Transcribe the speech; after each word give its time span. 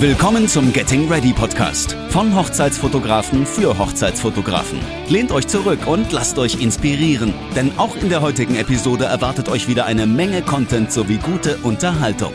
Willkommen 0.00 0.48
zum 0.48 0.72
Getting 0.72 1.12
Ready 1.12 1.34
Podcast 1.34 1.92
von 2.08 2.34
Hochzeitsfotografen 2.34 3.44
für 3.44 3.76
Hochzeitsfotografen. 3.76 4.78
Lehnt 5.10 5.30
euch 5.30 5.46
zurück 5.46 5.86
und 5.86 6.10
lasst 6.10 6.38
euch 6.38 6.58
inspirieren, 6.58 7.34
denn 7.54 7.70
auch 7.78 7.94
in 7.96 8.08
der 8.08 8.22
heutigen 8.22 8.56
Episode 8.56 9.04
erwartet 9.04 9.50
euch 9.50 9.68
wieder 9.68 9.84
eine 9.84 10.06
Menge 10.06 10.40
Content 10.40 10.90
sowie 10.90 11.18
gute 11.18 11.58
Unterhaltung. 11.64 12.32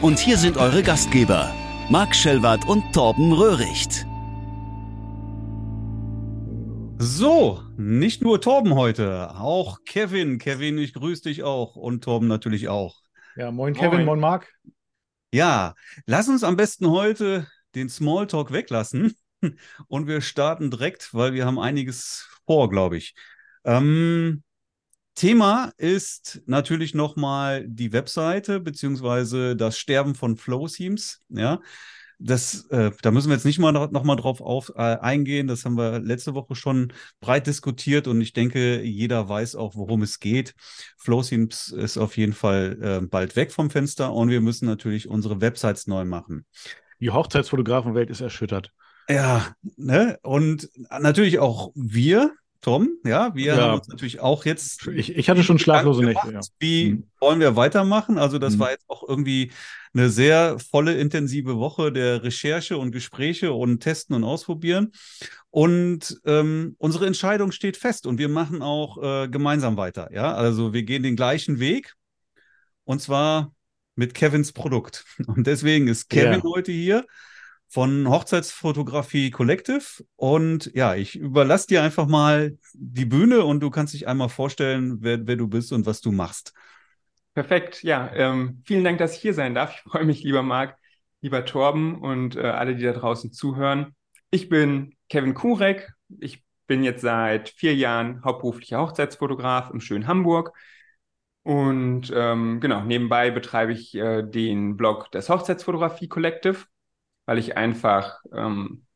Und 0.00 0.20
hier 0.20 0.36
sind 0.36 0.58
eure 0.58 0.84
Gastgeber, 0.84 1.52
Marc 1.90 2.14
Schellwart 2.14 2.68
und 2.68 2.84
Torben 2.92 3.32
Röhricht. 3.32 4.06
So, 6.98 7.62
nicht 7.76 8.22
nur 8.22 8.40
Torben 8.40 8.76
heute, 8.76 9.34
auch 9.34 9.80
Kevin. 9.84 10.38
Kevin, 10.38 10.78
ich 10.78 10.94
grüße 10.94 11.24
dich 11.24 11.42
auch 11.42 11.74
und 11.74 12.04
Torben 12.04 12.28
natürlich 12.28 12.68
auch. 12.68 12.94
Ja, 13.34 13.50
moin 13.50 13.74
Kevin, 13.74 14.04
moin, 14.04 14.06
moin 14.06 14.20
Marc. 14.20 14.54
Ja, 15.32 15.74
lass 16.06 16.28
uns 16.28 16.42
am 16.42 16.56
besten 16.56 16.88
heute 16.88 17.46
den 17.74 17.88
Smalltalk 17.90 18.50
weglassen 18.50 19.14
und 19.88 20.06
wir 20.06 20.20
starten 20.20 20.70
direkt, 20.70 21.12
weil 21.12 21.34
wir 21.34 21.44
haben 21.44 21.58
einiges 21.58 22.26
vor, 22.46 22.70
glaube 22.70 22.96
ich. 22.96 23.14
Ähm, 23.64 24.42
Thema 25.14 25.72
ist 25.76 26.42
natürlich 26.46 26.94
nochmal 26.94 27.66
die 27.68 27.92
Webseite 27.92 28.60
beziehungsweise 28.60 29.56
das 29.56 29.76
Sterben 29.78 30.14
von 30.14 30.36
Flow 30.36 30.66
Themes. 30.68 31.22
Ja, 31.28 31.60
das, 32.18 32.66
äh, 32.70 32.90
da 33.02 33.10
müssen 33.10 33.28
wir 33.28 33.34
jetzt 33.34 33.44
nicht 33.44 33.58
mal 33.58 33.72
noch, 33.72 34.04
mal 34.04 34.16
drauf 34.16 34.40
auf, 34.40 34.72
äh, 34.74 34.80
eingehen. 34.80 35.46
Das 35.46 35.64
haben 35.64 35.76
wir 35.76 36.00
letzte 36.00 36.34
Woche 36.34 36.54
schon 36.54 36.92
breit 37.20 37.46
diskutiert 37.46 38.08
und 38.08 38.20
ich 38.20 38.32
denke, 38.32 38.82
jeder 38.82 39.28
weiß 39.28 39.54
auch, 39.54 39.76
worum 39.76 40.02
es 40.02 40.18
geht. 40.18 40.54
FlowSeams 40.98 41.68
ist 41.68 41.96
auf 41.96 42.16
jeden 42.16 42.32
Fall 42.32 42.78
äh, 42.80 43.06
bald 43.06 43.36
weg 43.36 43.52
vom 43.52 43.70
Fenster 43.70 44.12
und 44.12 44.30
wir 44.30 44.40
müssen 44.40 44.66
natürlich 44.66 45.08
unsere 45.08 45.40
Websites 45.40 45.86
neu 45.86 46.04
machen. 46.04 46.44
Die 47.00 47.10
Hochzeitsfotografenwelt 47.10 48.10
ist 48.10 48.20
erschüttert. 48.20 48.72
Ja, 49.08 49.54
ne? 49.76 50.18
Und 50.22 50.68
natürlich 51.00 51.38
auch 51.38 51.70
wir, 51.74 52.32
Tom, 52.60 52.90
ja, 53.04 53.34
wir 53.34 53.54
ja. 53.54 53.56
haben 53.56 53.78
uns 53.78 53.88
natürlich 53.88 54.20
auch 54.20 54.44
jetzt. 54.44 54.88
Ich, 54.88 55.16
ich 55.16 55.30
hatte 55.30 55.44
schon 55.44 55.60
schlaflose 55.60 56.02
Nächte. 56.02 56.32
Ja. 56.32 56.40
Wie 56.58 56.90
mhm. 56.90 57.04
wollen 57.20 57.40
wir 57.40 57.54
weitermachen? 57.54 58.18
Also, 58.18 58.38
das 58.38 58.56
mhm. 58.56 58.58
war 58.58 58.70
jetzt 58.70 58.84
auch 58.88 59.08
irgendwie 59.08 59.52
eine 59.94 60.10
sehr 60.10 60.58
volle, 60.58 60.94
intensive 60.94 61.56
Woche 61.58 61.92
der 61.92 62.24
Recherche 62.24 62.76
und 62.76 62.90
Gespräche 62.90 63.52
und 63.52 63.80
Testen 63.80 64.14
und 64.16 64.24
Ausprobieren. 64.24 64.92
Und 65.50 66.20
ähm, 66.24 66.74
unsere 66.78 67.06
Entscheidung 67.06 67.52
steht 67.52 67.76
fest 67.76 68.06
und 68.06 68.18
wir 68.18 68.28
machen 68.28 68.60
auch 68.60 69.02
äh, 69.02 69.28
gemeinsam 69.28 69.76
weiter. 69.76 70.10
Ja, 70.12 70.34
also 70.34 70.72
wir 70.72 70.82
gehen 70.82 71.02
den 71.02 71.16
gleichen 71.16 71.60
Weg 71.60 71.94
und 72.84 73.00
zwar 73.00 73.54
mit 73.94 74.14
Kevins 74.14 74.52
Produkt. 74.52 75.04
Und 75.26 75.46
deswegen 75.46 75.88
ist 75.88 76.08
Kevin 76.08 76.40
yeah. 76.40 76.42
heute 76.44 76.70
hier 76.70 77.04
von 77.68 78.08
Hochzeitsfotografie 78.08 79.30
Collective. 79.30 80.04
Und 80.16 80.70
ja, 80.74 80.94
ich 80.94 81.16
überlasse 81.16 81.66
dir 81.66 81.82
einfach 81.82 82.06
mal 82.06 82.56
die 82.72 83.04
Bühne 83.04 83.44
und 83.44 83.60
du 83.60 83.70
kannst 83.70 83.94
dich 83.94 84.08
einmal 84.08 84.30
vorstellen, 84.30 84.98
wer, 85.00 85.26
wer 85.26 85.36
du 85.36 85.48
bist 85.48 85.72
und 85.72 85.86
was 85.86 86.00
du 86.00 86.10
machst. 86.10 86.54
Perfekt, 87.34 87.82
ja. 87.82 88.10
Ähm, 88.14 88.62
vielen 88.64 88.84
Dank, 88.84 88.98
dass 88.98 89.14
ich 89.14 89.20
hier 89.20 89.34
sein 89.34 89.54
darf. 89.54 89.74
Ich 89.74 89.90
freue 89.90 90.04
mich, 90.04 90.22
lieber 90.22 90.42
Marc, 90.42 90.76
lieber 91.20 91.44
Torben 91.44 92.00
und 92.00 92.36
äh, 92.36 92.40
alle, 92.40 92.74
die 92.74 92.82
da 92.82 92.92
draußen 92.92 93.32
zuhören. 93.32 93.94
Ich 94.30 94.48
bin 94.48 94.96
Kevin 95.08 95.34
Kurek. 95.34 95.92
Ich 96.20 96.42
bin 96.66 96.82
jetzt 96.82 97.02
seit 97.02 97.50
vier 97.50 97.74
Jahren 97.74 98.24
hauptberuflicher 98.24 98.80
Hochzeitsfotograf 98.80 99.70
im 99.70 99.80
schönen 99.80 100.06
Hamburg. 100.06 100.52
Und 101.42 102.12
ähm, 102.14 102.60
genau, 102.60 102.82
nebenbei 102.82 103.30
betreibe 103.30 103.72
ich 103.72 103.94
äh, 103.94 104.22
den 104.22 104.76
Blog 104.76 105.10
des 105.12 105.28
Hochzeitsfotografie 105.28 106.08
Collective 106.08 106.66
weil 107.28 107.36
ich 107.36 107.58
einfach 107.58 108.20
ähm, 108.32 108.86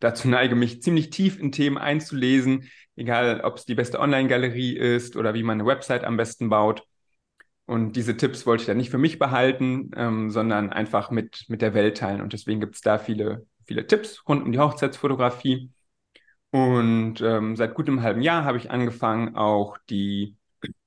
dazu 0.00 0.26
neige, 0.26 0.56
mich 0.56 0.82
ziemlich 0.82 1.10
tief 1.10 1.38
in 1.38 1.52
Themen 1.52 1.78
einzulesen, 1.78 2.68
egal 2.96 3.42
ob 3.42 3.58
es 3.58 3.64
die 3.64 3.76
beste 3.76 4.00
Online-Galerie 4.00 4.76
ist 4.76 5.14
oder 5.14 5.34
wie 5.34 5.44
man 5.44 5.60
eine 5.60 5.68
Website 5.68 6.02
am 6.02 6.16
besten 6.16 6.48
baut. 6.48 6.82
Und 7.66 7.92
diese 7.92 8.16
Tipps 8.16 8.44
wollte 8.44 8.62
ich 8.62 8.66
dann 8.66 8.76
nicht 8.76 8.90
für 8.90 8.98
mich 8.98 9.20
behalten, 9.20 9.92
ähm, 9.94 10.30
sondern 10.30 10.70
einfach 10.70 11.12
mit, 11.12 11.44
mit 11.46 11.62
der 11.62 11.72
Welt 11.72 11.98
teilen. 11.98 12.22
Und 12.22 12.32
deswegen 12.32 12.58
gibt 12.58 12.74
es 12.74 12.80
da 12.80 12.98
viele, 12.98 13.46
viele 13.64 13.86
Tipps 13.86 14.26
rund 14.28 14.42
um 14.42 14.50
die 14.50 14.58
Hochzeitsfotografie. 14.58 15.70
Und 16.50 17.20
ähm, 17.20 17.54
seit 17.54 17.74
gut 17.74 17.86
einem 17.86 18.02
halben 18.02 18.22
Jahr 18.22 18.42
habe 18.44 18.58
ich 18.58 18.72
angefangen, 18.72 19.36
auch 19.36 19.78
die, 19.88 20.34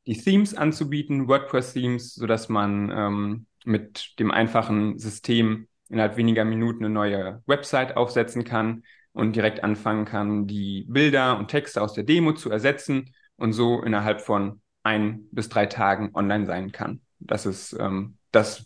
die 0.05 0.17
Themes 0.17 0.53
anzubieten, 0.53 1.29
WordPress-Themes, 1.29 2.13
sodass 2.13 2.49
man 2.49 2.91
ähm, 2.93 3.45
mit 3.63 4.19
dem 4.19 4.31
einfachen 4.31 4.99
System 4.99 5.69
innerhalb 5.93 6.17
weniger 6.17 6.43
Minuten 6.43 6.83
eine 6.83 6.93
neue 6.93 7.41
Website 7.45 7.95
aufsetzen 7.95 8.43
kann 8.43 8.83
und 9.13 9.35
direkt 9.35 9.63
anfangen 9.63 10.05
kann, 10.05 10.47
die 10.47 10.85
Bilder 10.89 11.37
und 11.37 11.47
Texte 11.47 11.81
aus 11.81 11.93
der 11.93 12.03
Demo 12.03 12.33
zu 12.33 12.49
ersetzen 12.49 13.13
und 13.37 13.53
so 13.53 13.81
innerhalb 13.81 14.21
von 14.21 14.61
ein 14.83 15.27
bis 15.31 15.49
drei 15.49 15.65
Tagen 15.67 16.11
online 16.13 16.45
sein 16.45 16.71
kann. 16.71 17.01
Das 17.19 17.45
ist 17.45 17.73
ähm, 17.79 18.17
das, 18.31 18.65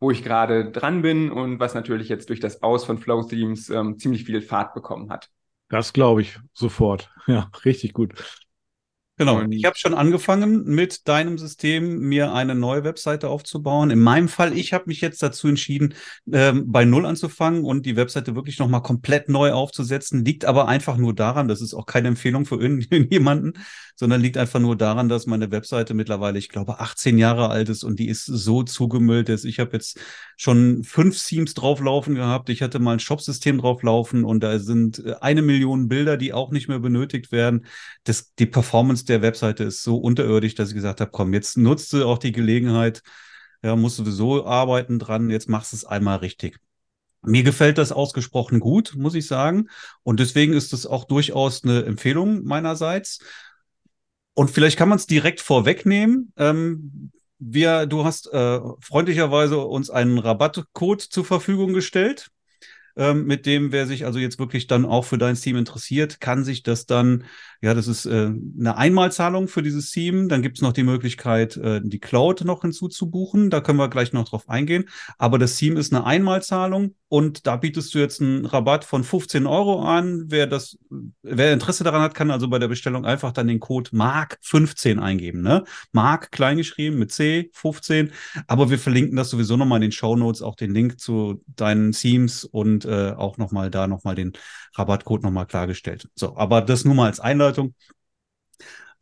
wo 0.00 0.10
ich 0.10 0.24
gerade 0.24 0.70
dran 0.70 1.02
bin 1.02 1.30
und 1.30 1.60
was 1.60 1.74
natürlich 1.74 2.08
jetzt 2.08 2.28
durch 2.28 2.40
das 2.40 2.62
Aus 2.62 2.84
von 2.84 2.98
Flow 2.98 3.22
Themes 3.22 3.70
ähm, 3.70 3.98
ziemlich 3.98 4.24
viel 4.24 4.40
Fahrt 4.40 4.74
bekommen 4.74 5.10
hat. 5.10 5.28
Das 5.68 5.92
glaube 5.92 6.22
ich 6.22 6.38
sofort. 6.52 7.10
Ja, 7.26 7.50
richtig 7.64 7.94
gut. 7.94 8.12
Genau. 9.16 9.38
Und 9.38 9.52
ich 9.52 9.64
habe 9.64 9.76
schon 9.78 9.94
angefangen, 9.94 10.64
mit 10.64 11.06
deinem 11.06 11.38
System 11.38 12.00
mir 12.00 12.32
eine 12.32 12.56
neue 12.56 12.82
Webseite 12.82 13.28
aufzubauen. 13.28 13.90
In 13.90 14.00
meinem 14.00 14.28
Fall, 14.28 14.56
ich 14.58 14.72
habe 14.72 14.84
mich 14.86 15.00
jetzt 15.00 15.22
dazu 15.22 15.46
entschieden, 15.46 15.94
ähm, 16.32 16.64
bei 16.72 16.84
Null 16.84 17.06
anzufangen 17.06 17.62
und 17.64 17.86
die 17.86 17.94
Webseite 17.94 18.34
wirklich 18.34 18.58
nochmal 18.58 18.82
komplett 18.82 19.28
neu 19.28 19.52
aufzusetzen. 19.52 20.24
Liegt 20.24 20.44
aber 20.44 20.66
einfach 20.66 20.96
nur 20.96 21.14
daran, 21.14 21.46
das 21.46 21.60
ist 21.60 21.74
auch 21.74 21.86
keine 21.86 22.08
Empfehlung 22.08 22.44
für 22.44 22.56
irgendjemanden, 22.60 23.52
sondern 23.94 24.20
liegt 24.20 24.36
einfach 24.36 24.58
nur 24.58 24.76
daran, 24.76 25.08
dass 25.08 25.26
meine 25.26 25.52
Webseite 25.52 25.94
mittlerweile, 25.94 26.40
ich 26.40 26.48
glaube, 26.48 26.80
18 26.80 27.16
Jahre 27.16 27.50
alt 27.50 27.68
ist 27.68 27.84
und 27.84 28.00
die 28.00 28.08
ist 28.08 28.24
so 28.24 28.64
zugemüllt. 28.64 29.28
Dass 29.28 29.44
ich 29.44 29.60
habe 29.60 29.74
jetzt 29.74 30.00
schon 30.36 30.82
fünf 30.82 31.24
Themes 31.24 31.54
drauflaufen 31.54 32.16
gehabt. 32.16 32.48
Ich 32.48 32.62
hatte 32.62 32.80
mal 32.80 32.94
ein 32.94 32.98
Shop-System 32.98 33.58
drauflaufen 33.58 34.24
und 34.24 34.42
da 34.42 34.58
sind 34.58 34.98
äh, 35.04 35.14
eine 35.20 35.42
Million 35.42 35.86
Bilder, 35.86 36.16
die 36.16 36.32
auch 36.32 36.50
nicht 36.50 36.66
mehr 36.66 36.80
benötigt 36.80 37.30
werden. 37.30 37.66
Das, 38.02 38.34
die 38.34 38.46
Performance 38.46 39.03
der 39.08 39.22
Webseite 39.22 39.64
ist 39.64 39.82
so 39.82 39.96
unterirdisch, 39.96 40.54
dass 40.54 40.68
ich 40.68 40.74
gesagt 40.74 41.00
habe, 41.00 41.10
komm, 41.10 41.34
jetzt 41.34 41.56
nutzt 41.56 41.92
du 41.92 42.06
auch 42.06 42.18
die 42.18 42.32
Gelegenheit, 42.32 43.02
ja, 43.62 43.76
musst 43.76 43.98
du 43.98 44.10
so 44.10 44.46
arbeiten 44.46 44.98
dran, 44.98 45.30
jetzt 45.30 45.48
machst 45.48 45.72
du 45.72 45.76
es 45.76 45.84
einmal 45.84 46.18
richtig. 46.18 46.58
Mir 47.22 47.42
gefällt 47.42 47.78
das 47.78 47.92
ausgesprochen 47.92 48.60
gut, 48.60 48.94
muss 48.96 49.14
ich 49.14 49.26
sagen. 49.26 49.68
Und 50.02 50.20
deswegen 50.20 50.52
ist 50.52 50.74
es 50.74 50.86
auch 50.86 51.04
durchaus 51.04 51.64
eine 51.64 51.84
Empfehlung 51.84 52.44
meinerseits. 52.44 53.20
Und 54.34 54.50
vielleicht 54.50 54.76
kann 54.76 54.90
man 54.90 54.98
es 54.98 55.06
direkt 55.06 55.40
vorwegnehmen. 55.40 56.32
Ähm, 56.36 57.12
wir, 57.38 57.86
du 57.86 58.04
hast 58.04 58.30
äh, 58.32 58.60
freundlicherweise 58.80 59.58
uns 59.58 59.88
einen 59.88 60.18
Rabattcode 60.18 61.00
zur 61.00 61.24
Verfügung 61.24 61.72
gestellt 61.72 62.30
ähm, 62.96 63.24
mit 63.26 63.46
dem, 63.46 63.72
wer 63.72 63.86
sich 63.86 64.06
also 64.06 64.18
jetzt 64.18 64.38
wirklich 64.38 64.66
dann 64.66 64.84
auch 64.84 65.04
für 65.04 65.18
dein 65.18 65.34
Team 65.34 65.56
interessiert, 65.56 66.20
kann 66.20 66.44
sich 66.44 66.62
das 66.62 66.86
dann, 66.86 67.24
ja, 67.60 67.74
das 67.74 67.88
ist 67.88 68.06
äh, 68.06 68.30
eine 68.58 68.76
Einmalzahlung 68.76 69.48
für 69.48 69.62
dieses 69.62 69.90
Team. 69.90 70.28
Dann 70.28 70.42
gibt 70.42 70.58
es 70.58 70.62
noch 70.62 70.72
die 70.72 70.84
Möglichkeit, 70.84 71.56
äh, 71.56 71.80
die 71.82 71.98
Cloud 71.98 72.44
noch 72.44 72.62
hinzuzubuchen. 72.62 73.50
Da 73.50 73.60
können 73.60 73.78
wir 73.78 73.88
gleich 73.88 74.12
noch 74.12 74.28
drauf 74.28 74.48
eingehen. 74.48 74.84
Aber 75.18 75.38
das 75.38 75.56
Team 75.56 75.76
ist 75.76 75.92
eine 75.92 76.04
Einmalzahlung 76.04 76.94
und 77.08 77.46
da 77.46 77.56
bietest 77.56 77.94
du 77.94 78.00
jetzt 78.00 78.20
einen 78.20 78.44
Rabatt 78.44 78.84
von 78.84 79.04
15 79.04 79.46
Euro 79.46 79.82
an. 79.82 80.24
Wer 80.28 80.46
das, 80.46 80.76
wer 81.22 81.52
Interesse 81.52 81.84
daran 81.84 82.02
hat, 82.02 82.14
kann 82.14 82.30
also 82.30 82.48
bei 82.48 82.58
der 82.58 82.66
Bestellung 82.68 83.04
einfach 83.04 83.30
dann 83.30 83.46
den 83.46 83.60
Code 83.60 83.90
MARK15 83.90 84.98
eingeben. 84.98 85.40
Ne? 85.40 85.62
MARK 85.92 86.32
kleingeschrieben 86.32 86.98
mit 86.98 87.12
C 87.12 87.50
15. 87.52 88.10
Aber 88.46 88.70
wir 88.70 88.80
verlinken 88.80 89.16
das 89.16 89.30
sowieso 89.30 89.56
nochmal 89.56 89.78
in 89.78 89.82
den 89.82 89.92
Show 89.92 90.16
Notes, 90.16 90.42
auch 90.42 90.56
den 90.56 90.74
Link 90.74 90.98
zu 90.98 91.42
deinen 91.46 91.92
Teams 91.92 92.44
und 92.44 92.83
äh, 92.84 93.12
auch 93.12 93.38
nochmal 93.38 93.70
da 93.70 93.86
nochmal 93.86 94.14
den 94.14 94.32
Rabattcode 94.74 95.22
nochmal 95.22 95.46
klargestellt. 95.46 96.08
So, 96.14 96.36
aber 96.36 96.60
das 96.62 96.84
nur 96.84 96.94
mal 96.94 97.06
als 97.06 97.20
Einleitung. 97.20 97.74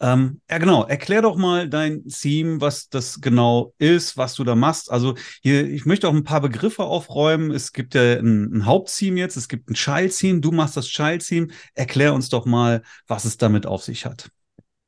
Ähm, 0.03 0.41
ja, 0.51 0.59
genau. 0.59 0.85
Erklär 0.85 1.23
doch 1.23 1.37
mal 1.37 1.69
dein 1.69 2.05
Theme, 2.09 2.61
was 2.61 2.89
das 2.89 3.21
genau 3.21 3.73
ist, 3.79 4.17
was 4.17 4.35
du 4.35 4.43
da 4.43 4.57
machst. 4.57 4.91
Also 4.91 5.15
hier, 5.43 5.65
ich 5.71 5.87
möchte 5.87 6.09
auch 6.09 6.13
ein 6.13 6.25
paar 6.25 6.41
Begriffe 6.41 6.83
aufräumen. 6.83 7.53
Es 7.53 7.73
gibt 7.73 7.95
ja 7.95 8.19
ein, 8.19 8.53
ein 8.53 8.67
Haupttheme 8.67 9.21
jetzt, 9.21 9.37
es 9.37 9.49
gibt 9.49 9.71
ein 9.71 9.75
Child-Theme, 9.75 10.41
du 10.41 10.51
machst 10.51 10.77
das 10.77 10.89
Child-Theme. 10.89 11.49
Erklär 11.75 12.15
uns 12.15 12.29
doch 12.29 12.47
mal, 12.47 12.83
was 13.07 13.25
es 13.25 13.37
damit 13.37 13.65
auf 13.65 13.85
sich 13.85 14.05
hat. 14.05 14.29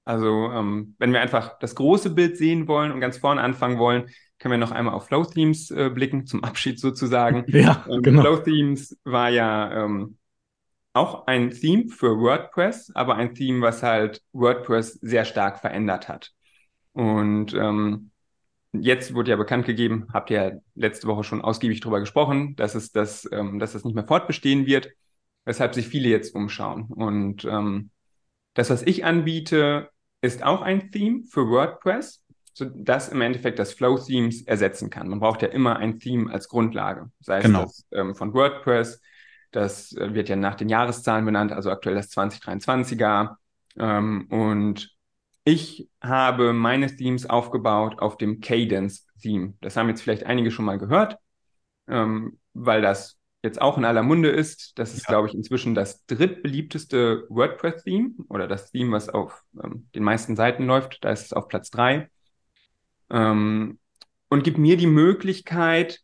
Also, 0.05 0.50
ähm, 0.50 0.97
wenn 0.99 1.12
wir 1.12 1.20
einfach 1.20 1.61
das 1.61 1.76
große 1.76 2.11
Bild 2.11 2.37
sehen 2.37 2.67
wollen 2.67 2.90
und 2.90 3.00
ganz 3.00 3.17
vorne 3.17 3.40
anfangen 3.40 3.79
wollen, 3.79 4.11
können 4.39 4.53
wir 4.53 4.59
noch 4.59 4.73
einmal 4.73 4.95
auf 4.95 5.07
Flow 5.07 5.25
Themes 5.25 5.71
äh, 5.71 5.91
blicken, 5.91 6.27
zum 6.27 6.45
Abschied 6.45 6.79
sozusagen. 6.79 7.45
ja, 7.49 7.85
ähm, 7.89 8.03
genau. 8.03 8.23
Flow 8.23 8.37
Themes 8.39 8.99
war 9.05 9.31
ja 9.31 9.85
ähm, 9.85 10.19
auch 10.93 11.27
ein 11.27 11.51
Theme 11.51 11.89
für 11.89 12.19
WordPress, 12.19 12.93
aber 12.95 13.17
ein 13.17 13.35
Theme, 13.35 13.61
was 13.61 13.83
halt 13.83 14.23
WordPress 14.33 14.95
sehr 14.95 15.25
stark 15.25 15.61
verändert 15.61 16.09
hat. 16.09 16.33
Und 16.93 17.53
ähm, 17.55 18.11
jetzt 18.73 19.15
wurde 19.15 19.31
ja 19.33 19.37
bekannt 19.37 19.67
gegeben, 19.67 20.07
habt 20.13 20.31
ihr 20.31 20.43
ja 20.43 20.53
letzte 20.75 21.07
Woche 21.07 21.25
schon 21.25 21.43
ausgiebig 21.43 21.81
darüber 21.81 22.01
gesprochen, 22.01 22.55
dass 22.57 22.75
es 22.75 22.93
das, 22.93 23.29
ähm, 23.33 23.59
dass 23.59 23.73
das 23.73 23.85
nicht 23.85 23.95
mehr 23.95 24.07
fortbestehen 24.07 24.67
wird, 24.67 24.89
weshalb 25.45 25.75
sich 25.75 25.89
viele 25.89 26.09
jetzt 26.09 26.35
umschauen. 26.35 26.85
Und 26.85 27.45
ähm, 27.45 27.91
das, 28.55 28.71
was 28.71 28.83
ich 28.83 29.05
anbiete, 29.05 29.91
ist 30.21 30.43
auch 30.43 30.63
ein 30.63 30.91
Theme 30.91 31.25
für 31.25 31.49
WordPress, 31.49 32.24
so 32.55 32.67
das 32.67 33.09
im 33.11 33.21
Endeffekt 33.21 33.59
das 33.59 33.75
Flow 33.75 33.99
Themes 33.99 34.43
ersetzen 34.43 34.91
kann. 34.91 35.09
Man 35.09 35.21
braucht 35.21 35.43
ja 35.43 35.49
immer 35.49 35.77
ein 35.77 35.99
Theme 36.01 36.33
als 36.33 36.49
Grundlage, 36.49 37.11
sei 37.21 37.41
es 37.41 37.51
Genau. 37.51 37.53
das 37.53 37.87
ähm, 37.93 38.15
von 38.15 38.33
WordPress, 38.35 39.01
das 39.51 39.93
äh, 39.97 40.15
wird 40.15 40.29
ja 40.29 40.37
nach 40.37 40.55
den 40.55 40.69
Jahreszahlen 40.69 41.25
benannt, 41.25 41.53
also 41.53 41.71
aktuell 41.71 41.97
das 41.97 42.11
2023er. 42.11 43.39
Ähm, 43.79 44.27
und 44.31 44.91
ich 45.45 45.89
habe 46.03 46.53
meine 46.53 46.95
Themes 46.95 47.29
aufgebaut 47.29 47.99
auf 48.01 48.17
dem 48.17 48.41
Cadence-Theme. 48.41 49.55
Das 49.61 49.77
haben 49.77 49.89
jetzt 49.89 50.03
vielleicht 50.03 50.25
einige 50.27 50.50
schon 50.50 50.65
mal 50.65 50.79
gehört, 50.79 51.19
ähm, 51.89 52.39
weil 52.55 52.83
das 52.83 53.19
jetzt 53.43 53.61
auch 53.61 53.77
in 53.79 53.85
aller 53.85 54.03
Munde 54.03 54.31
ist. 54.31 54.79
Das 54.79 54.95
ist, 54.95 55.07
Ja. 55.09 55.09
glaube 55.09 55.29
ich, 55.29 55.35
inzwischen 55.35 55.75
das 55.75 56.05
drittbeliebteste 56.07 57.27
WordPress-Theme 57.29 58.12
oder 58.29 58.49
das 58.49 58.71
Theme, 58.71 58.93
was 58.93 59.09
auf 59.11 59.43
ähm, 59.62 59.89
den 59.95 60.03
meisten 60.05 60.37
Seiten 60.37 60.67
läuft. 60.67 61.05
Da 61.05 61.11
ist 61.11 61.27
es 61.27 61.33
auf 61.33 61.49
Platz 61.49 61.71
drei. 61.71 62.09
Ähm, 63.14 63.78
und 64.28 64.43
gibt 64.43 64.58
mir 64.58 64.76
die 64.76 64.88
Möglichkeit, 64.88 66.00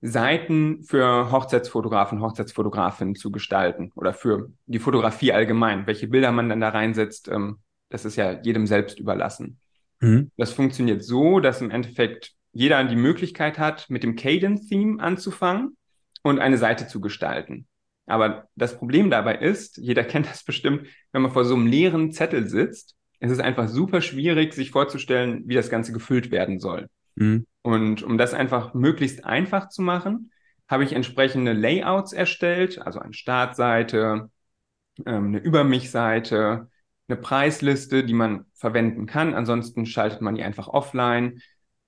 Seiten 0.00 0.82
für 0.82 1.30
Hochzeitsfotografen, 1.30 2.22
Hochzeitsfotografinnen 2.22 3.16
zu 3.16 3.30
gestalten 3.30 3.92
oder 3.96 4.14
für 4.14 4.50
die 4.66 4.78
Fotografie 4.78 5.32
allgemein. 5.32 5.86
Welche 5.86 6.08
Bilder 6.08 6.32
man 6.32 6.48
dann 6.48 6.60
da 6.60 6.70
reinsetzt, 6.70 7.28
ähm, 7.28 7.58
das 7.90 8.04
ist 8.04 8.16
ja 8.16 8.40
jedem 8.40 8.66
selbst 8.66 8.98
überlassen. 8.98 9.58
Mhm. 10.00 10.30
Das 10.36 10.52
funktioniert 10.52 11.04
so, 11.04 11.40
dass 11.40 11.60
im 11.60 11.70
Endeffekt 11.70 12.32
jeder 12.52 12.82
die 12.84 12.96
Möglichkeit 12.96 13.58
hat, 13.58 13.90
mit 13.90 14.02
dem 14.02 14.16
Cadence-Theme 14.16 15.02
anzufangen 15.02 15.76
und 16.22 16.38
eine 16.38 16.56
Seite 16.56 16.86
zu 16.86 17.00
gestalten. 17.00 17.66
Aber 18.06 18.48
das 18.56 18.78
Problem 18.78 19.10
dabei 19.10 19.36
ist, 19.36 19.76
jeder 19.76 20.04
kennt 20.04 20.30
das 20.30 20.44
bestimmt, 20.44 20.86
wenn 21.12 21.22
man 21.22 21.32
vor 21.32 21.44
so 21.44 21.54
einem 21.54 21.66
leeren 21.66 22.12
Zettel 22.12 22.48
sitzt, 22.48 22.96
es 23.20 23.30
ist 23.30 23.40
einfach 23.40 23.68
super 23.68 24.00
schwierig, 24.00 24.54
sich 24.54 24.70
vorzustellen, 24.70 25.42
wie 25.46 25.54
das 25.54 25.70
Ganze 25.70 25.92
gefüllt 25.92 26.30
werden 26.30 26.58
soll. 26.58 26.88
Mhm. 27.14 27.46
Und 27.62 28.02
um 28.02 28.18
das 28.18 28.34
einfach 28.34 28.74
möglichst 28.74 29.24
einfach 29.24 29.68
zu 29.68 29.82
machen, 29.82 30.32
habe 30.68 30.84
ich 30.84 30.92
entsprechende 30.92 31.52
Layouts 31.52 32.12
erstellt, 32.12 32.80
also 32.80 32.98
eine 32.98 33.12
Startseite, 33.12 34.30
ähm, 35.04 35.26
eine 35.26 35.38
Über 35.38 35.64
mich-Seite, 35.64 36.68
eine 37.08 37.16
Preisliste, 37.16 38.04
die 38.04 38.14
man 38.14 38.46
verwenden 38.54 39.06
kann. 39.06 39.34
Ansonsten 39.34 39.84
schaltet 39.84 40.22
man 40.22 40.36
die 40.36 40.42
einfach 40.42 40.68
offline. 40.68 41.42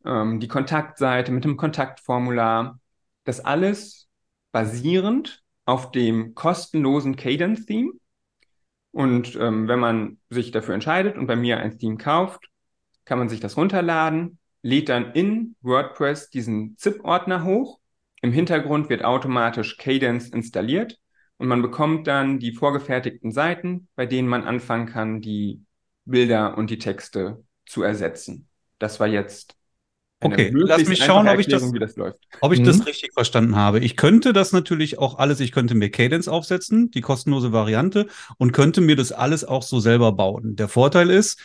Ähm, 0.05 0.41
die 0.41 0.49
Kontaktseite 0.49 1.33
mit 1.33 1.45
dem 1.45 1.57
Kontaktformular. 1.57 2.81
Das 3.25 3.41
alles 3.41 4.09
basierend 4.51 5.43
auf 5.65 5.93
dem 5.93 6.35
kostenlosen 6.35 7.17
Cadence-Theme. 7.17 7.93
Und 8.93 9.37
ähm, 9.37 9.69
wenn 9.69 9.79
man 9.81 10.19
sich 10.31 10.51
dafür 10.51 10.75
entscheidet 10.75 11.17
und 11.17 11.27
bei 11.27 11.37
mir 11.37 11.59
ein 11.59 11.79
Theme 11.79 11.97
kauft, 11.97 12.49
kann 13.05 13.19
man 13.19 13.29
sich 13.29 13.41
das 13.41 13.57
runterladen, 13.57 14.39
lädt 14.63 14.89
dann 14.89 15.13
in 15.13 15.57
WordPress 15.63 16.31
diesen 16.31 16.77
ZIP-Ordner 16.77 17.45
hoch. 17.45 17.81
Im 18.21 18.33
Hintergrund 18.33 18.89
wird 18.89 19.05
automatisch 19.05 19.77
Cadence 19.79 20.29
installiert 20.29 20.99
und 21.39 21.49
man 21.49 21.63
bekommt 21.63 22.07
dann 22.07 22.39
die 22.39 22.53
vorgefertigten 22.53 23.33
Seiten, 23.33 23.89
bei 23.97 24.07
denen 24.07 24.29
man 24.29 24.45
anfangen 24.45 24.87
kann, 24.87 25.21
die 25.21 25.65
Bilder 26.05 26.57
und 26.57 26.71
die 26.71 26.79
Texte 26.79 27.43
zu 27.67 27.83
ersetzen. 27.83 28.49
Das 28.79 29.01
war 29.01 29.09
jetzt 29.09 29.57
Okay, 30.23 30.51
lass 30.55 30.87
mich 30.87 31.05
schauen, 31.05 31.29
ob 31.29 31.39
ich 31.39 31.49
das- 31.49 31.73
wie 31.73 31.79
das 31.79 31.97
läuft. 31.97 32.19
Ob 32.41 32.53
ich 32.53 32.61
Mhm. 32.61 32.65
das 32.65 32.87
richtig 32.87 33.13
verstanden 33.13 33.57
habe. 33.57 33.81
Ich 33.81 33.97
könnte 33.97 34.33
das 34.33 34.53
natürlich 34.53 34.99
auch 34.99 35.19
alles, 35.19 35.41
ich 35.41 35.53
könnte 35.53 35.75
mir 35.75 35.91
Cadence 35.91 36.29
aufsetzen, 36.29 36.91
die 36.91 37.01
kostenlose 37.01 37.53
Variante, 37.53 38.07
und 38.39 38.53
könnte 38.53 38.81
mir 38.81 38.97
das 38.97 39.13
alles 39.13 39.45
auch 39.45 39.63
so 39.63 39.81
selber 39.81 40.13
bauen. 40.13 40.57
Der 40.57 40.69
Vorteil 40.69 41.11
ist, 41.11 41.39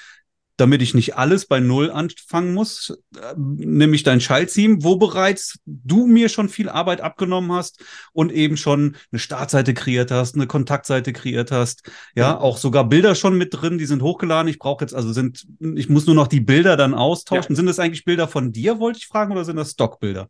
damit 0.58 0.82
ich 0.82 0.94
nicht 0.94 1.16
alles 1.16 1.46
bei 1.46 1.60
Null 1.60 1.92
anfangen 1.92 2.54
muss, 2.54 2.98
äh, 3.16 3.34
nämlich 3.38 4.04
dein 4.04 4.20
Schaltteam, 4.20 4.84
wo 4.84 4.98
bereits 4.98 5.60
du 5.66 6.08
mir 6.08 6.30
schon 6.30 6.50
viel 6.50 6.68
Arbeit 6.70 7.02
abgenommen 7.02 7.52
hast 7.52 7.84
und 8.12 8.32
eben 8.32 8.58
schon 8.58 8.96
eine 9.12 9.20
Startseite 9.20 9.74
kreiert 9.74 10.12
hast, 10.12 10.36
eine 10.36 10.48
Kontaktseite 10.48 11.14
kreiert 11.14 11.52
hast, 11.52 11.84
ja, 12.16 12.32
Ja. 12.32 12.38
auch 12.40 12.58
sogar 12.58 12.90
Bilder 12.90 13.16
schon 13.16 13.38
mit 13.38 13.54
drin, 13.54 13.78
die 13.78 13.86
sind 13.86 14.02
hochgeladen. 14.02 14.50
Ich 14.50 14.60
brauche 14.60 14.84
jetzt, 14.84 14.94
also 14.94 15.14
sind, 15.14 15.46
ich 15.76 15.90
muss 15.90 16.06
nur 16.08 16.16
noch 16.16 16.28
die 16.28 16.42
Bilder 16.42 16.76
dann 16.76 16.94
austauschen. 16.94 17.56
Sind 17.56 17.68
das 17.68 17.80
eigentlich 17.80 18.04
Bilder 18.06 18.28
von 18.28 18.52
dir, 18.52 18.80
wollte 18.80 19.00
ich 19.00 19.08
fragen, 19.08 19.32
oder 19.32 19.46
sind 19.46 19.56
das 19.56 19.72
Stockbilder? 19.72 20.28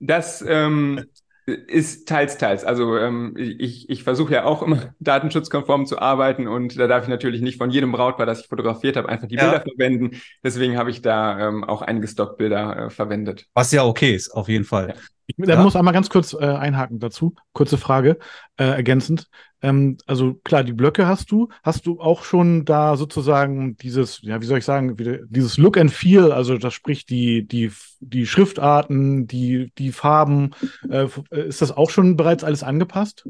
Das 0.00 0.44
ähm, 0.46 1.04
ist 1.46 2.08
teils, 2.08 2.38
teils. 2.38 2.64
Also 2.64 2.96
ähm, 2.96 3.34
ich, 3.36 3.90
ich 3.90 4.02
versuche 4.02 4.32
ja 4.34 4.44
auch 4.44 4.62
immer 4.62 4.94
datenschutzkonform 5.00 5.86
zu 5.86 5.98
arbeiten 5.98 6.48
und 6.48 6.78
da 6.78 6.86
darf 6.86 7.04
ich 7.04 7.08
natürlich 7.08 7.42
nicht 7.42 7.58
von 7.58 7.70
jedem 7.70 7.92
Brautpaar, 7.92 8.26
das 8.26 8.40
ich 8.40 8.46
fotografiert 8.48 8.96
habe, 8.96 9.08
einfach 9.08 9.28
die 9.28 9.36
Ja. 9.36 9.50
Bilder 9.50 9.60
verwenden. 9.62 10.20
Deswegen 10.42 10.76
habe 10.78 10.90
ich 10.90 11.02
da 11.02 11.48
ähm, 11.48 11.64
auch 11.64 11.82
einige 11.82 12.08
Stockbilder 12.08 12.86
äh, 12.86 12.90
verwendet. 12.90 13.46
Was 13.54 13.72
ja 13.72 13.84
okay 13.84 14.14
ist, 14.14 14.30
auf 14.30 14.48
jeden 14.48 14.64
Fall. 14.64 14.88
Ja. 14.88 14.94
Ich 15.26 15.36
da 15.38 15.54
Ja. 15.54 15.62
muss 15.62 15.76
einmal 15.76 15.94
ganz 15.94 16.10
kurz 16.10 16.34
äh, 16.34 16.38
einhaken 16.44 16.98
dazu. 16.98 17.34
Kurze 17.52 17.78
Frage, 17.78 18.18
äh, 18.56 18.64
ergänzend. 18.64 19.28
Ähm, 19.62 19.96
also 20.06 20.34
klar, 20.44 20.64
die 20.64 20.72
Blöcke 20.72 21.06
hast 21.06 21.30
du. 21.30 21.48
Hast 21.62 21.86
du 21.86 22.00
auch 22.00 22.24
schon 22.24 22.64
da 22.64 22.96
sozusagen 22.96 23.76
dieses, 23.78 24.20
ja, 24.22 24.40
wie 24.40 24.46
soll 24.46 24.58
ich 24.58 24.64
sagen, 24.64 24.96
dieses 25.30 25.56
Look 25.56 25.78
and 25.78 25.90
Feel, 25.90 26.32
also 26.32 26.58
das 26.58 26.74
spricht 26.74 27.08
die, 27.10 27.46
die, 27.46 27.72
die 28.00 28.26
Schriftarten, 28.26 29.26
die, 29.26 29.72
die 29.78 29.92
Farben, 29.92 30.50
äh, 30.90 31.06
äh, 31.30 31.48
ist 31.48 31.62
das 31.62 31.72
auch 31.72 31.90
schon 31.90 32.16
bereits 32.16 32.44
alles 32.44 32.62
angepasst? 32.62 33.26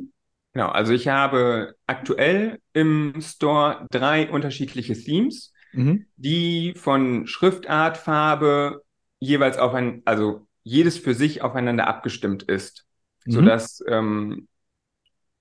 Genau, 0.53 0.69
also 0.69 0.93
ich 0.93 1.09
habe 1.09 1.75
aktuell 1.87 2.61
im 2.73 3.15
Store 3.21 3.87
drei 3.91 4.31
unterschiedliche 4.31 4.95
Themes, 4.95 5.53
Mhm. 5.73 6.07
die 6.17 6.75
von 6.77 7.27
Schriftart, 7.27 7.97
Farbe 7.97 8.83
jeweils 9.19 9.59
auf 9.59 9.75
ein, 9.75 10.03
also 10.05 10.47
jedes 10.65 10.99
für 10.99 11.15
sich 11.15 11.43
aufeinander 11.43 11.89
abgestimmt 11.89 12.45
ist, 12.45 12.87
Mhm. 13.27 13.59
sodass 13.59 13.85
ähm, 13.89 14.49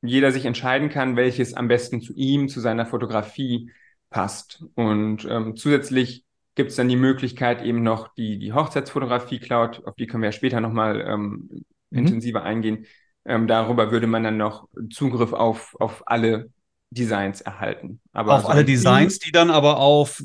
jeder 0.01 0.31
sich 0.31 0.45
entscheiden 0.45 0.89
kann, 0.89 1.15
welches 1.15 1.53
am 1.53 1.67
besten 1.67 2.01
zu 2.01 2.13
ihm, 2.15 2.49
zu 2.49 2.59
seiner 2.59 2.85
Fotografie 2.85 3.71
passt. 4.09 4.63
Und 4.75 5.25
ähm, 5.29 5.55
zusätzlich 5.55 6.25
gibt 6.55 6.71
es 6.71 6.75
dann 6.75 6.89
die 6.89 6.95
Möglichkeit 6.97 7.63
eben 7.63 7.83
noch 7.83 8.13
die, 8.13 8.37
die 8.37 8.53
Hochzeitsfotografie-Cloud, 8.53 9.85
auf 9.87 9.95
die 9.95 10.07
können 10.07 10.21
wir 10.23 10.27
ja 10.29 10.31
später 10.33 10.59
nochmal 10.61 11.01
ähm, 11.01 11.65
Mhm. 11.91 12.05
intensiver 12.05 12.43
eingehen. 12.43 12.85
Ähm, 13.25 13.47
darüber 13.47 13.91
würde 13.91 14.07
man 14.07 14.23
dann 14.23 14.37
noch 14.37 14.67
Zugriff 14.91 15.31
auf, 15.33 15.75
auf 15.79 16.03
alle 16.07 16.51
Designs 16.89 17.41
erhalten. 17.41 18.01
Aber 18.11 18.39
Auf 18.39 18.45
so 18.45 18.49
alle 18.49 18.63
Designs, 18.65 19.19
die 19.19 19.31
dann 19.31 19.49
aber 19.49 19.77
auf, 19.77 20.23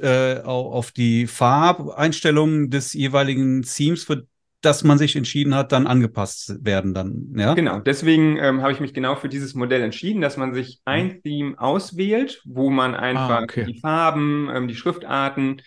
äh, 0.00 0.40
au- 0.42 0.72
auf 0.72 0.92
die 0.92 1.26
Farbeinstellungen 1.26 2.70
des 2.70 2.92
jeweiligen 2.92 3.62
Themes, 3.62 4.04
für 4.04 4.26
das 4.60 4.82
man 4.82 4.98
sich 4.98 5.14
entschieden 5.14 5.54
hat, 5.54 5.70
dann 5.72 5.86
angepasst 5.86 6.64
werden 6.64 6.92
dann, 6.92 7.32
ja? 7.36 7.54
Genau, 7.54 7.78
deswegen 7.78 8.36
ähm, 8.38 8.60
habe 8.62 8.72
ich 8.72 8.80
mich 8.80 8.92
genau 8.92 9.14
für 9.14 9.28
dieses 9.28 9.54
Modell 9.54 9.82
entschieden, 9.82 10.20
dass 10.20 10.36
man 10.36 10.52
sich 10.52 10.80
ein 10.84 11.22
Theme 11.22 11.54
auswählt, 11.58 12.42
wo 12.44 12.70
man 12.70 12.94
einfach 12.94 13.42
okay. 13.42 13.64
die 13.64 13.78
Farben, 13.78 14.50
ähm, 14.52 14.66
die 14.66 14.74
Schriftarten 14.74 15.62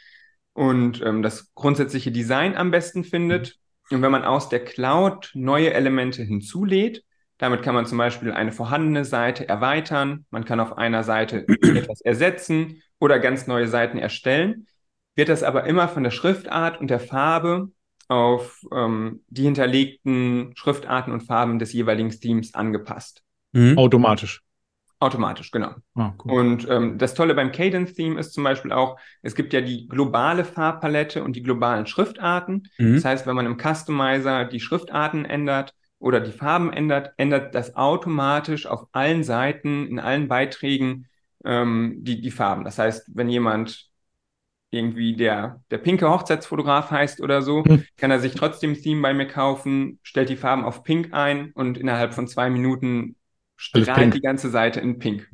und 0.54 1.02
ähm, 1.02 1.22
das 1.22 1.54
grundsätzliche 1.54 2.12
Design 2.12 2.56
am 2.56 2.72
besten 2.72 3.04
findet. 3.04 3.58
Und 3.92 4.02
wenn 4.02 4.12
man 4.12 4.26
aus 4.26 4.50
der 4.50 4.64
Cloud 4.64 5.32
neue 5.34 5.74
Elemente 5.74 6.24
hinzulädt, 6.24 7.04
damit 7.38 7.64
kann 7.64 7.74
man 7.74 7.86
zum 7.86 7.98
Beispiel 7.98 8.32
eine 8.32 8.52
vorhandene 8.52 9.06
Seite 9.06 9.48
erweitern, 9.48 10.26
man 10.30 10.46
kann 10.46 10.60
auf 10.60 10.78
einer 10.78 11.04
Seite 11.04 11.48
etwas 11.62 12.02
ersetzen 12.02 12.82
oder 13.00 13.20
ganz 13.20 13.48
neue 13.48 13.68
Seiten 13.68 13.98
erstellen, 13.98 14.68
wird 15.16 15.30
das 15.30 15.44
aber 15.44 15.66
immer 15.66 15.88
von 15.88 16.04
der 16.04 16.12
Schriftart 16.12 16.80
und 16.80 16.90
der 16.90 17.00
Farbe 17.00 17.72
auf 18.12 18.62
ähm, 18.74 19.22
die 19.30 19.44
hinterlegten 19.44 20.52
Schriftarten 20.56 21.14
und 21.14 21.22
Farben 21.22 21.60
des 21.60 21.72
jeweiligen 21.72 22.10
Themes 22.12 22.54
angepasst. 22.54 23.24
Mhm. 23.54 23.78
Automatisch. 23.78 24.44
Automatisch, 25.00 25.50
genau. 25.50 25.76
Ah, 25.96 26.12
cool. 26.24 26.34
Und 26.34 26.68
ähm, 26.70 26.98
das 26.98 27.14
Tolle 27.14 27.34
beim 27.36 27.54
Cadence-Theme 27.54 28.20
ist 28.20 28.34
zum 28.34 28.44
Beispiel 28.44 28.74
auch, 28.74 29.00
es 29.22 29.34
gibt 29.34 29.54
ja 29.54 29.62
die 29.62 29.88
globale 29.88 30.44
Farbpalette 30.44 31.24
und 31.24 31.38
die 31.38 31.42
globalen 31.42 31.88
Schriftarten. 31.88 32.68
Mhm. 32.78 32.96
Das 32.96 33.06
heißt, 33.06 33.28
wenn 33.28 33.36
man 33.36 33.46
im 33.46 33.58
Customizer 33.58 34.44
die 34.44 34.60
Schriftarten 34.60 35.24
ändert 35.24 35.74
oder 35.98 36.20
die 36.20 36.34
Farben 36.34 36.74
ändert, 36.74 37.14
ändert 37.16 37.56
das 37.56 37.78
automatisch 37.78 38.66
auf 38.66 38.88
allen 38.92 39.24
Seiten, 39.24 39.88
in 39.88 40.00
allen 40.00 40.28
Beiträgen 40.28 41.08
ähm, 41.46 41.96
die, 42.00 42.20
die 42.20 42.32
Farben. 42.32 42.66
Das 42.66 42.78
heißt, 42.78 43.10
wenn 43.16 43.30
jemand 43.30 43.91
irgendwie 44.72 45.16
der, 45.16 45.62
der 45.72 45.78
pinke 45.80 46.10
Hochzeitsfotograf 46.10 46.92
heißt 46.92 47.22
oder 47.22 47.42
so, 47.42 47.68
Hm. 47.68 47.86
kann 47.98 48.12
er 48.12 48.20
sich 48.20 48.36
trotzdem 48.36 48.72
ein 48.72 48.82
Theme 48.82 49.02
bei 49.02 49.14
mir 49.14 49.28
kaufen, 49.28 50.00
stellt 50.04 50.30
die 50.30 50.38
Farben 50.38 50.64
auf 50.66 50.84
Pink 50.84 51.14
ein 51.14 51.52
und 51.54 51.78
innerhalb 51.78 52.14
von 52.14 52.28
zwei 52.28 52.50
Minuten 52.50 53.16
strahlt 53.58 54.14
die 54.14 54.22
ganze 54.22 54.50
Seite 54.50 54.80
in 54.80 55.00
Pink. 55.00 55.30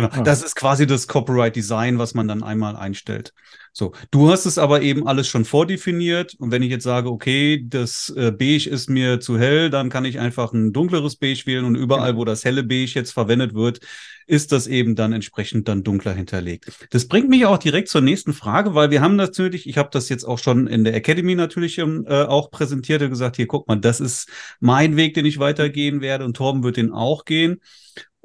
Genau, 0.00 0.10
ah. 0.12 0.22
das 0.22 0.44
ist 0.44 0.54
quasi 0.54 0.86
das 0.86 1.08
Copyright 1.08 1.56
Design, 1.56 1.98
was 1.98 2.14
man 2.14 2.28
dann 2.28 2.44
einmal 2.44 2.76
einstellt. 2.76 3.32
So, 3.72 3.92
du 4.12 4.30
hast 4.30 4.46
es 4.46 4.56
aber 4.56 4.80
eben 4.82 5.08
alles 5.08 5.26
schon 5.26 5.44
vordefiniert 5.44 6.36
und 6.38 6.52
wenn 6.52 6.62
ich 6.62 6.70
jetzt 6.70 6.84
sage, 6.84 7.10
okay, 7.10 7.64
das 7.66 8.08
äh, 8.16 8.30
Beige 8.30 8.70
ist 8.70 8.88
mir 8.88 9.18
zu 9.18 9.38
hell, 9.38 9.70
dann 9.70 9.90
kann 9.90 10.04
ich 10.04 10.20
einfach 10.20 10.52
ein 10.52 10.72
dunkleres 10.72 11.16
Beige 11.16 11.46
wählen 11.46 11.64
und 11.64 11.74
überall, 11.74 12.10
genau. 12.10 12.20
wo 12.20 12.24
das 12.24 12.44
helle 12.44 12.62
Beige 12.62 12.92
jetzt 12.94 13.10
verwendet 13.10 13.54
wird, 13.54 13.80
ist 14.28 14.52
das 14.52 14.68
eben 14.68 14.94
dann 14.94 15.12
entsprechend 15.12 15.66
dann 15.66 15.82
dunkler 15.82 16.12
hinterlegt. 16.12 16.70
Das 16.90 17.08
bringt 17.08 17.28
mich 17.28 17.46
auch 17.46 17.58
direkt 17.58 17.88
zur 17.88 18.00
nächsten 18.00 18.34
Frage, 18.34 18.74
weil 18.74 18.90
wir 18.90 19.00
haben 19.00 19.16
natürlich, 19.16 19.68
ich 19.68 19.78
habe 19.78 19.88
das 19.90 20.08
jetzt 20.08 20.24
auch 20.24 20.38
schon 20.38 20.68
in 20.68 20.84
der 20.84 20.94
Academy 20.94 21.34
natürlich 21.34 21.78
ähm, 21.78 22.04
äh, 22.08 22.22
auch 22.22 22.52
präsentiert 22.52 23.02
und 23.02 23.10
gesagt, 23.10 23.34
hier 23.34 23.48
guck 23.48 23.66
mal, 23.66 23.76
das 23.76 24.00
ist 24.00 24.28
mein 24.60 24.96
Weg, 24.96 25.14
den 25.14 25.26
ich 25.26 25.40
weitergehen 25.40 26.00
werde 26.00 26.24
und 26.24 26.36
Torben 26.36 26.62
wird 26.62 26.76
den 26.76 26.92
auch 26.92 27.24
gehen. 27.24 27.60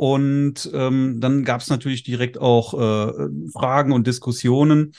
Und 0.03 0.69
ähm, 0.73 1.21
dann 1.21 1.45
gab 1.45 1.61
es 1.61 1.69
natürlich 1.69 2.03
direkt 2.03 2.37
auch 2.37 2.73
äh, 2.73 3.29
Fragen 3.53 3.93
und 3.93 4.05
Diskussionen. 4.05 4.95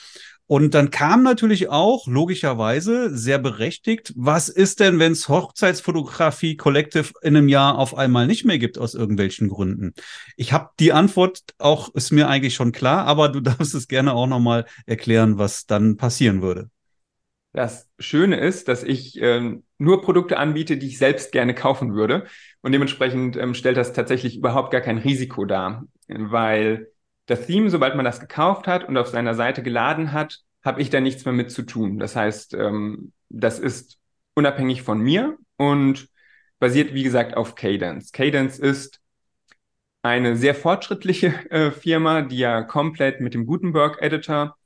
Und 0.47 0.73
dann 0.73 0.89
kam 0.89 1.21
natürlich 1.21 1.69
auch 1.69 2.07
logischerweise 2.07 3.15
sehr 3.15 3.37
berechtigt, 3.37 4.13
was 4.15 4.49
ist 4.49 4.79
denn, 4.79 4.97
wenn 4.97 5.11
es 5.11 5.29
Hochzeitsfotografie 5.29 6.57
Collective 6.57 7.13
in 7.21 7.37
einem 7.37 7.49
Jahr 7.49 7.77
auf 7.77 7.95
einmal 7.95 8.25
nicht 8.25 8.45
mehr 8.45 8.57
gibt 8.57 8.79
aus 8.79 8.95
irgendwelchen 8.95 9.47
Gründen? 9.47 9.93
Ich 10.37 10.53
habe 10.53 10.71
die 10.79 10.91
Antwort 10.91 11.41
auch 11.59 11.93
ist 11.93 12.09
mir 12.09 12.27
eigentlich 12.27 12.55
schon 12.55 12.71
klar, 12.71 13.05
aber 13.05 13.29
du 13.29 13.41
darfst 13.41 13.75
es 13.75 13.87
gerne 13.87 14.11
auch 14.11 14.25
noch 14.25 14.39
mal 14.39 14.65
erklären, 14.87 15.37
was 15.37 15.67
dann 15.67 15.97
passieren 15.97 16.41
würde. 16.41 16.71
Das 17.53 17.87
Schöne 17.99 18.37
ist, 18.37 18.67
dass 18.69 18.83
ich 18.83 19.21
ähm, 19.21 19.63
nur 19.77 20.01
Produkte 20.01 20.37
anbiete, 20.37 20.77
die 20.77 20.87
ich 20.87 20.97
selbst 20.97 21.31
gerne 21.31 21.53
kaufen 21.53 21.93
würde. 21.93 22.25
Und 22.65 22.71
dementsprechend 22.71 23.37
ähm, 23.37 23.53
stellt 23.53 23.77
das 23.77 23.93
tatsächlich 23.93 24.37
überhaupt 24.37 24.71
gar 24.71 24.81
kein 24.81 24.97
Risiko 24.97 25.45
dar, 25.45 25.85
weil 26.07 26.87
das 27.27 27.45
Theme, 27.45 27.69
sobald 27.69 27.95
man 27.95 28.05
das 28.05 28.19
gekauft 28.19 28.65
hat 28.65 28.87
und 28.87 28.97
auf 28.97 29.07
seiner 29.07 29.35
Seite 29.35 29.61
geladen 29.61 30.13
hat, 30.13 30.39
habe 30.63 30.81
ich 30.81 30.89
da 30.89 30.99
nichts 30.99 31.23
mehr 31.25 31.33
mit 31.35 31.51
zu 31.51 31.61
tun. 31.61 31.99
Das 31.99 32.15
heißt, 32.15 32.55
ähm, 32.55 33.13
das 33.29 33.59
ist 33.59 33.99
unabhängig 34.33 34.81
von 34.81 34.99
mir 34.99 35.37
und 35.57 36.09
basiert, 36.57 36.95
wie 36.95 37.03
gesagt, 37.03 37.37
auf 37.37 37.53
Cadence. 37.53 38.11
Cadence 38.11 38.57
ist 38.57 38.99
eine 40.01 40.35
sehr 40.35 40.55
fortschrittliche 40.55 41.27
äh, 41.51 41.69
Firma, 41.69 42.23
die 42.23 42.39
ja 42.39 42.63
komplett 42.63 43.21
mit 43.21 43.35
dem 43.35 43.45
Gutenberg-Editor 43.45 44.57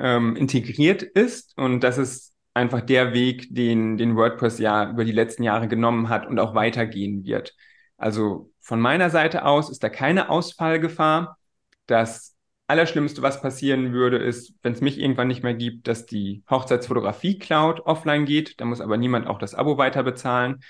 ähm, 0.00 0.34
integriert 0.34 1.04
ist. 1.04 1.56
Und 1.56 1.84
das 1.84 1.96
ist 1.96 2.34
einfach 2.56 2.80
der 2.80 3.12
Weg, 3.12 3.54
den, 3.54 3.98
den 3.98 4.16
WordPress 4.16 4.58
ja 4.58 4.90
über 4.90 5.04
die 5.04 5.12
letzten 5.12 5.42
Jahre 5.42 5.68
genommen 5.68 6.08
hat 6.08 6.26
und 6.26 6.38
auch 6.38 6.54
weitergehen 6.54 7.24
wird. 7.24 7.54
Also 7.98 8.50
von 8.60 8.80
meiner 8.80 9.10
Seite 9.10 9.44
aus 9.44 9.70
ist 9.70 9.82
da 9.82 9.90
keine 9.90 10.30
Ausfallgefahr. 10.30 11.38
Das 11.86 12.34
Allerschlimmste, 12.66 13.22
was 13.22 13.42
passieren 13.42 13.92
würde, 13.92 14.16
ist, 14.16 14.54
wenn 14.62 14.72
es 14.72 14.80
mich 14.80 14.98
irgendwann 14.98 15.28
nicht 15.28 15.42
mehr 15.42 15.54
gibt, 15.54 15.86
dass 15.86 16.06
die 16.06 16.42
Hochzeitsfotografie-Cloud 16.50 17.80
offline 17.80 18.24
geht. 18.24 18.60
Da 18.60 18.64
muss 18.64 18.80
aber 18.80 18.96
niemand 18.96 19.26
auch 19.26 19.38
das 19.38 19.54
Abo 19.54 19.76
weiter 19.78 20.02
bezahlen. 20.02 20.60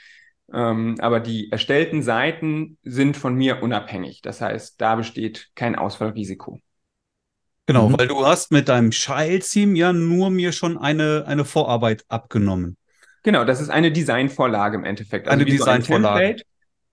Ähm, 0.52 0.96
aber 1.00 1.20
die 1.20 1.50
erstellten 1.52 2.02
Seiten 2.02 2.78
sind 2.82 3.16
von 3.16 3.34
mir 3.34 3.62
unabhängig. 3.62 4.22
Das 4.22 4.40
heißt, 4.40 4.80
da 4.80 4.96
besteht 4.96 5.50
kein 5.54 5.76
Ausfallrisiko. 5.76 6.60
Genau, 7.66 7.88
mhm. 7.88 7.98
weil 7.98 8.08
du 8.08 8.24
hast 8.24 8.52
mit 8.52 8.68
deinem 8.68 8.90
Child-Theme 8.90 9.76
ja 9.76 9.92
nur 9.92 10.30
mir 10.30 10.52
schon 10.52 10.78
eine, 10.78 11.24
eine 11.26 11.44
Vorarbeit 11.44 12.04
abgenommen. 12.08 12.76
Genau, 13.22 13.44
das 13.44 13.60
ist 13.60 13.70
eine 13.70 13.90
Designvorlage 13.90 14.76
im 14.76 14.84
Endeffekt. 14.84 15.26
Also 15.26 15.40
eine 15.40 15.50
Designvorlage. 15.50 16.26
So 16.26 16.32
ein 16.32 16.42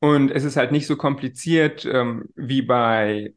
und 0.03 0.31
es 0.31 0.43
ist 0.43 0.57
halt 0.57 0.73
nicht 0.73 0.85
so 0.85 0.97
kompliziert 0.97 1.85
ähm, 1.85 2.25
wie 2.35 2.61
bei 2.61 3.33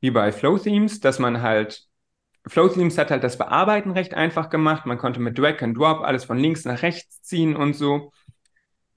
wie 0.00 0.10
bei 0.10 0.32
Flow 0.32 0.58
Themes, 0.58 1.00
dass 1.00 1.18
man 1.18 1.40
halt 1.40 1.86
Flow 2.46 2.68
Themes 2.68 2.98
hat 2.98 3.10
halt 3.10 3.24
das 3.24 3.38
Bearbeiten 3.38 3.92
recht 3.92 4.12
einfach 4.12 4.50
gemacht. 4.50 4.84
Man 4.84 4.98
konnte 4.98 5.20
mit 5.20 5.38
Drag 5.38 5.62
and 5.62 5.78
Drop 5.78 6.00
alles 6.00 6.24
von 6.24 6.36
links 6.36 6.64
nach 6.64 6.82
rechts 6.82 7.22
ziehen 7.22 7.56
und 7.56 7.74
so. 7.74 8.12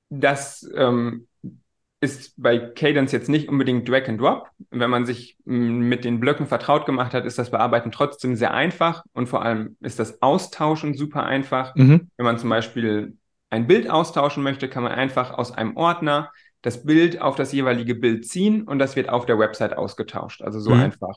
Das 0.10 0.70
ähm, 0.76 1.28
ist 2.02 2.34
bei 2.38 2.60
Cadence 2.60 3.12
jetzt 3.12 3.30
nicht 3.30 3.50
unbedingt 3.50 3.88
Drag 3.88 4.08
and 4.08 4.20
Drop. 4.20 4.50
Wenn 4.70 4.90
man 4.90 5.06
sich 5.06 5.38
mit 5.46 6.04
den 6.04 6.20
Blöcken 6.20 6.46
vertraut 6.46 6.86
gemacht 6.86 7.14
hat, 7.14 7.26
ist 7.26 7.40
das 7.40 7.52
Bearbeiten 7.52 7.92
trotzdem 7.92 8.36
sehr 8.36 8.54
einfach 8.54 9.04
und 9.14 9.28
vor 9.28 9.44
allem 9.44 9.78
ist 9.80 10.00
das 10.00 10.22
Austauschen 10.22 10.94
super 10.96 11.24
einfach. 11.24 11.74
Mhm. 11.76 12.10
Wenn 12.18 12.26
man 12.26 12.38
zum 12.38 12.50
Beispiel 12.50 13.18
ein 13.50 13.68
Bild 13.68 13.90
austauschen 13.90 14.44
möchte, 14.44 14.70
kann 14.70 14.84
man 14.84 14.92
einfach 14.92 15.32
aus 15.32 15.52
einem 15.52 15.78
Ordner 15.78 16.32
das 16.62 16.84
Bild 16.84 17.22
auf 17.22 17.36
das 17.36 17.52
jeweilige 17.52 17.96
Bild 17.96 18.28
ziehen 18.28 18.64
und 18.64 18.80
das 18.80 18.96
wird 18.96 19.10
auf 19.10 19.26
der 19.26 19.40
Website 19.40 19.78
ausgetauscht. 19.78 20.42
Also 20.42 20.60
so 20.60 20.72
mhm. 20.72 20.82
einfach 20.82 21.16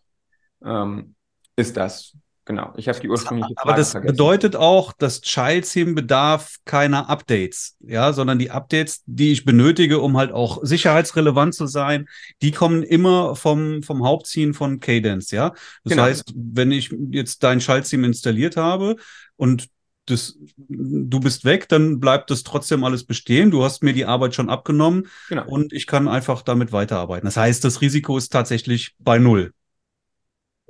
ähm, 0.65 1.15
ist 1.57 1.77
das. 1.77 2.17
Genau, 2.49 2.73
ich 2.79 2.89
habe 2.89 2.99
die 2.99 3.11
ursprüngliche 3.11 3.53
Frage 3.57 3.69
Aber 3.69 3.77
das 3.77 3.91
vergessen. 3.91 4.11
bedeutet 4.11 4.57
auch, 4.57 4.95
dass 4.95 5.21
Child 5.21 5.71
Theme 5.71 5.93
bedarf 5.93 6.57
keiner 6.65 7.11
Updates, 7.11 7.77
ja, 7.81 8.15
sondern 8.15 8.39
die 8.39 8.51
Updates, 8.51 9.03
die 9.05 9.33
ich 9.33 9.45
benötige, 9.45 10.01
um 10.01 10.17
halt 10.17 10.33
auch 10.33 10.61
sicherheitsrelevant 10.63 11.55
zu 11.55 11.67
sein, 11.67 12.09
die 12.41 12.51
kommen 12.51 12.83
immer 12.83 13.37
vom, 13.37 13.83
vom 13.83 14.03
Hauptziehen 14.03 14.55
von 14.55 14.81
Cadence, 14.81 15.31
ja. 15.31 15.51
Das 15.85 15.91
genau. 15.91 16.05
heißt, 16.05 16.33
wenn 16.35 16.73
ich 16.73 16.91
jetzt 17.11 17.43
dein 17.43 17.59
Child 17.59 17.87
Theme 17.87 18.07
installiert 18.07 18.57
habe 18.57 18.97
und 19.37 19.69
das, 20.07 20.39
du 20.69 21.21
bist 21.21 21.45
weg, 21.45 21.69
dann 21.69 22.01
bleibt 22.01 22.31
das 22.31 22.45
trotzdem 22.45 22.83
alles 22.83 23.05
bestehen. 23.05 23.51
Du 23.51 23.63
hast 23.63 23.83
mir 23.83 23.93
die 23.93 24.07
Arbeit 24.07 24.35
schon 24.35 24.49
abgenommen 24.49 25.07
genau. 25.29 25.47
und 25.47 25.75
ich 25.75 25.87
kann 25.87 26.09
einfach 26.09 26.41
damit 26.41 26.73
weiterarbeiten. 26.73 27.27
Das 27.27 27.37
heißt, 27.37 27.63
das 27.63 27.83
Risiko 27.83 28.17
ist 28.17 28.31
tatsächlich 28.31 28.95
bei 28.99 29.19
null. 29.19 29.53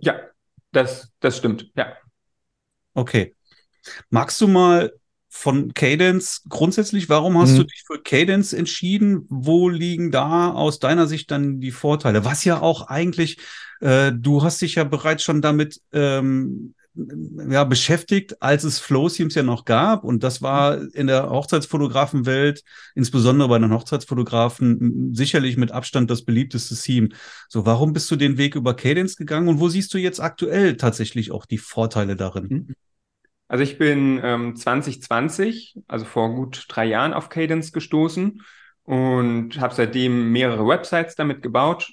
Ja, 0.01 0.17
das, 0.73 1.11
das 1.21 1.39
stimmt, 1.39 1.71
ja. 1.77 1.97
Okay. 2.95 3.35
Magst 4.11 4.41
du 4.41 4.49
mal 4.49 4.93
von 5.29 5.73
Cadence 5.75 6.43
grundsätzlich, 6.49 7.09
warum 7.09 7.39
hast 7.39 7.53
mhm. 7.53 7.57
du 7.59 7.65
dich 7.65 7.85
für 7.87 8.03
Cadence 8.03 8.53
entschieden? 8.53 9.27
Wo 9.29 9.69
liegen 9.69 10.11
da 10.11 10.51
aus 10.51 10.79
deiner 10.79 11.07
Sicht 11.07 11.31
dann 11.31 11.61
die 11.61 11.71
Vorteile? 11.71 12.25
Was 12.25 12.45
ja 12.45 12.61
auch 12.61 12.89
eigentlich, 12.89 13.39
äh, 13.81 14.13
du 14.13 14.43
hast 14.43 14.61
dich 14.63 14.77
ja 14.77 14.85
bereits 14.85 15.23
schon 15.23 15.43
damit 15.43 15.81
ähm, 15.93 16.75
ja, 17.51 17.65
beschäftigt, 17.65 18.43
als 18.43 18.65
es 18.65 18.79
Flow-Themes 18.79 19.35
ja 19.35 19.43
noch 19.43 19.65
gab. 19.65 20.05
Und 20.05 20.23
das 20.23 20.43
war 20.43 20.79
in 20.95 21.07
der 21.07 21.31
Hochzeitsfotografenwelt, 21.31 22.63
insbesondere 22.95 23.49
bei 23.49 23.59
den 23.59 23.73
Hochzeitsfotografen, 23.73 25.15
sicherlich 25.15 25.57
mit 25.57 25.73
Abstand 25.73 26.11
das 26.11 26.25
beliebteste 26.25 26.75
Theme. 26.75 27.11
So, 27.49 27.67
warum 27.67 27.93
bist 27.93 28.11
du 28.11 28.17
den 28.17 28.39
Weg 28.39 28.55
über 28.55 28.75
Cadence 28.75 29.17
gegangen 29.17 29.49
und 29.49 29.61
wo 29.61 29.69
siehst 29.69 29.93
du 29.95 29.99
jetzt 29.99 30.21
aktuell 30.21 30.77
tatsächlich 30.77 31.31
auch 31.31 31.47
die 31.47 31.59
Vorteile 31.59 32.17
darin? 32.17 32.49
Mhm. 32.49 32.75
Also 33.49 33.65
ich 33.65 33.79
bin 33.79 34.21
ähm, 34.23 34.57
2020, 34.57 35.79
also 35.89 36.05
vor 36.05 36.35
gut 36.35 36.67
drei 36.69 36.85
Jahren, 36.85 37.15
auf 37.15 37.31
Cadence 37.31 37.73
gestoßen 37.73 38.43
und 38.83 39.59
habe 39.59 39.75
seitdem 39.75 40.33
mehrere 40.33 40.67
Websites 40.67 41.15
damit 41.15 41.43
gebaut. 41.43 41.91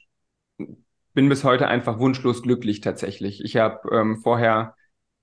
Bin 1.14 1.30
bis 1.30 1.46
heute 1.46 1.70
einfach 1.70 1.98
wunschlos 1.98 2.42
glücklich 2.42 2.82
tatsächlich. 2.82 3.42
Ich 3.42 3.56
habe 3.56 3.90
ähm, 3.96 4.18
vorher 4.22 4.75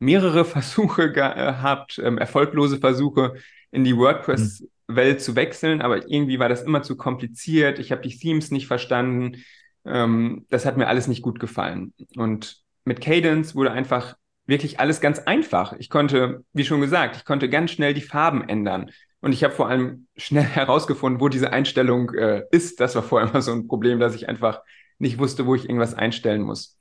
mehrere 0.03 0.45
Versuche 0.45 1.13
gehabt, 1.13 2.01
ähm, 2.03 2.19
erfolglose 2.19 2.79
Versuche 2.79 3.35
in 3.71 3.85
die 3.85 3.97
WordPress-Welt 3.97 5.19
mhm. 5.19 5.23
zu 5.23 5.37
wechseln, 5.37 5.81
aber 5.81 6.11
irgendwie 6.11 6.39
war 6.39 6.49
das 6.49 6.63
immer 6.63 6.83
zu 6.83 6.97
kompliziert. 6.97 7.79
Ich 7.79 7.93
habe 7.93 8.03
die 8.03 8.17
Themes 8.17 8.51
nicht 8.51 8.67
verstanden. 8.67 9.45
Ähm, 9.85 10.47
das 10.51 10.67
hat 10.67 10.77
mir 10.77 10.89
alles 10.89 11.07
nicht 11.07 11.23
gut 11.23 11.39
gefallen. 11.39 11.95
Und 12.17 12.63
mit 12.85 13.01
Cadence 13.01 13.55
wurde 13.55 13.71
einfach 13.71 14.17
wirklich 14.45 14.81
alles 14.81 15.01
ganz 15.01 15.21
einfach. 15.21 15.73
Ich 15.75 15.89
konnte, 15.89 16.45
wie 16.53 16.65
schon 16.65 16.81
gesagt, 16.81 17.17
ich 17.17 17.25
konnte 17.25 17.49
ganz 17.49 17.71
schnell 17.71 17.95
die 17.95 18.01
Farben 18.01 18.49
ändern. 18.49 18.91
Und 19.21 19.33
ich 19.33 19.45
habe 19.45 19.55
vor 19.55 19.69
allem 19.69 20.09
schnell 20.17 20.43
herausgefunden, 20.43 21.21
wo 21.21 21.29
diese 21.29 21.53
Einstellung 21.53 22.13
äh, 22.15 22.43
ist. 22.51 22.81
Das 22.81 22.97
war 22.97 23.05
vorher 23.05 23.29
immer 23.31 23.41
so 23.41 23.53
ein 23.53 23.69
Problem, 23.69 24.01
dass 24.01 24.17
ich 24.17 24.29
einfach 24.29 24.63
nicht 24.99 25.19
wusste, 25.19 25.47
wo 25.47 25.55
ich 25.55 25.65
irgendwas 25.65 25.95
einstellen 25.95 26.43
muss. 26.43 26.77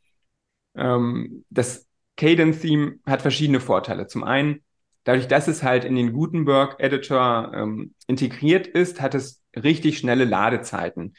Ähm, 0.75 1.45
das 1.51 1.87
Cadence-Theme 2.21 2.99
hat 3.07 3.23
verschiedene 3.23 3.59
Vorteile. 3.59 4.05
Zum 4.05 4.23
einen, 4.23 4.61
dadurch, 5.05 5.27
dass 5.27 5.47
es 5.47 5.63
halt 5.63 5.83
in 5.83 5.95
den 5.95 6.13
Gutenberg-Editor 6.13 7.51
ähm, 7.55 7.95
integriert 8.05 8.67
ist, 8.67 9.01
hat 9.01 9.15
es 9.15 9.41
richtig 9.55 9.97
schnelle 9.97 10.25
Ladezeiten. 10.25 11.15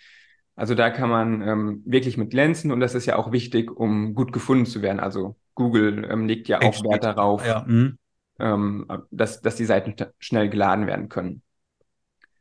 Also 0.54 0.76
da 0.76 0.90
kann 0.90 1.10
man 1.10 1.42
ähm, 1.42 1.82
wirklich 1.84 2.16
mit 2.16 2.30
glänzen 2.30 2.70
und 2.70 2.78
das 2.78 2.94
ist 2.94 3.06
ja 3.06 3.16
auch 3.16 3.32
wichtig, 3.32 3.76
um 3.76 4.14
gut 4.14 4.32
gefunden 4.32 4.64
zu 4.64 4.80
werden. 4.80 5.00
Also 5.00 5.36
Google 5.54 6.08
ähm, 6.08 6.28
legt 6.28 6.46
ja 6.46 6.60
auch 6.60 6.84
Wert 6.84 7.02
darauf, 7.02 7.44
ja. 7.44 7.64
mhm. 7.66 7.98
ähm, 8.38 8.86
dass, 9.10 9.40
dass 9.40 9.56
die 9.56 9.64
Seiten 9.64 9.96
schnell 10.20 10.50
geladen 10.50 10.86
werden 10.86 11.08
können. 11.08 11.42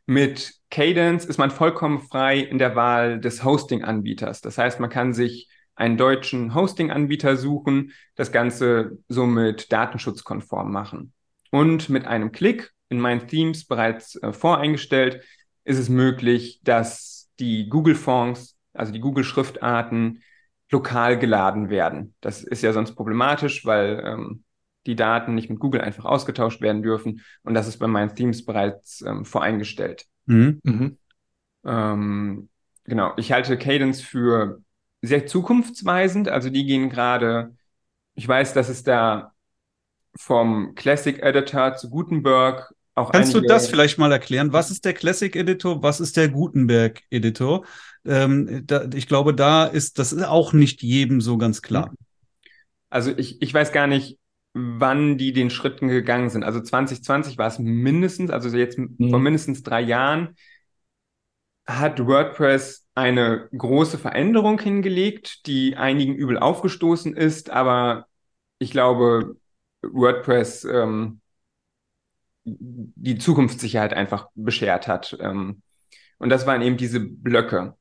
Mit 0.06 0.54
Cadence 0.70 1.26
ist 1.26 1.40
man 1.40 1.50
vollkommen 1.50 2.00
frei 2.00 2.40
in 2.40 2.60
der 2.60 2.76
Wahl 2.76 3.20
des 3.20 3.44
Hosting-Anbieters. 3.44 4.42
Das 4.42 4.60
heißt, 4.60 4.80
man 4.80 4.90
kann 4.92 5.14
sich 5.14 5.50
einen 5.82 5.98
deutschen 5.98 6.54
Hosting-Anbieter 6.54 7.38
suchen, 7.38 7.92
das 8.16 8.32
Ganze 8.32 9.00
somit 9.10 9.72
datenschutzkonform 9.72 10.72
machen. 10.72 11.12
Und 11.50 11.90
mit 11.90 12.06
einem 12.06 12.32
Klick 12.32 12.72
in 12.90 13.00
meinen 13.00 13.28
Themes 13.28 13.66
bereits 13.66 14.16
äh, 14.22 14.32
voreingestellt 14.32 15.24
ist 15.64 15.80
es 15.80 15.90
möglich, 15.90 16.62
dass 16.64 17.32
die 17.40 17.68
Google-Fonts, 17.68 18.58
also 18.74 18.94
die 18.94 19.00
Google-Schriftarten, 19.00 20.22
lokal 20.70 21.18
geladen 21.18 21.72
werden. 21.72 22.14
Das 22.22 22.44
ist 22.44 22.62
ja 22.62 22.74
sonst 22.74 22.94
problematisch, 22.94 23.66
weil 23.66 24.04
ähm, 24.06 24.44
die 24.86 24.96
Daten 24.96 25.34
nicht 25.34 25.50
mit 25.50 25.60
Google 25.60 25.82
einfach 25.82 26.06
ausgetauscht 26.06 26.62
werden 26.62 26.84
dürfen. 26.84 27.22
Und 27.42 27.56
das 27.56 27.68
ist 27.68 27.80
bei 27.80 27.88
meinen 27.88 28.16
Themes 28.16 28.46
bereits 28.46 29.02
ähm, 29.02 29.26
voreingestellt. 29.26 30.06
Mhm. 30.28 30.62
Mhm. 30.64 30.98
Ähm, 31.66 32.50
genau, 32.84 33.14
ich 33.18 33.32
halte 33.32 33.58
Cadence 33.58 34.02
für 34.02 34.62
sehr 35.02 35.26
zukunftsweisend. 35.26 36.28
Also 36.30 36.50
die 36.50 36.66
gehen 36.66 36.90
gerade, 36.90 37.56
ich 38.16 38.28
weiß, 38.28 38.54
dass 38.54 38.70
es 38.70 38.84
da 38.84 39.34
vom 40.16 40.76
Classic 40.76 41.22
Editor 41.22 41.76
zu 41.76 41.90
Gutenberg 41.90 42.74
auch 42.94 43.12
Kannst 43.12 43.34
du 43.34 43.40
das 43.40 43.68
vielleicht 43.68 43.98
mal 43.98 44.12
erklären? 44.12 44.52
Was 44.52 44.70
ist 44.70 44.84
der 44.84 44.94
Classic 44.94 45.34
Editor? 45.34 45.82
Was 45.82 46.02
ist 46.02 46.18
der 46.18 46.28
Gutenberg 46.28 47.02
Editor? 47.10 47.66
Ähm, 48.04 48.64
da, 48.68 48.86
ich 48.94 49.08
glaube, 49.08 49.34
da 49.34 49.66
ist 49.66 49.98
das 49.98 50.12
ist 50.12 50.24
auch 50.24 50.52
nicht 50.52 50.82
jedem 50.82 51.22
so 51.22 51.38
ganz 51.38 51.62
klar. 51.62 51.94
Also 52.90 53.12
ich, 53.16 53.42
ich 53.42 53.54
weiß 53.54 53.72
gar 53.72 53.88
nicht, 53.88 54.20
wann 54.54 55.18
die 55.18 55.32
den 55.32 55.50
Schritten 55.50 55.88
gegangen 55.88 56.30
sind. 56.30 56.44
Also 56.44 56.60
2020 56.60 57.38
war 57.38 57.48
es 57.48 57.60
mindestens, 57.60 58.30
also 58.30 58.56
jetzt 58.58 58.78
mhm. 58.78 59.10
vor 59.10 59.20
mindestens 59.20 59.64
drei 59.64 59.82
Jahren, 59.82 60.36
hat 61.66 62.06
WordPress 62.06 62.81
eine 62.96 63.48
große 63.56 63.98
Veränderung 63.98 64.60
hingelegt, 64.60 65.46
die 65.48 65.78
einigen 65.78 66.14
übel 66.14 66.38
aufgestoßen 66.38 67.16
ist, 67.16 67.50
aber 67.50 68.08
ich 68.60 68.72
glaube, 68.72 69.38
WordPress 69.82 70.66
ähm, 70.66 71.22
die 72.44 73.18
Zukunftssicherheit 73.18 73.94
einfach 73.94 74.30
beschert 74.36 74.88
hat. 74.88 75.18
Ähm, 75.20 75.62
und 76.18 76.30
das 76.30 76.46
waren 76.46 76.62
eben 76.62 76.78
diese 76.78 77.00
Blöcke. 77.00 77.76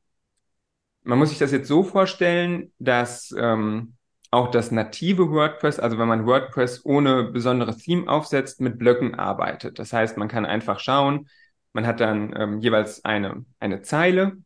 Man 1.03 1.19
muss 1.19 1.31
sich 1.31 1.39
das 1.39 1.53
jetzt 1.53 1.69
so 1.69 1.83
vorstellen, 1.83 2.73
dass 2.79 3.35
ähm, 3.37 3.95
auch 4.31 4.51
das 4.51 4.71
native 4.71 5.31
WordPress, 5.31 5.79
also 5.81 5.99
wenn 5.99 6.09
man 6.09 6.27
WordPress 6.27 6.85
ohne 6.85 7.25
besonderes 7.25 7.79
Theme 7.79 8.09
aufsetzt, 8.09 8.61
mit 8.61 8.79
Blöcken 8.79 9.15
arbeitet. 9.15 9.79
Das 9.79 9.93
heißt, 9.93 10.17
man 10.17 10.29
kann 10.29 10.47
einfach 10.47 10.79
schauen, 10.79 11.29
man 11.73 11.87
hat 11.87 12.01
dann 12.01 12.35
ähm, 12.37 12.61
jeweils 12.61 13.05
eine, 13.05 13.45
eine 13.59 13.83
Zeile 13.83 14.37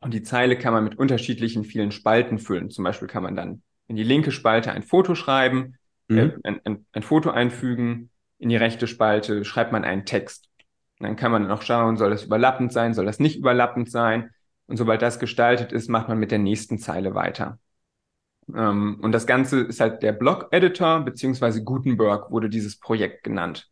und 0.00 0.14
die 0.14 0.22
Zeile 0.22 0.56
kann 0.56 0.72
man 0.72 0.84
mit 0.84 0.98
unterschiedlichen 0.98 1.64
vielen 1.64 1.92
Spalten 1.92 2.38
füllen. 2.38 2.70
Zum 2.70 2.84
Beispiel 2.84 3.08
kann 3.08 3.22
man 3.22 3.36
dann 3.36 3.62
in 3.86 3.96
die 3.96 4.02
linke 4.02 4.32
Spalte 4.32 4.72
ein 4.72 4.82
Foto 4.82 5.14
schreiben, 5.14 5.76
mhm. 6.08 6.18
äh, 6.18 6.32
ein, 6.44 6.60
ein, 6.64 6.86
ein, 6.92 7.02
Foto 7.02 7.30
einfügen, 7.30 8.10
in 8.38 8.48
die 8.48 8.56
rechte 8.56 8.86
Spalte 8.86 9.44
schreibt 9.44 9.72
man 9.72 9.84
einen 9.84 10.06
Text. 10.06 10.48
Und 10.98 11.06
dann 11.06 11.16
kann 11.16 11.32
man 11.32 11.46
noch 11.46 11.62
schauen, 11.62 11.96
soll 11.96 12.10
das 12.10 12.24
überlappend 12.24 12.72
sein, 12.72 12.94
soll 12.94 13.06
das 13.06 13.20
nicht 13.20 13.36
überlappend 13.36 13.90
sein. 13.90 14.30
Und 14.66 14.76
sobald 14.76 15.02
das 15.02 15.18
gestaltet 15.18 15.72
ist, 15.72 15.88
macht 15.88 16.08
man 16.08 16.18
mit 16.18 16.30
der 16.30 16.38
nächsten 16.38 16.78
Zeile 16.78 17.14
weiter. 17.14 17.58
Ähm, 18.54 18.98
und 19.02 19.12
das 19.12 19.26
Ganze 19.26 19.60
ist 19.60 19.80
halt 19.80 20.02
der 20.02 20.12
Blog-Editor, 20.12 21.00
beziehungsweise 21.00 21.62
Gutenberg 21.62 22.30
wurde 22.30 22.48
dieses 22.48 22.78
Projekt 22.78 23.24
genannt. 23.24 23.68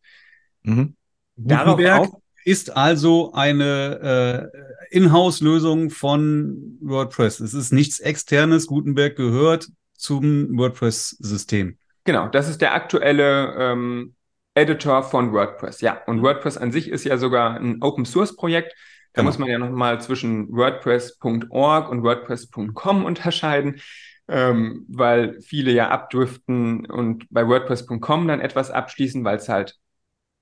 Mhm. 0.62 0.96
Gutenberg 1.36 2.10
ist 2.48 2.76
also 2.76 3.32
eine 3.32 4.50
äh, 4.90 4.96
Inhouse-Lösung 4.96 5.90
von 5.90 6.78
WordPress. 6.80 7.40
Es 7.40 7.54
ist 7.54 7.72
nichts 7.72 8.00
externes. 8.00 8.66
Gutenberg 8.66 9.16
gehört 9.16 9.68
zum 9.94 10.56
WordPress-System. 10.56 11.78
Genau, 12.04 12.28
das 12.28 12.48
ist 12.48 12.60
der 12.60 12.74
aktuelle 12.74 13.54
ähm, 13.58 14.14
Editor 14.54 15.02
von 15.02 15.32
WordPress. 15.32 15.80
Ja, 15.80 16.02
und 16.06 16.22
WordPress 16.22 16.56
an 16.56 16.72
sich 16.72 16.88
ist 16.88 17.04
ja 17.04 17.18
sogar 17.18 17.56
ein 17.56 17.82
Open-Source-Projekt. 17.82 18.74
Da 19.12 19.22
genau. 19.22 19.30
muss 19.30 19.38
man 19.38 19.48
ja 19.48 19.58
nochmal 19.58 20.00
zwischen 20.00 20.48
WordPress.org 20.50 21.90
und 21.90 22.02
WordPress.com 22.02 23.04
unterscheiden 23.04 23.80
ähm, 24.28 24.84
weil 24.88 25.40
viele 25.40 25.72
ja 25.72 25.88
abdriften 25.88 26.86
und 26.86 27.26
bei 27.30 27.46
WordPress.com 27.48 28.28
dann 28.28 28.40
etwas 28.40 28.70
abschließen, 28.70 29.24
weil 29.24 29.38
es 29.38 29.48
halt 29.48 29.76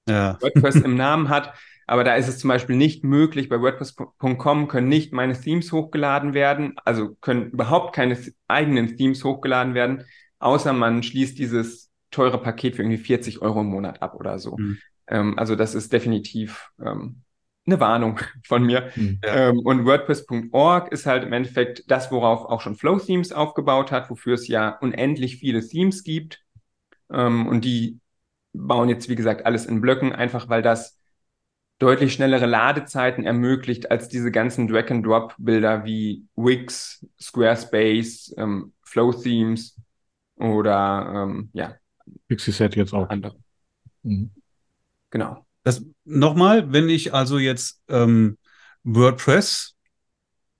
ja. 0.08 0.38
WordPress 0.40 0.74
im 0.84 0.96
Namen 0.96 1.28
hat. 1.28 1.54
Aber 1.86 2.02
da 2.02 2.16
ist 2.16 2.28
es 2.28 2.38
zum 2.38 2.48
Beispiel 2.48 2.76
nicht 2.76 3.04
möglich, 3.04 3.48
bei 3.48 3.60
WordPress.com 3.60 4.68
können 4.68 4.88
nicht 4.88 5.12
meine 5.12 5.40
Themes 5.40 5.70
hochgeladen 5.70 6.34
werden, 6.34 6.74
also 6.84 7.14
können 7.20 7.50
überhaupt 7.50 7.94
keine 7.94 8.18
eigenen 8.48 8.96
Themes 8.96 9.22
hochgeladen 9.22 9.74
werden, 9.74 10.04
außer 10.40 10.72
man 10.72 11.02
schließt 11.02 11.38
dieses 11.38 11.90
teure 12.10 12.40
Paket 12.42 12.76
für 12.76 12.82
irgendwie 12.82 12.98
40 12.98 13.40
Euro 13.40 13.60
im 13.60 13.68
Monat 13.68 14.02
ab 14.02 14.14
oder 14.14 14.38
so. 14.38 14.56
Mhm. 14.56 14.78
Ähm, 15.06 15.38
also 15.38 15.54
das 15.54 15.74
ist 15.74 15.92
definitiv 15.92 16.70
ähm, 16.84 17.22
eine 17.66 17.78
Warnung 17.78 18.18
von 18.44 18.64
mir. 18.64 18.90
Hm, 18.94 19.20
ja. 19.24 19.50
Ähm, 19.50 19.60
und 19.60 19.84
WordPress.org 19.84 20.90
ist 20.92 21.06
halt 21.06 21.24
im 21.24 21.32
Endeffekt 21.32 21.90
das, 21.90 22.10
worauf 22.10 22.46
auch 22.46 22.60
schon 22.60 22.76
Flow 22.76 22.98
Themes 22.98 23.32
aufgebaut 23.32 23.92
hat, 23.92 24.10
wofür 24.10 24.34
es 24.34 24.48
ja 24.48 24.70
unendlich 24.80 25.36
viele 25.36 25.66
Themes 25.66 26.02
gibt. 26.02 26.42
Ähm, 27.12 27.46
und 27.46 27.64
die 27.64 28.00
bauen 28.52 28.88
jetzt, 28.88 29.08
wie 29.08 29.16
gesagt, 29.16 29.46
alles 29.46 29.66
in 29.66 29.80
Blöcken, 29.80 30.12
einfach 30.12 30.48
weil 30.48 30.62
das 30.62 30.98
deutlich 31.78 32.12
schnellere 32.12 32.46
Ladezeiten 32.46 33.24
ermöglicht 33.24 33.90
als 33.90 34.08
diese 34.08 34.30
ganzen 34.30 34.66
Drag-and-Drop-Bilder 34.66 35.84
wie 35.84 36.24
Wix, 36.36 37.06
Squarespace, 37.20 38.34
ähm, 38.38 38.72
Flow 38.82 39.12
Themes 39.12 39.76
oder 40.36 41.12
ähm, 41.14 41.50
ja. 41.52 41.74
Pixie 42.28 42.52
Set 42.52 42.76
jetzt 42.76 42.94
auch. 42.94 43.08
Andere. 43.10 43.36
Mhm. 44.02 44.30
Genau. 45.10 45.46
Das 45.64 45.84
nochmal, 46.04 46.72
wenn 46.72 46.88
ich 46.88 47.12
also 47.12 47.38
jetzt 47.38 47.82
ähm, 47.88 48.38
WordPress 48.84 49.74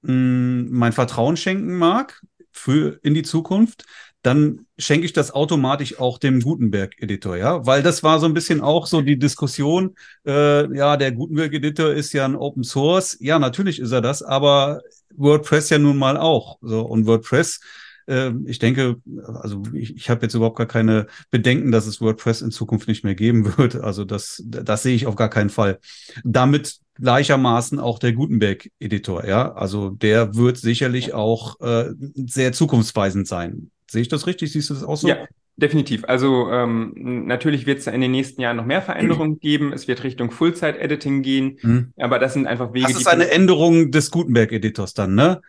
mh, 0.02 0.12
hm, 0.12 0.70
mein 0.70 0.92
Vertrauen 0.92 1.37
schenken 1.37 1.76
mag 1.76 2.20
für 2.50 2.98
in 3.02 3.14
die 3.14 3.22
Zukunft, 3.22 3.85
dann 4.27 4.67
schenke 4.77 5.07
ich 5.07 5.12
das 5.12 5.31
automatisch 5.31 6.01
auch 6.01 6.19
dem 6.19 6.41
Gutenberg-Editor, 6.41 7.37
ja, 7.37 7.65
weil 7.65 7.83
das 7.83 8.03
war 8.03 8.19
so 8.19 8.27
ein 8.27 8.35
bisschen 8.35 8.61
auch 8.61 8.87
so 8.87 9.01
die 9.01 9.19
Diskussion, 9.19 9.95
äh, 10.27 10.77
ja, 10.77 10.97
der 10.97 11.12
Gutenberg-Editor 11.12 11.93
ist 11.93 12.12
ja 12.12 12.25
ein 12.25 12.35
Open 12.35 12.65
Source, 12.65 13.17
ja, 13.21 13.39
natürlich 13.39 13.79
ist 13.79 13.93
er 13.93 14.01
das, 14.01 14.23
aber 14.23 14.81
WordPress 15.15 15.71
ja 15.71 15.79
nun 15.79 15.97
mal 15.97 16.17
auch, 16.17 16.59
so 16.61 16.81
und 16.83 17.07
WordPress 17.07 17.61
ähm, 18.09 18.45
ich 18.47 18.59
denke, 18.59 18.97
also 19.27 19.62
ich, 19.73 19.97
ich 19.97 20.11
habe 20.11 20.23
jetzt 20.23 20.35
überhaupt 20.35 20.59
gar 20.59 20.67
keine 20.67 21.07
Bedenken, 21.31 21.73
dass 21.73 21.87
es 21.87 22.01
WordPress 22.01 22.41
in 22.41 22.53
Zukunft 22.53 22.89
nicht 22.89 23.05
mehr 23.05 23.17
geben 23.17 23.57
wird. 23.59 23.77
Also 23.77 24.05
das, 24.05 24.43
das 24.47 24.83
sehe 24.85 24.95
ich 24.95 25.07
auf 25.07 25.17
gar 25.17 25.29
keinen 25.29 25.51
Fall. 25.51 25.81
Damit 26.25 26.79
gleichermaßen 26.95 27.79
auch 27.81 27.99
der 27.99 28.12
Gutenberg-Editor, 28.12 29.27
ja. 29.27 29.53
Also 29.55 29.91
der 29.91 30.37
wird 30.37 30.57
sicherlich 30.57 31.15
auch 31.15 31.61
äh, 31.61 31.93
sehr 32.15 32.53
zukunftsweisend 32.53 33.27
sein. 33.27 33.71
Sehe 33.88 34.03
ich 34.03 34.09
das 34.09 34.27
richtig? 34.27 34.53
Siehst 34.53 34.70
du 34.70 34.75
das 34.75 34.83
auch 34.83 34.96
so? 34.96 35.09
Ja, 35.09 35.27
definitiv. 35.57 36.05
Also 36.07 36.51
ähm, 36.51 36.92
natürlich 37.27 37.66
wird 37.66 37.79
es 37.79 37.87
in 37.87 38.01
den 38.01 38.11
nächsten 38.11 38.40
Jahren 38.40 38.57
noch 38.57 38.66
mehr 38.66 38.83
Veränderungen 38.83 39.38
geben. 39.40 39.72
Es 39.72 39.88
wird 39.88 40.03
Richtung 40.05 40.31
Full-Zeit-Editing 40.31 41.22
gehen. 41.22 41.59
Mhm. 41.62 41.92
Aber 41.96 42.18
das 42.18 42.33
sind 42.33 42.46
einfach 42.46 42.72
Wege. 42.72 42.87
Das 42.88 42.96
ist 42.96 43.07
eine 43.07 43.31
Änderung 43.31 43.90
des 43.90 44.11
Gutenberg-Editors 44.11 44.94
dann, 44.94 45.14
ne? 45.14 45.40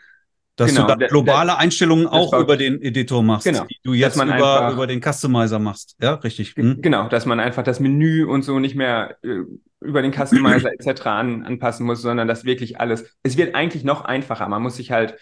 Dass 0.55 0.73
genau, 0.73 0.87
du 0.87 0.97
dann 0.97 1.09
globale 1.09 1.51
der, 1.51 1.59
Einstellungen 1.59 2.07
auch 2.07 2.33
über 2.33 2.57
den 2.57 2.81
Editor 2.81 3.21
machst, 3.21 3.45
genau, 3.45 3.65
die 3.65 3.77
du 3.83 3.93
jetzt 3.93 4.15
über, 4.15 4.23
einfach, 4.23 4.73
über 4.73 4.87
den 4.87 5.03
Customizer 5.03 5.59
machst. 5.59 5.95
Ja, 6.01 6.15
richtig. 6.15 6.55
Hm? 6.55 6.81
Genau, 6.81 7.07
dass 7.09 7.27
man 7.27 7.39
einfach 7.39 7.61
das 7.61 7.79
Menü 7.79 8.25
und 8.25 8.41
so 8.41 8.57
nicht 8.57 8.73
mehr 8.73 9.17
äh, 9.21 9.41
über 9.81 10.01
den 10.01 10.11
Customizer 10.11 10.71
etc. 10.79 11.05
An, 11.05 11.43
anpassen 11.43 11.85
muss, 11.85 12.01
sondern 12.01 12.27
das 12.27 12.43
wirklich 12.43 12.79
alles. 12.79 13.05
Es 13.21 13.37
wird 13.37 13.53
eigentlich 13.53 13.83
noch 13.83 14.03
einfacher. 14.03 14.49
Man 14.49 14.63
muss 14.63 14.77
sich 14.77 14.89
halt 14.89 15.17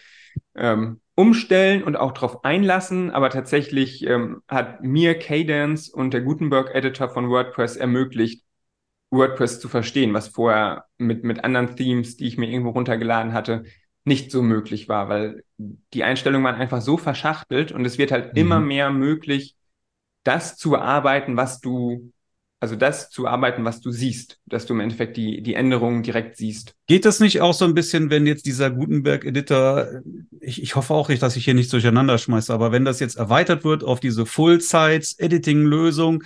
ähm, 0.54 1.00
umstellen 1.14 1.82
und 1.82 1.96
auch 1.96 2.12
darauf 2.12 2.44
einlassen, 2.44 3.10
aber 3.10 3.30
tatsächlich 3.30 4.06
ähm, 4.06 4.42
hat 4.48 4.82
mir 4.82 5.18
Cadence 5.18 5.88
und 5.88 6.12
der 6.12 6.20
Gutenberg-Editor 6.20 7.08
von 7.08 7.30
WordPress 7.30 7.76
ermöglicht, 7.76 8.44
WordPress 9.10 9.60
zu 9.60 9.68
verstehen, 9.68 10.12
was 10.14 10.28
vorher 10.28 10.84
mit, 10.98 11.24
mit 11.24 11.44
anderen 11.44 11.74
Themes, 11.76 12.16
die 12.16 12.26
ich 12.26 12.36
mir 12.36 12.50
irgendwo 12.50 12.70
runtergeladen 12.70 13.32
hatte, 13.32 13.64
nicht 14.04 14.30
so 14.30 14.42
möglich 14.42 14.88
war, 14.88 15.08
weil 15.08 15.42
die 15.58 16.04
Einstellungen 16.04 16.44
waren 16.44 16.60
einfach 16.60 16.80
so 16.80 16.96
verschachtelt 16.96 17.72
und 17.72 17.84
es 17.84 17.98
wird 17.98 18.12
halt 18.12 18.32
mhm. 18.32 18.38
immer 18.38 18.60
mehr 18.60 18.90
möglich, 18.90 19.56
das 20.22 20.56
zu 20.56 20.70
bearbeiten, 20.70 21.36
was 21.36 21.60
du, 21.60 22.12
also 22.58 22.74
das 22.74 23.10
zu 23.10 23.26
arbeiten, 23.26 23.64
was 23.64 23.80
du 23.80 23.90
siehst, 23.90 24.38
dass 24.46 24.66
du 24.66 24.74
im 24.74 24.80
Endeffekt 24.80 25.16
die, 25.16 25.42
die 25.42 25.54
Änderungen 25.54 26.02
direkt 26.02 26.36
siehst. 26.36 26.74
Geht 26.86 27.04
das 27.04 27.20
nicht 27.20 27.40
auch 27.40 27.52
so 27.52 27.64
ein 27.64 27.74
bisschen, 27.74 28.08
wenn 28.10 28.26
jetzt 28.26 28.46
dieser 28.46 28.70
Gutenberg-Editor, 28.70 29.88
ich, 30.40 30.62
ich 30.62 30.74
hoffe 30.74 30.94
auch 30.94 31.08
nicht, 31.08 31.22
dass 31.22 31.36
ich 31.36 31.44
hier 31.44 31.54
nicht 31.54 31.72
durcheinander 31.72 32.16
schmeiße, 32.18 32.52
aber 32.52 32.72
wenn 32.72 32.84
das 32.84 33.00
jetzt 33.00 33.16
erweitert 33.16 33.64
wird 33.64 33.84
auf 33.84 34.00
diese 34.00 34.26
Full-Size-Editing-Lösung, 34.26 36.22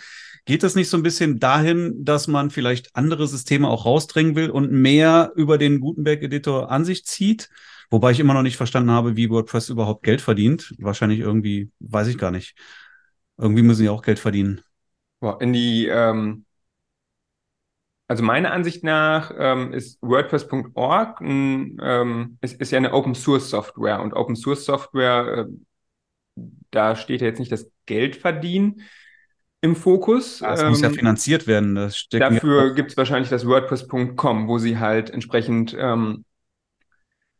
Geht 0.46 0.62
das 0.62 0.74
nicht 0.74 0.88
so 0.88 0.96
ein 0.96 1.02
bisschen 1.02 1.38
dahin, 1.38 2.04
dass 2.04 2.26
man 2.26 2.50
vielleicht 2.50 2.96
andere 2.96 3.28
Systeme 3.28 3.68
auch 3.68 3.84
rausdrängen 3.84 4.34
will 4.36 4.50
und 4.50 4.72
mehr 4.72 5.32
über 5.36 5.58
den 5.58 5.80
Gutenberg-Editor 5.80 6.70
an 6.70 6.84
sich 6.84 7.04
zieht? 7.04 7.50
Wobei 7.90 8.12
ich 8.12 8.20
immer 8.20 8.34
noch 8.34 8.42
nicht 8.42 8.56
verstanden 8.56 8.90
habe, 8.90 9.16
wie 9.16 9.30
WordPress 9.30 9.68
überhaupt 9.68 10.02
Geld 10.02 10.20
verdient. 10.20 10.74
Wahrscheinlich 10.78 11.20
irgendwie, 11.20 11.70
weiß 11.80 12.08
ich 12.08 12.18
gar 12.18 12.30
nicht. 12.30 12.54
Irgendwie 13.36 13.62
müssen 13.62 13.80
sie 13.80 13.88
auch 13.88 14.02
Geld 14.02 14.18
verdienen. 14.18 14.62
In 15.40 15.52
die, 15.52 15.86
ähm, 15.86 16.44
also 18.08 18.22
meiner 18.22 18.52
Ansicht 18.52 18.82
nach 18.84 19.32
ähm, 19.36 19.72
ist 19.72 20.00
WordPress.org 20.02 21.20
ähm, 21.20 22.38
ist, 22.40 22.60
ist 22.60 22.72
ja 22.72 22.78
eine 22.78 22.92
Open 22.92 23.14
Source 23.14 23.50
Software 23.50 24.00
und 24.00 24.14
Open 24.14 24.34
Source 24.34 24.64
Software 24.64 25.46
äh, 25.46 25.52
da 26.70 26.96
steht 26.96 27.20
ja 27.20 27.26
jetzt 27.26 27.38
nicht 27.38 27.52
das 27.52 27.70
Geld 27.86 28.16
verdienen 28.16 28.82
im 29.60 29.76
Fokus. 29.76 30.38
Das 30.38 30.64
muss 30.64 30.80
ja 30.80 30.88
ähm, 30.88 30.94
finanziert 30.94 31.46
werden. 31.46 31.74
Das 31.74 32.06
dafür 32.10 32.68
ja 32.68 32.72
gibt 32.72 32.92
es 32.92 32.96
wahrscheinlich 32.96 33.30
das 33.30 33.46
WordPress.com, 33.46 34.48
wo 34.48 34.58
sie 34.58 34.78
halt 34.78 35.10
entsprechend, 35.10 35.76
ähm, 35.78 36.24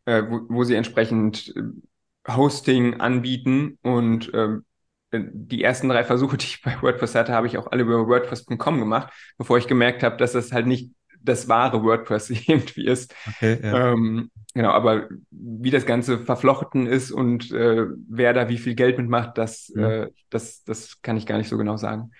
äh, 0.05 0.23
wo, 0.29 0.41
wo, 0.49 0.65
sie 0.65 0.75
entsprechend 0.75 1.55
äh, 1.57 2.33
Hosting 2.33 3.01
anbieten 3.01 3.79
und 3.83 4.31
ähm, 4.35 4.65
die 5.13 5.63
ersten 5.63 5.89
drei 5.89 6.05
Versuche, 6.05 6.37
die 6.39 6.47
ich 6.47 6.63
bei 6.63 6.81
WordPress 6.81 7.15
hatte, 7.15 7.33
habe 7.33 7.47
ich 7.47 7.59
auch 7.59 7.71
alle 7.71 7.83
über 7.83 8.07
WordPress.com 8.07 8.79
gemacht, 8.79 9.13
bevor 9.39 9.59
ich 9.59 9.67
gemerkt 9.67 10.03
habe, 10.03 10.17
dass 10.17 10.33
das 10.33 10.53
halt 10.53 10.67
nicht 10.67 10.91
das 11.23 11.49
wahre 11.49 11.83
WordPress 11.83 12.31
irgendwie 12.47 12.87
ist. 12.87 13.15
Okay, 13.29 13.59
ja. 13.63 13.93
ähm, 13.93 14.31
genau, 14.55 14.71
aber 14.71 15.09
wie 15.31 15.71
das 15.71 15.87
Ganze 15.87 16.19
verflochten 16.19 16.87
ist 16.87 17.11
und 17.11 17.51
äh, 17.53 17.87
wer 18.09 18.33
da 18.33 18.49
wie 18.49 18.59
viel 18.59 18.75
Geld 18.75 18.99
mitmacht, 18.99 19.37
das, 19.37 19.73
ja. 19.75 20.05
äh, 20.05 20.11
das, 20.31 20.65
das 20.65 21.03
kann 21.03 21.17
ich 21.17 21.27
gar 21.27 21.39
nicht 21.39 21.49
so 21.49 21.59
genau 21.59 21.77
sagen. 21.77 22.11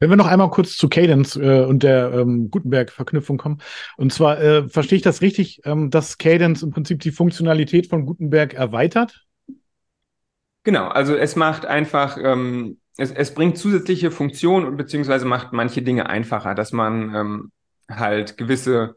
Wenn 0.00 0.10
wir 0.10 0.16
noch 0.16 0.28
einmal 0.28 0.50
kurz 0.50 0.76
zu 0.76 0.88
Cadence 0.88 1.34
äh, 1.36 1.64
und 1.64 1.82
der 1.82 2.12
ähm, 2.12 2.50
Gutenberg-Verknüpfung 2.52 3.36
kommen. 3.36 3.58
Und 3.96 4.12
zwar 4.12 4.40
äh, 4.40 4.68
verstehe 4.68 4.96
ich 4.96 5.02
das 5.02 5.22
richtig, 5.22 5.62
ähm, 5.64 5.90
dass 5.90 6.18
Cadence 6.18 6.62
im 6.62 6.70
Prinzip 6.70 7.00
die 7.00 7.10
Funktionalität 7.10 7.88
von 7.88 8.06
Gutenberg 8.06 8.54
erweitert? 8.54 9.26
Genau, 10.68 10.88
also 10.88 11.16
es 11.16 11.34
macht 11.34 11.64
einfach, 11.64 12.18
ähm, 12.22 12.76
es, 12.98 13.10
es 13.10 13.32
bringt 13.32 13.56
zusätzliche 13.56 14.10
Funktionen 14.10 14.66
und 14.66 14.76
beziehungsweise 14.76 15.24
macht 15.24 15.54
manche 15.54 15.80
Dinge 15.80 16.10
einfacher, 16.10 16.54
dass 16.54 16.72
man 16.72 17.14
ähm, 17.14 17.52
halt 17.90 18.36
gewisse 18.36 18.94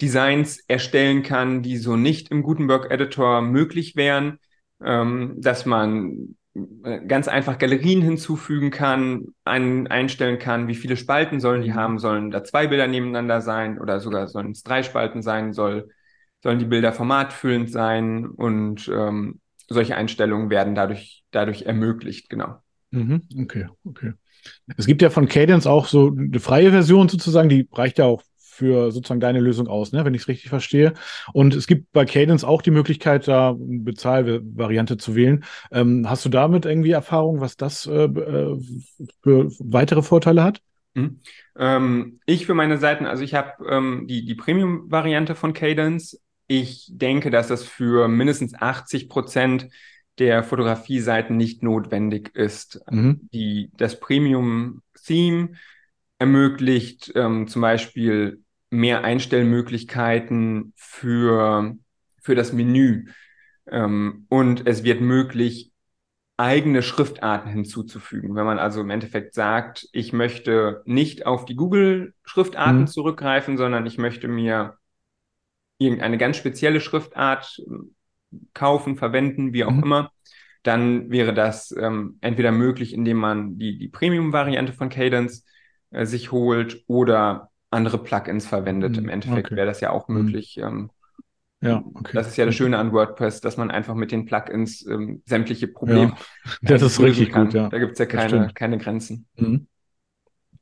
Designs 0.00 0.58
erstellen 0.66 1.22
kann, 1.22 1.62
die 1.62 1.76
so 1.76 1.94
nicht 1.94 2.32
im 2.32 2.42
Gutenberg-Editor 2.42 3.40
möglich 3.40 3.94
wären, 3.94 4.40
ähm, 4.84 5.36
dass 5.36 5.64
man 5.64 6.34
äh, 6.82 7.06
ganz 7.06 7.28
einfach 7.28 7.56
Galerien 7.56 8.02
hinzufügen 8.02 8.72
kann, 8.72 9.26
ein, 9.44 9.86
einstellen 9.86 10.40
kann, 10.40 10.66
wie 10.66 10.74
viele 10.74 10.96
Spalten 10.96 11.38
sollen 11.38 11.62
die 11.62 11.70
mhm. 11.70 11.74
haben, 11.76 11.98
sollen 12.00 12.32
da 12.32 12.42
zwei 12.42 12.66
Bilder 12.66 12.88
nebeneinander 12.88 13.40
sein 13.40 13.78
oder 13.80 14.00
sogar 14.00 14.26
sollen 14.26 14.50
es 14.50 14.64
drei 14.64 14.82
Spalten 14.82 15.22
sein, 15.22 15.52
soll, 15.52 15.88
sollen 16.42 16.58
die 16.58 16.64
Bilder 16.64 16.92
formatfüllend 16.92 17.70
sein 17.70 18.26
und 18.26 18.90
ähm, 18.92 19.38
solche 19.68 19.96
Einstellungen 19.96 20.50
werden 20.50 20.74
dadurch, 20.74 21.24
dadurch 21.30 21.62
ermöglicht, 21.62 22.28
genau. 22.28 22.56
Mhm, 22.90 23.22
okay, 23.40 23.66
okay. 23.84 24.12
Es 24.76 24.86
gibt 24.86 25.02
ja 25.02 25.10
von 25.10 25.28
Cadence 25.28 25.66
auch 25.66 25.86
so 25.86 26.08
eine 26.08 26.40
freie 26.40 26.70
Version 26.70 27.08
sozusagen, 27.08 27.48
die 27.48 27.68
reicht 27.72 27.98
ja 27.98 28.06
auch 28.06 28.22
für 28.36 28.92
sozusagen 28.92 29.20
deine 29.20 29.40
Lösung 29.40 29.66
aus, 29.66 29.92
ne? 29.92 30.04
wenn 30.04 30.14
ich 30.14 30.22
es 30.22 30.28
richtig 30.28 30.50
verstehe. 30.50 30.92
Und 31.32 31.54
es 31.54 31.66
gibt 31.66 31.90
bei 31.92 32.04
Cadence 32.04 32.44
auch 32.44 32.60
die 32.60 32.70
Möglichkeit, 32.70 33.26
da 33.26 33.50
eine 33.50 33.80
Bezahlvariante 33.80 34.98
zu 34.98 35.14
wählen. 35.14 35.44
Ähm, 35.70 36.08
hast 36.08 36.24
du 36.24 36.28
damit 36.28 36.66
irgendwie 36.66 36.90
Erfahrung, 36.90 37.40
was 37.40 37.56
das 37.56 37.86
äh, 37.86 38.04
äh, 38.04 38.60
für 39.22 39.50
weitere 39.58 40.02
Vorteile 40.02 40.44
hat? 40.44 40.60
Mhm. 40.94 41.20
Ähm, 41.56 42.20
ich 42.26 42.44
für 42.44 42.54
meine 42.54 42.76
Seiten, 42.76 43.06
also 43.06 43.24
ich 43.24 43.34
habe 43.34 43.52
ähm, 43.68 44.06
die, 44.06 44.26
die 44.26 44.34
Premium-Variante 44.34 45.34
von 45.34 45.54
Cadence. 45.54 46.20
Ich 46.54 46.86
denke, 46.90 47.30
dass 47.30 47.48
das 47.48 47.64
für 47.64 48.08
mindestens 48.08 48.52
80 48.52 49.08
Prozent 49.08 49.68
der 50.18 50.44
Fotografie-Seiten 50.44 51.34
nicht 51.34 51.62
notwendig 51.62 52.36
ist. 52.36 52.78
Mhm. 52.90 53.26
Die, 53.32 53.70
das 53.78 53.98
Premium-Theme 53.98 55.52
ermöglicht 56.18 57.10
ähm, 57.14 57.48
zum 57.48 57.62
Beispiel 57.62 58.42
mehr 58.68 59.02
Einstellmöglichkeiten 59.02 60.74
für, 60.76 61.74
für 62.20 62.34
das 62.34 62.52
Menü. 62.52 63.06
Ähm, 63.66 64.26
und 64.28 64.66
es 64.66 64.84
wird 64.84 65.00
möglich, 65.00 65.72
eigene 66.36 66.82
Schriftarten 66.82 67.50
hinzuzufügen. 67.50 68.34
Wenn 68.34 68.44
man 68.44 68.58
also 68.58 68.82
im 68.82 68.90
Endeffekt 68.90 69.32
sagt, 69.32 69.88
ich 69.92 70.12
möchte 70.12 70.82
nicht 70.84 71.24
auf 71.24 71.46
die 71.46 71.56
Google-Schriftarten 71.56 72.80
mhm. 72.80 72.86
zurückgreifen, 72.88 73.56
sondern 73.56 73.86
ich 73.86 73.96
möchte 73.96 74.28
mir 74.28 74.76
irgendeine 75.84 76.18
ganz 76.18 76.36
spezielle 76.36 76.80
Schriftart 76.80 77.60
ähm, 77.66 77.94
kaufen, 78.54 78.96
verwenden, 78.96 79.52
wie 79.52 79.64
auch 79.64 79.72
mhm. 79.72 79.82
immer, 79.82 80.12
dann 80.62 81.10
wäre 81.10 81.34
das 81.34 81.74
ähm, 81.78 82.18
entweder 82.20 82.52
möglich, 82.52 82.94
indem 82.94 83.18
man 83.18 83.58
die, 83.58 83.78
die 83.78 83.88
Premium-Variante 83.88 84.72
von 84.72 84.88
Cadence 84.88 85.44
äh, 85.90 86.06
sich 86.06 86.32
holt 86.32 86.84
oder 86.86 87.50
andere 87.70 87.98
Plugins 87.98 88.46
verwendet. 88.46 88.96
Im 88.96 89.04
mhm, 89.04 89.10
Endeffekt 89.10 89.48
okay. 89.48 89.56
wäre 89.56 89.66
das 89.66 89.80
ja 89.80 89.90
auch 89.90 90.08
mhm. 90.08 90.14
möglich. 90.16 90.58
Ähm, 90.58 90.90
ja, 91.60 91.82
okay. 91.94 92.10
Das 92.14 92.26
ist 92.28 92.36
ja 92.36 92.44
das 92.44 92.56
Schöne 92.56 92.76
an 92.78 92.92
WordPress, 92.92 93.40
dass 93.40 93.56
man 93.56 93.70
einfach 93.70 93.94
mit 93.94 94.10
den 94.10 94.26
Plugins 94.26 94.84
ähm, 94.86 95.22
sämtliche 95.26 95.68
Probleme. 95.68 96.14
Ja, 96.14 96.48
das 96.62 96.82
ist 96.82 97.00
richtig 97.00 97.30
kann. 97.30 97.46
gut, 97.46 97.54
ja. 97.54 97.68
Da 97.68 97.78
gibt 97.78 97.92
es 97.92 97.98
ja 97.98 98.06
keine, 98.06 98.50
keine 98.52 98.78
Grenzen. 98.78 99.26
Mhm. 99.36 99.68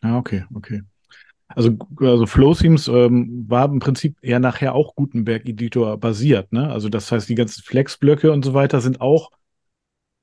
Ja, 0.03 0.19
okay, 0.19 0.45
okay. 0.55 0.83
Also, 1.55 1.77
also 1.99 2.27
Flowthemes 2.27 2.89
ähm, 2.89 3.45
war 3.49 3.67
im 3.67 3.81
Prinzip 3.81 4.17
eher 4.23 4.39
nachher 4.39 4.75
auch 4.75 4.95
Gutenberg-Editor 4.95 5.99
basiert, 5.99 6.53
ne? 6.53 6.71
Also 6.71 6.89
das 6.89 7.11
heißt, 7.11 7.29
die 7.29 7.35
ganzen 7.35 7.63
Flex-Blöcke 7.63 8.31
und 8.33 8.45
so 8.45 8.55
weiter 8.55 8.81
sind 8.81 9.01
auch 9.01 9.31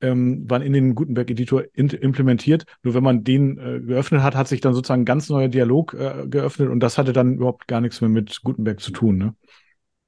ähm, 0.02 0.50
waren 0.50 0.62
in 0.62 0.74
den 0.74 0.96
Gutenberg-Editor 0.96 1.66
implementiert. 1.74 2.66
Nur 2.84 2.94
wenn 2.94 3.04
man 3.04 3.24
den 3.24 3.58
äh, 3.58 3.80
geöffnet 3.80 4.22
hat, 4.22 4.36
hat 4.36 4.48
sich 4.48 4.62
dann 4.62 4.74
sozusagen 4.74 5.02
ein 5.02 5.06
ganz 5.06 5.30
neuer 5.30 5.48
Dialog 5.48 5.94
äh, 5.94 6.28
geöffnet 6.28 6.70
und 6.70 6.80
das 6.82 6.98
hatte 6.98 7.14
dann 7.14 7.36
überhaupt 7.36 7.68
gar 7.68 7.82
nichts 7.82 8.02
mehr 8.02 8.10
mit 8.10 8.42
Gutenberg 8.44 8.80
zu 8.80 8.92
tun. 8.92 9.18
Ne? 9.18 9.36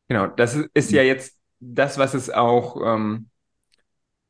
Genau, 0.08 0.28
das 0.28 0.56
ist 0.74 0.92
ja 0.92 1.02
jetzt 1.02 1.38
das, 1.60 1.98
was 1.98 2.14
es 2.14 2.30
auch 2.30 2.78
ähm, 2.86 3.30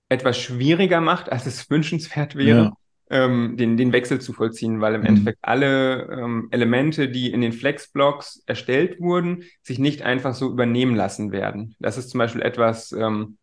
etwas 0.07 0.37
schwieriger 0.37 1.01
macht, 1.01 1.31
als 1.31 1.45
es 1.45 1.69
wünschenswert 1.69 2.35
wäre. 2.35 2.63
Ja. 2.63 2.73
Ähm, 3.11 3.57
den, 3.57 3.75
den 3.75 3.91
Wechsel 3.91 4.21
zu 4.21 4.33
vollziehen, 4.33 4.81
weil 4.81 4.93
im 4.93 5.01
mhm. 5.01 5.07
Endeffekt 5.07 5.39
alle 5.41 6.03
ähm, 6.11 6.47
Elemente, 6.51 7.09
die 7.09 7.31
in 7.31 7.41
den 7.41 7.53
Flex-Blocks 7.53 8.43
erstellt 8.45 9.01
wurden, 9.01 9.45
sich 9.63 9.79
nicht 9.79 10.03
einfach 10.03 10.35
so 10.35 10.51
übernehmen 10.51 10.95
lassen 10.95 11.31
werden. 11.31 11.75
Das 11.79 11.97
ist 11.97 12.11
zum 12.11 12.19
Beispiel 12.19 12.43
etwas, 12.43 12.91
ähm, 12.91 13.37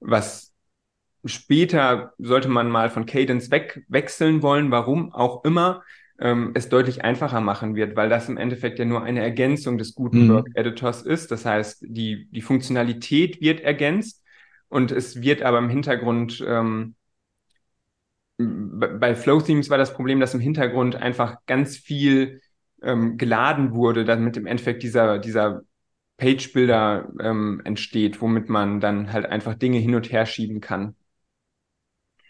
was 0.00 0.52
später 1.24 2.14
sollte 2.18 2.48
man 2.48 2.68
mal 2.68 2.90
von 2.90 3.06
Cadence 3.06 3.50
wegwechseln 3.50 4.42
wollen, 4.42 4.70
warum 4.70 5.12
auch 5.12 5.44
immer, 5.44 5.82
ähm, 6.18 6.50
es 6.54 6.68
deutlich 6.68 7.04
einfacher 7.04 7.40
machen 7.40 7.74
wird, 7.74 7.96
weil 7.96 8.08
das 8.08 8.28
im 8.28 8.36
Endeffekt 8.36 8.78
ja 8.78 8.84
nur 8.84 9.02
eine 9.02 9.22
Ergänzung 9.22 9.78
des 9.78 9.94
Gutenberg-Editors 9.94 11.04
mhm. 11.04 11.10
ist. 11.10 11.30
Das 11.30 11.44
heißt, 11.44 11.84
die, 11.86 12.28
die 12.30 12.42
Funktionalität 12.42 13.40
wird 13.40 13.60
ergänzt 13.60 14.22
und 14.68 14.92
es 14.92 15.22
wird 15.22 15.42
aber 15.42 15.58
im 15.58 15.68
Hintergrund, 15.68 16.44
ähm, 16.46 16.94
bei 18.40 19.14
Flow 19.14 19.40
Themes 19.40 19.70
war 19.70 19.78
das 19.78 19.92
Problem, 19.92 20.20
dass 20.20 20.34
im 20.34 20.40
Hintergrund 20.40 20.96
einfach 20.96 21.36
ganz 21.46 21.76
viel 21.76 22.40
ähm, 22.82 23.18
geladen 23.18 23.74
wurde, 23.74 24.04
damit 24.04 24.36
im 24.36 24.46
Endeffekt 24.46 24.82
dieser, 24.82 25.18
dieser 25.18 25.62
Page-Builder 26.16 27.08
ähm, 27.20 27.60
entsteht, 27.64 28.20
womit 28.20 28.48
man 28.48 28.80
dann 28.80 29.12
halt 29.12 29.26
einfach 29.26 29.54
Dinge 29.54 29.78
hin 29.78 29.94
und 29.94 30.10
her 30.10 30.26
schieben 30.26 30.60
kann. 30.60 30.94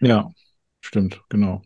Ja, 0.01 0.31
stimmt, 0.81 1.23
genau. 1.29 1.63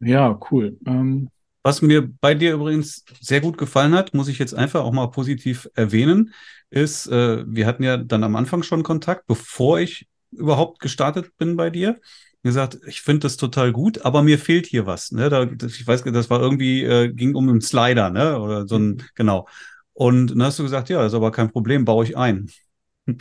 Ja, 0.00 0.38
cool. 0.50 0.78
Ähm, 0.86 1.30
was 1.62 1.82
mir 1.82 2.06
bei 2.20 2.34
dir 2.34 2.54
übrigens 2.54 3.04
sehr 3.20 3.40
gut 3.40 3.56
gefallen 3.56 3.94
hat, 3.94 4.12
muss 4.14 4.28
ich 4.28 4.38
jetzt 4.38 4.54
einfach 4.54 4.82
auch 4.82 4.92
mal 4.92 5.06
positiv 5.06 5.68
erwähnen, 5.74 6.32
ist, 6.70 7.06
äh, 7.06 7.44
wir 7.46 7.66
hatten 7.66 7.82
ja 7.82 7.96
dann 7.96 8.24
am 8.24 8.36
Anfang 8.36 8.62
schon 8.62 8.82
Kontakt, 8.82 9.26
bevor 9.26 9.78
ich 9.80 10.08
überhaupt 10.36 10.80
gestartet 10.80 11.36
bin 11.38 11.56
bei 11.56 11.70
dir. 11.70 12.00
Gesagt, 12.42 12.78
ich 12.86 13.00
finde 13.00 13.20
das 13.20 13.38
total 13.38 13.72
gut, 13.72 14.04
aber 14.04 14.22
mir 14.22 14.38
fehlt 14.38 14.66
hier 14.66 14.86
was. 14.86 15.12
Ne? 15.12 15.30
Da, 15.30 15.44
ich 15.44 15.86
weiß, 15.86 16.04
das 16.04 16.28
war 16.28 16.40
irgendwie, 16.40 16.84
äh, 16.84 17.10
ging 17.10 17.34
um 17.34 17.48
einen 17.48 17.62
Slider, 17.62 18.10
ne? 18.10 18.38
Oder 18.38 18.68
so 18.68 18.76
ein, 18.76 18.86
mhm. 18.86 19.02
genau. 19.14 19.48
Und 19.94 20.32
dann 20.32 20.42
hast 20.42 20.58
du 20.58 20.62
gesagt, 20.62 20.90
ja, 20.90 21.06
ist 21.06 21.14
aber 21.14 21.30
kein 21.30 21.50
Problem, 21.50 21.84
baue 21.84 22.04
ich 22.04 22.16
ein. 22.16 22.50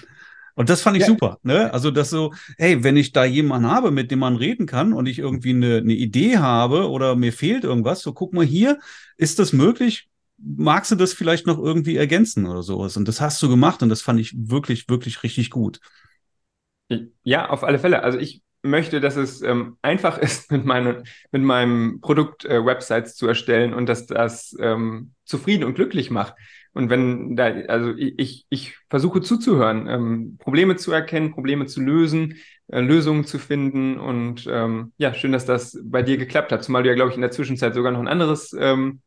Und 0.56 0.70
das 0.70 0.82
fand 0.82 0.98
ich 0.98 1.02
ja. 1.02 1.08
super. 1.08 1.40
Ne? 1.44 1.74
Also, 1.74 1.90
dass 1.90 2.10
so, 2.10 2.34
hey, 2.58 2.84
wenn 2.84 2.98
ich 2.98 3.12
da 3.12 3.26
jemanden 3.26 3.70
habe, 3.70 3.92
mit 3.92 4.12
dem 4.12 4.20
man 4.20 4.36
reden 4.36 4.66
kann 4.66 4.94
und 4.94 5.08
ich 5.08 5.20
irgendwie 5.20 5.50
eine, 5.50 5.78
eine 5.78 5.94
Idee 5.94 6.38
habe 6.38 6.90
oder 6.90 7.16
mir 7.16 7.34
fehlt 7.34 7.64
irgendwas, 7.64 8.02
so 8.02 8.14
guck 8.14 8.34
mal 8.34 8.46
hier, 8.46 8.80
ist 9.18 9.40
das 9.40 9.52
möglich? 9.52 10.10
Magst 10.38 10.92
du 10.92 10.96
das 10.96 11.14
vielleicht 11.14 11.48
noch 11.48 11.58
irgendwie 11.58 11.96
ergänzen 11.96 12.46
oder 12.46 12.62
sowas? 12.62 12.98
Und 12.98 13.08
das 13.08 13.20
hast 13.20 13.42
du 13.42 13.50
gemacht 13.50 13.82
und 13.82 13.90
das 13.90 14.02
fand 14.02 14.20
ich 14.20 14.36
wirklich, 14.38 14.90
wirklich 14.90 15.24
richtig 15.24 15.50
gut. 15.50 15.80
Ja, 17.24 17.50
auf 17.50 17.64
alle 17.64 17.80
Fälle. 17.80 18.04
Also 18.04 18.20
ich 18.20 18.42
möchte, 18.64 19.02
dass 19.02 19.16
es 19.16 19.42
ähm, 19.42 19.78
einfach 19.82 20.18
ist, 20.20 20.52
mit, 20.52 20.66
meine, 20.66 21.04
mit 21.32 21.42
meinem 21.42 22.02
Produkt 22.02 22.46
äh, 22.46 22.66
Websites 22.66 23.16
zu 23.16 23.28
erstellen 23.28 23.74
und 23.74 23.88
dass 23.88 24.08
das 24.08 24.56
ähm, 24.60 25.14
zufrieden 25.26 25.64
und 25.66 25.76
glücklich 25.76 26.10
macht. 26.10 26.36
Und 26.76 26.90
wenn 26.90 27.36
da, 27.36 27.46
also 27.68 27.94
ich, 27.96 28.48
ich 28.50 28.76
versuche 28.90 29.22
zuzuhören, 29.22 29.88
ähm, 29.88 30.38
Probleme 30.40 30.76
zu 30.76 30.92
erkennen, 30.92 31.32
Probleme 31.32 31.68
zu 31.68 31.82
lösen, 31.82 32.38
äh, 32.68 32.80
Lösungen 32.80 33.26
zu 33.26 33.38
finden. 33.38 34.00
Und 34.00 34.48
ähm, 34.50 34.92
ja, 34.98 35.14
schön, 35.14 35.34
dass 35.34 35.46
das 35.46 35.80
bei 35.84 36.02
dir 36.02 36.18
geklappt 36.18 36.52
hat. 36.52 36.64
Zumal 36.64 36.82
du 36.82 36.90
ja, 36.90 36.96
glaube 36.96 37.12
ich, 37.12 37.16
in 37.16 37.22
der 37.22 37.32
Zwischenzeit 37.32 37.76
sogar 37.76 37.92
noch 37.92 38.00
ein 38.00 38.08
anderes 38.08 38.56
ähm, 38.60 39.02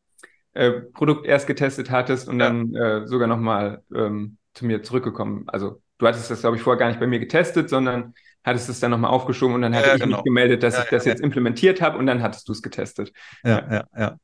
äh, 0.52 0.70
Produkt 0.70 1.26
erst 1.26 1.48
getestet 1.48 1.90
hattest 1.90 2.28
und 2.28 2.38
ja. 2.38 2.46
dann 2.46 2.74
äh, 2.74 3.06
sogar 3.08 3.26
nochmal 3.26 3.82
ähm, 3.92 4.38
zu 4.54 4.64
mir 4.64 4.84
zurückgekommen. 4.84 5.44
Also 5.48 5.82
du 5.98 6.06
hattest 6.06 6.30
das, 6.30 6.40
glaube 6.40 6.56
ich, 6.56 6.62
vorher 6.62 6.78
gar 6.78 6.88
nicht 6.88 7.00
bei 7.00 7.06
mir 7.06 7.18
getestet, 7.18 7.70
sondern 7.70 8.14
hattest 8.44 8.68
es 8.68 8.80
dann 8.80 8.92
nochmal 8.92 9.10
aufgeschoben 9.10 9.54
und 9.54 9.62
dann 9.62 9.74
hatte 9.74 9.88
ja, 9.88 9.94
ich 9.94 10.02
genau. 10.02 10.18
mich 10.18 10.24
gemeldet, 10.24 10.62
dass 10.62 10.76
ja, 10.76 10.84
ich 10.84 10.90
das 10.90 11.04
jetzt 11.04 11.20
implementiert 11.20 11.80
habe 11.80 11.98
und 11.98 12.06
dann 12.06 12.22
hattest 12.22 12.48
du 12.48 12.52
es 12.52 12.62
getestet. 12.62 13.12
Ja, 13.42 13.66
ja, 13.70 13.84
ja. 13.96 14.16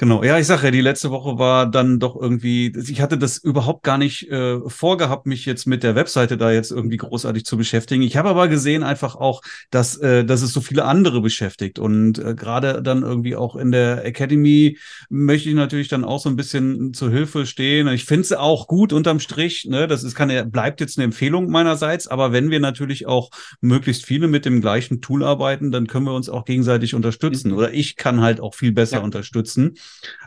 Genau, 0.00 0.24
ja, 0.24 0.38
ich 0.38 0.46
sage 0.46 0.64
ja, 0.64 0.70
die 0.70 0.80
letzte 0.80 1.10
Woche 1.10 1.38
war 1.38 1.70
dann 1.70 1.98
doch 1.98 2.18
irgendwie, 2.18 2.72
ich 2.74 3.02
hatte 3.02 3.18
das 3.18 3.36
überhaupt 3.36 3.82
gar 3.82 3.98
nicht 3.98 4.30
äh, 4.30 4.58
vorgehabt, 4.66 5.26
mich 5.26 5.44
jetzt 5.44 5.66
mit 5.66 5.82
der 5.82 5.94
Webseite 5.94 6.38
da 6.38 6.50
jetzt 6.50 6.70
irgendwie 6.70 6.96
großartig 6.96 7.44
zu 7.44 7.58
beschäftigen. 7.58 8.00
Ich 8.00 8.16
habe 8.16 8.30
aber 8.30 8.48
gesehen 8.48 8.82
einfach 8.82 9.14
auch, 9.14 9.42
dass, 9.70 9.98
äh, 9.98 10.24
dass 10.24 10.40
es 10.40 10.54
so 10.54 10.62
viele 10.62 10.86
andere 10.86 11.20
beschäftigt 11.20 11.78
und 11.78 12.18
äh, 12.18 12.34
gerade 12.34 12.80
dann 12.80 13.02
irgendwie 13.02 13.36
auch 13.36 13.56
in 13.56 13.72
der 13.72 14.06
Academy 14.06 14.78
möchte 15.10 15.50
ich 15.50 15.54
natürlich 15.54 15.88
dann 15.88 16.04
auch 16.04 16.20
so 16.20 16.30
ein 16.30 16.36
bisschen 16.36 16.94
zur 16.94 17.10
Hilfe 17.10 17.44
stehen. 17.44 17.86
Ich 17.88 18.06
finde 18.06 18.22
es 18.22 18.32
auch 18.32 18.68
gut 18.68 18.94
unterm 18.94 19.20
Strich, 19.20 19.66
ne, 19.66 19.86
das 19.86 20.02
ist 20.02 20.14
keine, 20.14 20.46
bleibt 20.46 20.80
jetzt 20.80 20.96
eine 20.96 21.04
Empfehlung 21.04 21.50
meinerseits, 21.50 22.08
aber 22.08 22.32
wenn 22.32 22.50
wir 22.50 22.60
natürlich 22.60 23.06
auch 23.06 23.28
möglichst 23.60 24.06
viele 24.06 24.28
mit 24.28 24.46
dem 24.46 24.62
gleichen 24.62 25.02
Tool 25.02 25.22
arbeiten, 25.22 25.70
dann 25.70 25.86
können 25.88 26.06
wir 26.06 26.14
uns 26.14 26.30
auch 26.30 26.46
gegenseitig 26.46 26.94
unterstützen 26.94 27.50
mhm. 27.50 27.58
oder 27.58 27.74
ich 27.74 27.96
kann 27.96 28.22
halt 28.22 28.40
auch 28.40 28.54
viel 28.54 28.72
besser 28.72 28.96
ja. 28.96 29.02
unterstützen 29.02 29.74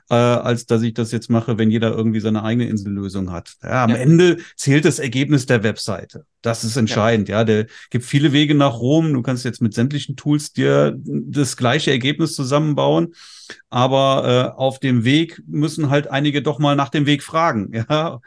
äh, 0.10 0.15
als 0.15 0.65
dass 0.65 0.82
ich 0.82 0.93
das 0.93 1.12
jetzt 1.12 1.30
mache, 1.30 1.58
wenn 1.58 1.71
jeder 1.71 1.91
irgendwie 1.91 2.19
seine 2.19 2.43
eigene 2.43 2.67
Insellösung 2.67 3.32
hat. 3.32 3.54
Ja, 3.63 3.84
am 3.84 3.91
ja. 3.91 3.97
Ende 3.97 4.38
zählt 4.56 4.86
das 4.86 4.99
Ergebnis 4.99 5.45
der 5.45 5.63
Webseite. 5.63 6.26
Das 6.41 6.63
ist 6.63 6.76
entscheidend. 6.76 7.30
Ja, 7.30 7.39
ja 7.39 7.43
der 7.43 7.67
gibt 7.89 8.06
viele 8.06 8.34
Wege 8.34 8.56
nach 8.56 8.80
Rom. 8.80 9.13
Du 9.13 9.21
kannst 9.21 9.45
jetzt 9.45 9.62
mit 9.62 9.73
sämtlichen 9.73 10.15
Tools 10.15 10.54
dir 10.54 10.95
das 10.97 11.58
gleiche 11.58 11.91
Ergebnis 11.91 12.36
zusammenbauen. 12.36 13.13
Aber 13.69 14.54
äh, 14.56 14.58
auf 14.58 14.80
dem 14.80 15.04
Weg 15.04 15.41
müssen 15.47 15.89
halt 15.89 16.08
einige 16.08 16.41
doch 16.41 16.60
mal 16.60 16.76
nach 16.76 16.89
dem 16.89 17.06
Weg 17.06 17.23
fragen. 17.23 17.71
Ja. 17.89 18.19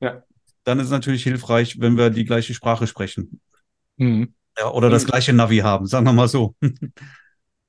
ja. 0.00 0.22
Dann 0.64 0.78
ist 0.78 0.86
es 0.86 0.90
natürlich 0.92 1.24
hilfreich, 1.24 1.80
wenn 1.80 1.96
wir 1.96 2.10
die 2.10 2.24
gleiche 2.24 2.54
Sprache 2.54 2.86
sprechen. 2.86 3.40
Mhm. 3.96 4.34
Ja, 4.58 4.70
oder 4.70 4.90
das 4.90 5.06
gleiche 5.06 5.32
Navi 5.32 5.58
haben, 5.58 5.86
sagen 5.86 6.06
wir 6.06 6.12
mal 6.12 6.28
so. 6.28 6.54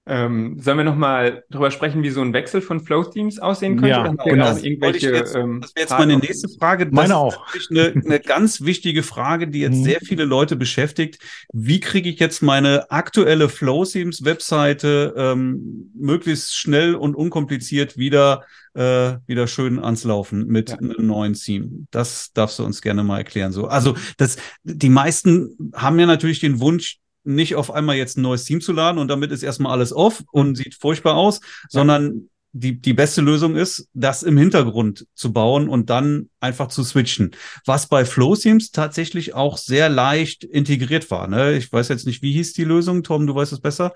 Ähm, 0.06 0.60
sollen 0.60 0.78
wir 0.78 0.84
nochmal 0.84 1.46
drüber 1.50 1.72
sprechen, 1.72 2.04
wie 2.04 2.10
so 2.10 2.22
ein 2.22 2.34
Wechsel 2.34 2.62
von 2.62 2.82
Flow-Themes 2.82 3.40
aussehen 3.40 3.78
könnte? 3.78 3.90
Ja, 3.90 4.08
genau. 4.10 4.46
Das, 4.46 4.62
irgendwelche, 4.62 5.14
jetzt, 5.14 5.34
ähm, 5.34 5.62
das 5.62 5.74
wäre 5.76 5.84
jetzt 5.86 5.98
meine 5.98 6.18
nächste 6.18 6.50
Frage. 6.60 6.86
Das 6.88 6.94
meine 6.94 7.16
auch. 7.16 7.56
ist 7.56 7.72
eine, 7.72 7.94
eine 7.94 8.20
ganz 8.20 8.62
wichtige 8.62 9.02
Frage, 9.02 9.48
die 9.48 9.62
jetzt 9.62 9.78
mhm. 9.78 9.84
sehr 9.86 10.00
viele 10.02 10.26
Leute 10.26 10.58
beschäftigt. 10.58 11.20
Wie 11.54 11.80
kriege 11.80 12.10
ich 12.10 12.20
jetzt 12.20 12.42
meine 12.42 12.92
aktuelle 12.92 13.48
Flow-Themes-Webseite 13.48 15.14
ähm, 15.16 15.92
möglichst 15.96 16.58
schnell 16.58 16.96
und 16.96 17.16
unkompliziert 17.16 17.98
wieder 17.98 18.44
äh, 18.74 19.18
wieder 19.28 19.48
schön 19.48 19.80
ans 19.80 20.04
Laufen 20.04 20.48
mit 20.48 20.72
ja. 20.72 20.78
einem 20.78 21.06
neuen 21.06 21.34
Theme. 21.34 21.86
Das 21.92 22.34
darfst 22.34 22.60
du 22.60 22.66
uns 22.66 22.82
gerne 22.82 23.04
mal 23.04 23.20
erklären. 23.20 23.52
So, 23.52 23.68
also 23.68 23.96
das, 24.18 24.38
die 24.64 24.90
meisten 24.90 25.72
haben 25.76 26.00
ja 26.00 26.06
natürlich 26.06 26.40
den 26.40 26.60
Wunsch, 26.60 27.00
nicht 27.24 27.56
auf 27.56 27.72
einmal 27.72 27.96
jetzt 27.96 28.18
ein 28.18 28.22
neues 28.22 28.46
Team 28.46 28.62
zu 28.62 28.74
laden 28.74 28.98
und 28.98 29.08
damit 29.08 29.32
ist 29.32 29.44
erstmal 29.44 29.72
alles 29.72 29.94
off 29.94 30.24
und 30.32 30.56
sieht 30.56 30.76
furchtbar 30.76 31.16
aus, 31.16 31.42
sondern 31.70 32.30
die, 32.54 32.80
die 32.80 32.94
beste 32.94 33.22
Lösung 33.22 33.56
ist, 33.56 33.90
das 33.94 34.22
im 34.22 34.38
Hintergrund 34.38 35.08
zu 35.16 35.34
bauen 35.34 35.68
und 35.68 35.90
dann 35.90 36.30
einfach 36.40 36.68
zu 36.68 36.84
switchen. 36.84 37.32
Was 37.66 37.88
bei 37.88 38.06
FlowSeams 38.06 38.72
tatsächlich 38.72 39.34
auch 39.34 39.58
sehr 39.58 39.90
leicht 39.90 40.44
integriert 40.44 41.10
war. 41.10 41.28
Ne? 41.28 41.58
Ich 41.58 41.74
weiß 41.74 41.88
jetzt 41.90 42.06
nicht, 42.06 42.22
wie 42.22 42.34
hieß 42.34 42.54
die 42.54 42.64
Lösung, 42.64 43.02
Tom, 43.02 43.26
du 43.26 43.34
weißt 43.34 43.54
es 43.54 43.60
besser. 43.60 43.94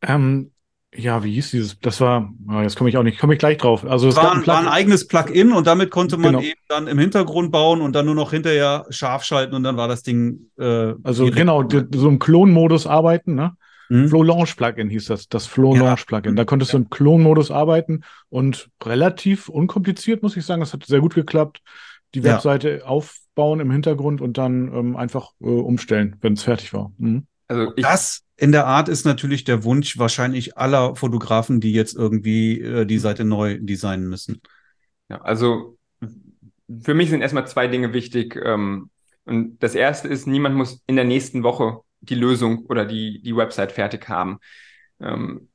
Ähm, 0.00 0.51
ja, 0.94 1.24
wie 1.24 1.32
hieß 1.32 1.52
dieses? 1.52 1.78
Das 1.80 2.00
war, 2.00 2.32
oh, 2.50 2.60
jetzt 2.60 2.76
komme 2.76 2.90
ich 2.90 2.98
auch 2.98 3.02
nicht, 3.02 3.18
komme 3.18 3.32
ich 3.32 3.38
gleich 3.38 3.56
drauf. 3.58 3.84
Also 3.84 4.08
es 4.08 4.16
war, 4.16 4.32
ein, 4.32 4.46
war 4.46 4.58
ein 4.58 4.68
eigenes 4.68 5.06
Plugin 5.06 5.52
und 5.52 5.66
damit 5.66 5.90
konnte 5.90 6.18
man 6.18 6.32
genau. 6.32 6.44
eben 6.44 6.60
dann 6.68 6.86
im 6.86 6.98
Hintergrund 6.98 7.50
bauen 7.50 7.80
und 7.80 7.94
dann 7.94 8.04
nur 8.04 8.14
noch 8.14 8.30
hinterher 8.30 8.84
scharf 8.90 9.24
schalten 9.24 9.54
und 9.54 9.62
dann 9.62 9.76
war 9.76 9.88
das 9.88 10.02
Ding. 10.02 10.50
Äh, 10.58 10.94
also 11.02 11.26
genau, 11.30 11.66
so 11.68 12.08
im 12.08 12.18
Klonmodus 12.18 12.86
arbeiten, 12.86 13.34
ne? 13.34 13.52
Mhm. 13.88 14.08
Flow 14.08 14.22
Launch 14.22 14.56
Plugin 14.56 14.90
hieß 14.90 15.06
das, 15.06 15.28
das 15.28 15.46
Flow 15.46 15.74
ja. 15.74 15.82
Launch 15.82 16.06
Plugin. 16.06 16.36
Da 16.36 16.44
konntest 16.44 16.72
ja. 16.72 16.78
du 16.78 16.84
im 16.84 16.90
Klonmodus 16.90 17.50
arbeiten 17.50 18.02
und 18.28 18.68
relativ 18.82 19.48
unkompliziert, 19.48 20.22
muss 20.22 20.36
ich 20.36 20.44
sagen. 20.44 20.60
Das 20.60 20.72
hat 20.72 20.84
sehr 20.84 21.00
gut 21.00 21.14
geklappt. 21.14 21.60
Die 22.14 22.24
Webseite 22.24 22.78
ja. 22.78 22.84
aufbauen 22.84 23.60
im 23.60 23.70
Hintergrund 23.70 24.20
und 24.20 24.36
dann 24.36 24.72
ähm, 24.74 24.96
einfach 24.96 25.30
äh, 25.40 25.46
umstellen, 25.46 26.16
wenn 26.20 26.34
es 26.34 26.42
fertig 26.42 26.74
war. 26.74 26.92
Mhm. 26.98 27.26
Also 27.48 27.72
ich, 27.76 27.82
das 27.82 28.22
in 28.42 28.50
der 28.50 28.66
Art 28.66 28.88
ist 28.88 29.04
natürlich 29.04 29.44
der 29.44 29.62
Wunsch 29.62 30.00
wahrscheinlich 30.00 30.58
aller 30.58 30.96
Fotografen, 30.96 31.60
die 31.60 31.72
jetzt 31.72 31.94
irgendwie 31.94 32.60
äh, 32.60 32.84
die 32.86 32.98
Seite 32.98 33.24
neu 33.24 33.60
designen 33.60 34.08
müssen. 34.08 34.42
Ja, 35.08 35.20
also 35.20 35.78
für 36.82 36.92
mich 36.92 37.10
sind 37.10 37.20
erstmal 37.20 37.46
zwei 37.46 37.68
Dinge 37.68 37.92
wichtig. 37.92 38.34
Ähm, 38.44 38.90
und 39.24 39.62
das 39.62 39.76
erste 39.76 40.08
ist, 40.08 40.26
niemand 40.26 40.56
muss 40.56 40.82
in 40.88 40.96
der 40.96 41.04
nächsten 41.04 41.44
Woche 41.44 41.82
die 42.00 42.16
Lösung 42.16 42.66
oder 42.66 42.84
die, 42.84 43.22
die 43.22 43.36
Website 43.36 43.70
fertig 43.70 44.08
haben. 44.08 44.40
Ähm, 45.00 45.48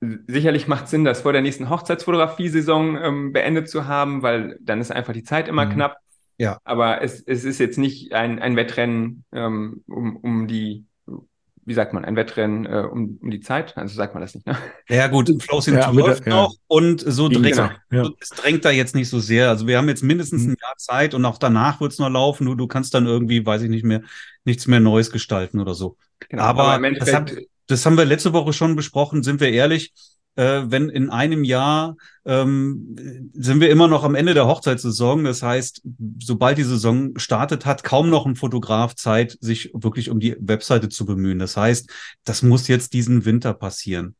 sicherlich 0.00 0.66
macht 0.66 0.88
Sinn, 0.88 1.04
das 1.04 1.20
vor 1.20 1.32
der 1.32 1.42
nächsten 1.42 1.70
Hochzeitsfotografie-Saison 1.70 2.96
ähm, 3.04 3.32
beendet 3.32 3.70
zu 3.70 3.86
haben, 3.86 4.22
weil 4.22 4.58
dann 4.60 4.80
ist 4.80 4.90
einfach 4.90 5.12
die 5.12 5.22
Zeit 5.22 5.46
immer 5.46 5.66
mhm. 5.66 5.74
knapp. 5.74 5.98
Ja. 6.38 6.58
Aber 6.64 7.02
es, 7.02 7.20
es 7.20 7.44
ist 7.44 7.60
jetzt 7.60 7.78
nicht 7.78 8.14
ein, 8.14 8.40
ein 8.40 8.56
Wettrennen 8.56 9.24
um, 9.30 9.82
um 9.86 10.48
die 10.48 10.86
wie 11.66 11.74
sagt 11.74 11.92
man, 11.92 12.04
ein 12.04 12.14
Wettrennen 12.14 12.64
äh, 12.64 12.86
um, 12.90 13.18
um 13.20 13.30
die 13.30 13.40
Zeit. 13.40 13.76
Also 13.76 13.96
sagt 13.96 14.14
man 14.14 14.20
das 14.20 14.34
nicht, 14.36 14.46
ne? 14.46 14.56
Ja, 14.88 15.08
gut, 15.08 15.30
Flow 15.42 15.60
ja, 15.66 15.90
läuft 15.90 16.24
ja. 16.24 16.32
noch 16.32 16.54
und 16.68 17.00
so 17.00 17.28
drängt, 17.28 17.56
ja. 17.56 18.10
es 18.20 18.30
drängt 18.30 18.64
da 18.64 18.70
jetzt 18.70 18.94
nicht 18.94 19.08
so 19.08 19.18
sehr. 19.18 19.48
Also 19.48 19.66
wir 19.66 19.76
haben 19.76 19.88
jetzt 19.88 20.04
mindestens 20.04 20.44
mhm. 20.44 20.52
ein 20.52 20.56
Jahr 20.62 20.76
Zeit 20.78 21.12
und 21.12 21.24
auch 21.24 21.38
danach 21.38 21.80
wird 21.80 21.92
es 21.92 21.98
noch 21.98 22.08
laufen. 22.08 22.46
Du, 22.46 22.54
du 22.54 22.68
kannst 22.68 22.94
dann 22.94 23.06
irgendwie, 23.06 23.44
weiß 23.44 23.62
ich 23.62 23.68
nicht 23.68 23.84
mehr, 23.84 24.02
nichts 24.44 24.68
mehr 24.68 24.78
Neues 24.78 25.10
gestalten 25.10 25.58
oder 25.58 25.74
so. 25.74 25.96
Genau, 26.28 26.44
aber, 26.44 26.68
aber 26.68 26.90
das, 26.92 27.12
haben, 27.12 27.26
das 27.66 27.84
haben 27.84 27.98
wir 27.98 28.04
letzte 28.04 28.32
Woche 28.32 28.52
schon 28.52 28.76
besprochen, 28.76 29.24
sind 29.24 29.40
wir 29.40 29.50
ehrlich 29.50 29.92
äh, 30.36 30.62
wenn 30.66 30.88
in 30.88 31.10
einem 31.10 31.44
Jahr 31.44 31.96
ähm, 32.24 32.96
sind 33.34 33.60
wir 33.60 33.70
immer 33.70 33.88
noch 33.88 34.04
am 34.04 34.14
Ende 34.14 34.34
der 34.34 34.46
Hochzeitssaison. 34.46 35.24
Das 35.24 35.42
heißt, 35.42 35.82
sobald 36.20 36.58
die 36.58 36.62
Saison 36.62 37.18
startet, 37.18 37.66
hat 37.66 37.82
kaum 37.82 38.10
noch 38.10 38.26
ein 38.26 38.36
Fotograf 38.36 38.94
Zeit, 38.94 39.36
sich 39.40 39.70
wirklich 39.74 40.10
um 40.10 40.20
die 40.20 40.36
Webseite 40.38 40.88
zu 40.88 41.06
bemühen. 41.06 41.38
Das 41.38 41.56
heißt, 41.56 41.90
das 42.24 42.42
muss 42.42 42.68
jetzt 42.68 42.92
diesen 42.92 43.24
Winter 43.24 43.54
passieren. 43.54 44.14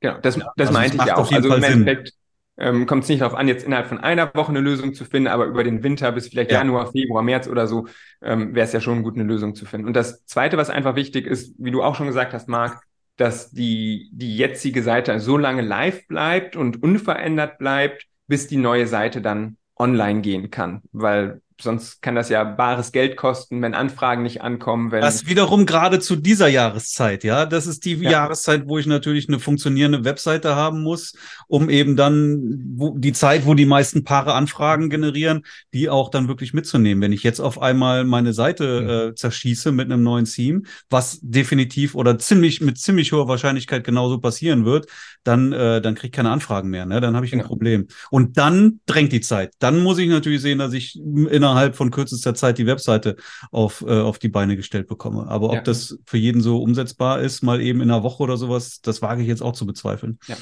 Genau, 0.00 0.18
das, 0.20 0.36
das 0.56 0.68
also 0.68 0.72
meinte 0.72 0.96
ich 0.96 1.04
ja 1.04 1.16
auch. 1.16 1.30
Also 1.30 1.54
im 1.54 1.62
Endeffekt 1.62 2.14
ähm, 2.56 2.86
kommt 2.86 3.04
es 3.04 3.08
nicht 3.08 3.22
darauf 3.22 3.34
an, 3.34 3.48
jetzt 3.48 3.64
innerhalb 3.64 3.86
von 3.86 3.98
einer 3.98 4.34
Woche 4.34 4.50
eine 4.50 4.60
Lösung 4.60 4.92
zu 4.94 5.04
finden, 5.04 5.28
aber 5.28 5.46
über 5.46 5.64
den 5.64 5.82
Winter 5.82 6.12
bis 6.12 6.28
vielleicht 6.28 6.50
ja. 6.50 6.58
Januar, 6.58 6.90
Februar, 6.90 7.22
März 7.22 7.48
oder 7.48 7.66
so 7.66 7.86
ähm, 8.22 8.54
wäre 8.54 8.66
es 8.66 8.72
ja 8.72 8.80
schon 8.80 9.02
gut, 9.02 9.14
eine 9.14 9.24
Lösung 9.24 9.54
zu 9.54 9.64
finden. 9.66 9.86
Und 9.86 9.94
das 9.94 10.24
Zweite, 10.26 10.56
was 10.56 10.68
einfach 10.68 10.96
wichtig 10.96 11.26
ist, 11.26 11.54
wie 11.58 11.70
du 11.70 11.82
auch 11.82 11.94
schon 11.94 12.06
gesagt 12.06 12.32
hast, 12.32 12.48
Marc, 12.48 12.82
dass 13.20 13.50
die, 13.50 14.08
die 14.12 14.34
jetzige 14.34 14.82
Seite 14.82 15.20
so 15.20 15.36
lange 15.36 15.60
live 15.60 16.08
bleibt 16.08 16.56
und 16.56 16.82
unverändert 16.82 17.58
bleibt, 17.58 18.06
bis 18.26 18.46
die 18.46 18.56
neue 18.56 18.86
Seite 18.86 19.20
dann 19.20 19.58
online 19.76 20.22
gehen 20.22 20.50
kann. 20.50 20.80
Weil 20.92 21.42
sonst 21.62 22.02
kann 22.02 22.14
das 22.14 22.28
ja 22.28 22.44
bares 22.44 22.92
Geld 22.92 23.16
kosten, 23.16 23.62
wenn 23.62 23.74
Anfragen 23.74 24.22
nicht 24.22 24.42
ankommen. 24.42 24.90
Wenn 24.90 25.00
das 25.00 25.26
wiederum 25.26 25.66
gerade 25.66 26.00
zu 26.00 26.16
dieser 26.16 26.48
Jahreszeit, 26.48 27.24
ja. 27.24 27.46
Das 27.46 27.66
ist 27.66 27.84
die 27.84 27.94
ja. 27.94 28.10
Jahreszeit, 28.10 28.64
wo 28.66 28.78
ich 28.78 28.86
natürlich 28.86 29.28
eine 29.28 29.38
funktionierende 29.38 30.04
Webseite 30.04 30.56
haben 30.56 30.82
muss, 30.82 31.14
um 31.48 31.70
eben 31.70 31.96
dann 31.96 32.74
wo, 32.76 32.96
die 32.96 33.12
Zeit, 33.12 33.46
wo 33.46 33.54
die 33.54 33.66
meisten 33.66 34.04
Paare 34.04 34.34
Anfragen 34.34 34.90
generieren, 34.90 35.42
die 35.72 35.88
auch 35.88 36.10
dann 36.10 36.28
wirklich 36.28 36.54
mitzunehmen. 36.54 37.02
Wenn 37.02 37.12
ich 37.12 37.22
jetzt 37.22 37.40
auf 37.40 37.60
einmal 37.60 38.04
meine 38.04 38.32
Seite 38.32 38.80
mhm. 38.80 39.10
äh, 39.10 39.14
zerschieße 39.14 39.72
mit 39.72 39.86
einem 39.86 40.02
neuen 40.02 40.24
Theme, 40.24 40.62
was 40.88 41.18
definitiv 41.22 41.94
oder 41.94 42.18
ziemlich 42.18 42.60
mit 42.60 42.78
ziemlich 42.78 43.12
hoher 43.12 43.28
Wahrscheinlichkeit 43.28 43.84
genauso 43.84 44.18
passieren 44.18 44.64
wird, 44.64 44.86
dann, 45.24 45.52
äh, 45.52 45.80
dann 45.80 45.94
kriege 45.94 46.08
ich 46.08 46.12
keine 46.12 46.30
Anfragen 46.30 46.70
mehr. 46.70 46.86
Ne? 46.86 47.00
Dann 47.00 47.14
habe 47.14 47.26
ich 47.26 47.32
genau. 47.32 47.44
ein 47.44 47.48
Problem. 47.48 47.88
Und 48.10 48.38
dann 48.38 48.80
drängt 48.86 49.12
die 49.12 49.20
Zeit. 49.20 49.52
Dann 49.58 49.80
muss 49.80 49.98
ich 49.98 50.08
natürlich 50.08 50.40
sehen, 50.40 50.58
dass 50.58 50.72
ich 50.72 50.96
in 50.96 51.44
innerhalb 51.50 51.76
von 51.76 51.90
kürzester 51.90 52.34
Zeit 52.34 52.58
die 52.58 52.66
Webseite 52.66 53.16
auf, 53.50 53.82
äh, 53.86 54.00
auf 54.00 54.18
die 54.18 54.28
Beine 54.28 54.56
gestellt 54.56 54.88
bekomme. 54.88 55.26
Aber 55.28 55.48
ob 55.48 55.54
ja. 55.54 55.60
das 55.60 55.98
für 56.06 56.16
jeden 56.16 56.40
so 56.40 56.62
umsetzbar 56.62 57.20
ist, 57.20 57.42
mal 57.42 57.60
eben 57.60 57.80
in 57.80 57.90
einer 57.90 58.02
Woche 58.02 58.22
oder 58.22 58.36
sowas, 58.36 58.80
das 58.80 59.02
wage 59.02 59.22
ich 59.22 59.28
jetzt 59.28 59.42
auch 59.42 59.52
zu 59.52 59.66
bezweifeln. 59.66 60.18
Ja. 60.26 60.36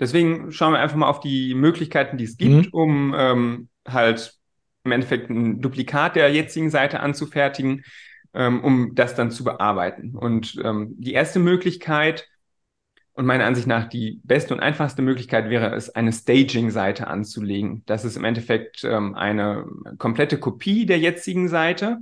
Deswegen 0.00 0.50
schauen 0.50 0.72
wir 0.72 0.80
einfach 0.80 0.96
mal 0.96 1.08
auf 1.08 1.20
die 1.20 1.54
Möglichkeiten, 1.54 2.16
die 2.16 2.24
es 2.24 2.36
gibt, 2.36 2.66
mhm. 2.66 2.68
um 2.72 3.14
ähm, 3.16 3.68
halt 3.86 4.34
im 4.84 4.92
Endeffekt 4.92 5.30
ein 5.30 5.60
Duplikat 5.60 6.16
der 6.16 6.32
jetzigen 6.32 6.70
Seite 6.70 7.00
anzufertigen, 7.00 7.84
ähm, 8.34 8.62
um 8.62 8.94
das 8.94 9.14
dann 9.14 9.30
zu 9.30 9.44
bearbeiten. 9.44 10.14
Und 10.16 10.60
ähm, 10.62 10.94
die 10.98 11.12
erste 11.12 11.38
Möglichkeit 11.38 12.28
und 13.14 13.26
meiner 13.26 13.46
Ansicht 13.46 13.68
nach 13.68 13.88
die 13.88 14.20
beste 14.24 14.54
und 14.54 14.60
einfachste 14.60 15.00
Möglichkeit 15.00 15.48
wäre 15.48 15.74
es, 15.74 15.94
eine 15.94 16.12
Staging-Seite 16.12 17.06
anzulegen. 17.06 17.84
Das 17.86 18.04
ist 18.04 18.16
im 18.16 18.24
Endeffekt 18.24 18.82
ähm, 18.84 19.14
eine 19.14 19.66
komplette 19.98 20.38
Kopie 20.38 20.84
der 20.84 20.98
jetzigen 20.98 21.48
Seite, 21.48 21.98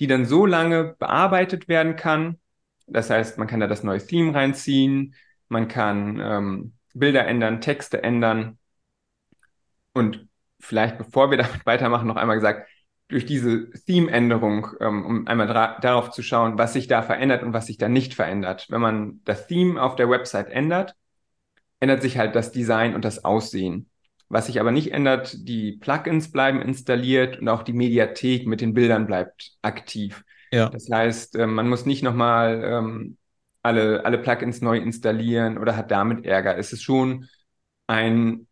die 0.00 0.06
dann 0.06 0.24
so 0.24 0.46
lange 0.46 0.96
bearbeitet 0.98 1.68
werden 1.68 1.96
kann. 1.96 2.38
Das 2.86 3.10
heißt, 3.10 3.38
man 3.38 3.46
kann 3.46 3.60
da 3.60 3.66
das 3.66 3.82
neue 3.82 4.04
Theme 4.04 4.34
reinziehen, 4.34 5.14
man 5.48 5.68
kann 5.68 6.18
ähm, 6.20 6.72
Bilder 6.94 7.26
ändern, 7.26 7.60
Texte 7.60 8.02
ändern. 8.02 8.58
Und 9.92 10.28
vielleicht, 10.60 10.96
bevor 10.96 11.30
wir 11.30 11.38
damit 11.38 11.66
weitermachen, 11.66 12.08
noch 12.08 12.16
einmal 12.16 12.36
gesagt, 12.36 12.68
durch 13.08 13.26
diese 13.26 13.70
Theme-Änderung, 13.70 14.68
ähm, 14.80 15.04
um 15.04 15.26
einmal 15.26 15.46
darauf 15.46 16.10
zu 16.10 16.22
schauen, 16.22 16.58
was 16.58 16.72
sich 16.72 16.88
da 16.88 17.02
verändert 17.02 17.42
und 17.42 17.52
was 17.52 17.66
sich 17.66 17.78
da 17.78 17.88
nicht 17.88 18.14
verändert. 18.14 18.66
Wenn 18.70 18.80
man 18.80 19.20
das 19.24 19.46
Theme 19.46 19.80
auf 19.80 19.96
der 19.96 20.08
Website 20.08 20.48
ändert, 20.50 20.94
ändert 21.80 22.02
sich 22.02 22.16
halt 22.16 22.34
das 22.34 22.50
Design 22.50 22.94
und 22.94 23.04
das 23.04 23.24
Aussehen. 23.24 23.90
Was 24.28 24.46
sich 24.46 24.58
aber 24.58 24.72
nicht 24.72 24.92
ändert, 24.92 25.36
die 25.46 25.72
Plugins 25.72 26.32
bleiben 26.32 26.62
installiert 26.62 27.40
und 27.40 27.48
auch 27.48 27.62
die 27.62 27.74
Mediathek 27.74 28.46
mit 28.46 28.60
den 28.62 28.72
Bildern 28.72 29.06
bleibt 29.06 29.52
aktiv. 29.60 30.24
Ja. 30.50 30.70
Das 30.70 30.88
heißt, 30.90 31.36
äh, 31.36 31.46
man 31.46 31.68
muss 31.68 31.84
nicht 31.84 32.02
nochmal 32.02 32.62
ähm, 32.64 33.18
alle, 33.62 34.04
alle 34.04 34.18
Plugins 34.18 34.60
neu 34.60 34.78
installieren 34.78 35.58
oder 35.58 35.76
hat 35.76 35.90
damit 35.90 36.24
Ärger. 36.24 36.56
Es 36.56 36.72
ist 36.72 36.82
schon 36.82 37.28
ein 37.86 38.46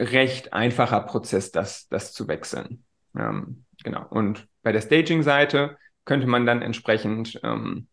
recht 0.00 0.52
einfacher 0.52 1.00
Prozess, 1.00 1.50
das, 1.50 1.88
das 1.88 2.12
zu 2.12 2.28
wechseln. 2.28 2.84
Ähm, 3.18 3.64
genau. 3.82 4.06
Und 4.08 4.46
bei 4.62 4.72
der 4.72 4.80
Staging-Seite 4.80 5.76
könnte 6.04 6.26
man 6.26 6.46
dann 6.46 6.62
entsprechend 6.62 7.38
ähm, 7.42 7.88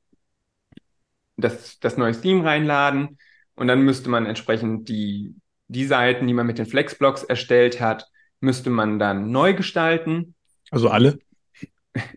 das, 1.37 1.79
das 1.79 1.97
neue 1.97 2.19
Theme 2.19 2.45
reinladen 2.45 3.17
und 3.55 3.67
dann 3.67 3.81
müsste 3.81 4.09
man 4.09 4.25
entsprechend 4.25 4.87
die, 4.87 5.35
die 5.67 5.85
Seiten, 5.85 6.27
die 6.27 6.33
man 6.33 6.47
mit 6.47 6.57
den 6.57 6.65
Flexblocks 6.65 7.23
erstellt 7.23 7.81
hat, 7.81 8.07
müsste 8.39 8.69
man 8.69 8.99
dann 8.99 9.31
neu 9.31 9.53
gestalten. 9.53 10.35
Also 10.71 10.89
alle? 10.89 11.17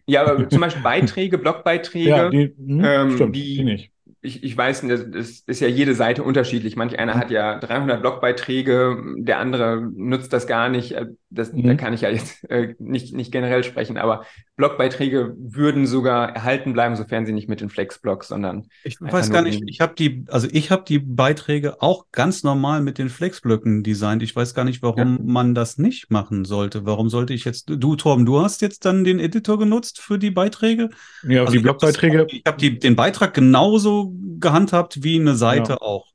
Ja, 0.06 0.48
zum 0.48 0.60
Beispiel 0.60 0.82
Beiträge, 0.82 1.38
Blogbeiträge, 1.38 2.08
ja, 2.08 2.28
die, 2.28 2.52
mh, 2.56 3.02
ähm, 3.02 3.14
stimmt, 3.14 3.36
die, 3.36 3.56
die 3.56 3.64
nicht 3.64 3.92
ich, 4.20 4.42
ich 4.42 4.56
weiß, 4.56 4.84
das 4.88 5.42
ist 5.46 5.60
ja 5.60 5.68
jede 5.68 5.94
Seite 5.94 6.24
unterschiedlich. 6.24 6.74
Manch 6.74 6.98
einer 6.98 7.14
hat 7.14 7.30
ja 7.30 7.58
300 7.58 8.00
Blogbeiträge, 8.00 9.00
der 9.18 9.38
andere 9.38 9.80
nutzt 9.80 10.32
das 10.32 10.48
gar 10.48 10.68
nicht. 10.68 10.92
Äh, 10.92 11.06
das, 11.30 11.52
mhm. 11.52 11.66
Da 11.66 11.74
kann 11.74 11.92
ich 11.92 12.00
ja 12.00 12.10
jetzt 12.10 12.42
äh, 12.50 12.74
nicht, 12.78 13.14
nicht 13.14 13.30
generell 13.30 13.62
sprechen, 13.62 13.96
aber 13.96 14.24
Blogbeiträge 14.56 15.36
würden 15.38 15.86
sogar 15.86 16.34
erhalten 16.34 16.72
bleiben, 16.72 16.96
sofern 16.96 17.26
sie 17.26 17.32
nicht 17.32 17.48
mit 17.48 17.60
den 17.60 17.68
Flexblogs, 17.68 18.28
sondern. 18.28 18.66
Ich 18.82 19.00
weiß 19.00 19.30
gar 19.30 19.42
nicht, 19.42 19.62
ich 19.66 19.80
habe 19.80 19.94
die, 19.94 20.24
also 20.28 20.48
ich 20.50 20.72
habe 20.72 20.84
die 20.88 20.98
Beiträge 20.98 21.80
auch 21.80 22.06
ganz 22.10 22.42
normal 22.42 22.82
mit 22.82 22.98
den 22.98 23.10
Flexblöcken 23.10 23.84
designt. 23.84 24.22
Ich 24.22 24.34
weiß 24.34 24.54
gar 24.54 24.64
nicht, 24.64 24.82
warum 24.82 25.18
ja. 25.18 25.22
man 25.22 25.54
das 25.54 25.78
nicht 25.78 26.10
machen 26.10 26.44
sollte. 26.44 26.86
Warum 26.86 27.08
sollte 27.08 27.34
ich 27.34 27.44
jetzt, 27.44 27.66
du 27.68 27.94
Torben, 27.94 28.26
du 28.26 28.40
hast 28.40 28.62
jetzt 28.62 28.84
dann 28.84 29.04
den 29.04 29.20
Editor 29.20 29.60
genutzt 29.60 30.00
für 30.00 30.18
die 30.18 30.32
Beiträge? 30.32 30.88
Ja, 31.22 31.42
also 31.42 31.52
die 31.52 31.60
Blogbeiträge. 31.60 32.26
Ich 32.30 32.42
habe 32.46 32.66
hab 32.66 32.80
den 32.80 32.96
Beitrag 32.96 33.34
genauso 33.34 34.07
gehandhabt 34.38 35.02
wie 35.02 35.18
eine 35.18 35.34
Seite 35.34 35.72
ja. 35.72 35.80
auch. 35.80 36.06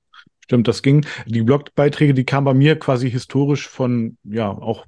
Stimmt, 0.43 0.67
das 0.67 0.83
ging. 0.83 1.05
Die 1.25 1.41
Blogbeiträge, 1.41 2.13
die 2.13 2.25
kamen 2.25 2.45
bei 2.45 2.53
mir 2.53 2.77
quasi 2.77 3.09
historisch 3.09 3.67
von, 3.67 4.17
ja, 4.23 4.49
auch 4.49 4.85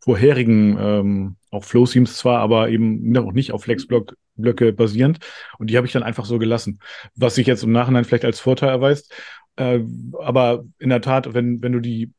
vorherigen, 0.00 0.76
ähm, 0.78 1.36
auch 1.50 1.64
Flow-Themes 1.64 2.16
zwar, 2.16 2.40
aber 2.40 2.68
eben 2.68 3.10
noch 3.10 3.32
nicht 3.32 3.52
auf 3.52 3.64
Flexblock-Blöcke 3.64 4.72
basierend. 4.72 5.18
Und 5.58 5.70
die 5.70 5.76
habe 5.78 5.86
ich 5.86 5.92
dann 5.94 6.02
einfach 6.02 6.26
so 6.26 6.38
gelassen. 6.38 6.80
Was 7.16 7.36
sich 7.36 7.46
jetzt 7.46 7.64
im 7.64 7.72
Nachhinein 7.72 8.04
vielleicht 8.04 8.26
als 8.26 8.40
Vorteil 8.40 8.68
erweist. 8.68 9.14
Äh, 9.56 9.80
aber 10.20 10.64
in 10.78 10.90
der 10.90 11.00
Tat, 11.00 11.32
wenn, 11.32 11.62
wenn 11.62 11.72
du 11.72 11.80
die 11.80 12.12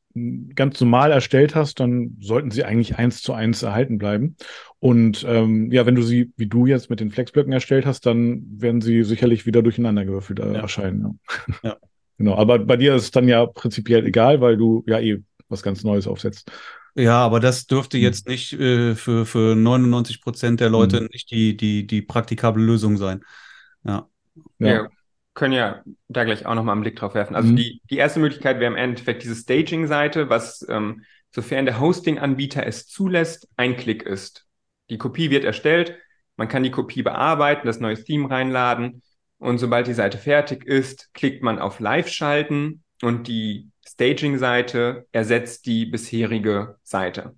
ganz 0.56 0.80
normal 0.80 1.12
erstellt 1.12 1.56
hast, 1.56 1.80
dann 1.80 2.17
sollten 2.21 2.49
sie 2.49 2.63
eigentlich 2.63 2.97
eins 2.97 3.21
zu 3.21 3.34
eins 3.34 3.63
erhalten 3.63 3.97
bleiben. 3.97 4.38
Und 4.80 5.25
ähm, 5.28 5.71
ja, 5.71 5.86
wenn 5.86 5.95
du 5.95 6.04
sie, 6.04 6.32
wie 6.38 6.47
du 6.47 6.65
jetzt 6.65 6.89
mit 6.89 6.99
den 6.99 7.12
Flexblöcken 7.12 7.51
erstellt 7.51 7.86
hast, 7.86 8.06
dann 8.06 8.45
werden 8.58 8.82
sie 8.82 9.04
sicherlich 9.04 9.45
wieder 9.45 9.62
durcheinander 9.62 10.06
gewürfelt 10.06 10.39
äh, 10.39 10.54
ja. 10.54 10.60
erscheinen. 10.62 11.19
Ja. 11.63 11.69
ja. 11.69 11.78
genau. 12.17 12.36
Aber 12.36 12.60
bei 12.60 12.78
dir 12.78 12.95
ist 12.95 13.04
es 13.04 13.12
dann 13.12 13.28
ja 13.28 13.45
prinzipiell 13.45 14.06
egal, 14.06 14.39
weil 14.41 14.58
du 14.58 14.84
ja 14.88 14.99
eh 14.99 15.21
was 15.49 15.63
ganz 15.63 15.84
Neues 15.84 16.08
aufsetzt. 16.08 16.51
Ja, 16.95 17.17
aber 17.17 17.41
das 17.41 17.67
dürfte 17.67 17.97
hm. 17.97 18.04
jetzt 18.04 18.28
nicht 18.28 18.54
äh, 18.54 18.95
für, 18.95 19.25
für 19.25 19.56
99 19.56 20.21
Prozent 20.21 20.62
der 20.62 20.69
Leute 20.69 21.01
mhm. 21.01 21.10
nicht 21.12 21.30
die, 21.30 21.58
die, 21.58 21.86
die 21.86 22.01
praktikable 22.01 22.63
Lösung 22.63 22.95
sein. 22.95 23.21
Ja. 23.84 24.08
ja. 24.60 24.67
ja 24.67 24.88
können 25.36 25.54
ja 25.54 25.84
da 26.08 26.24
gleich 26.24 26.45
auch 26.45 26.56
nochmal 26.56 26.74
einen 26.74 26.82
Blick 26.82 26.95
drauf 26.95 27.13
werfen. 27.13 27.36
Also 27.36 27.50
mhm. 27.50 27.58
die, 27.58 27.82
die 27.89 27.98
erste 27.98 28.19
Möglichkeit 28.19 28.60
wäre 28.60 28.71
im 28.71 28.78
Endeffekt 28.78 29.21
diese 29.21 29.36
Staging-Seite, 29.36 30.30
was, 30.30 30.65
ähm, 30.69 31.04
sofern 31.30 31.65
der 31.65 31.80
Hosting-Anbieter 31.80 32.65
es 32.65 32.88
zulässt, 32.88 33.48
ein 33.58 33.76
Klick 33.76 34.04
ist. 34.04 34.48
Die 34.89 34.98
Kopie 34.98 35.30
wird 35.30 35.43
erstellt, 35.43 35.98
man 36.38 36.48
kann 36.48 36.63
die 36.63 36.71
Kopie 36.71 37.04
bearbeiten, 37.04 37.67
das 37.67 37.80
neue 37.80 38.02
Theme 38.02 38.30
reinladen 38.30 39.04
und 39.38 39.58
sobald 39.58 39.88
die 39.88 39.93
Seite 39.93 40.17
fertig 40.17 40.65
ist, 40.65 41.13
klickt 41.13 41.43
man 41.43 41.60
auf 41.60 41.80
Live 41.80 42.08
schalten 42.08 42.84
und 43.02 43.28
die 43.28 43.69
Staging-Seite 43.86 45.06
ersetzt 45.12 45.65
die 45.65 45.86
bisherige 45.86 46.78
Seite. 46.84 47.36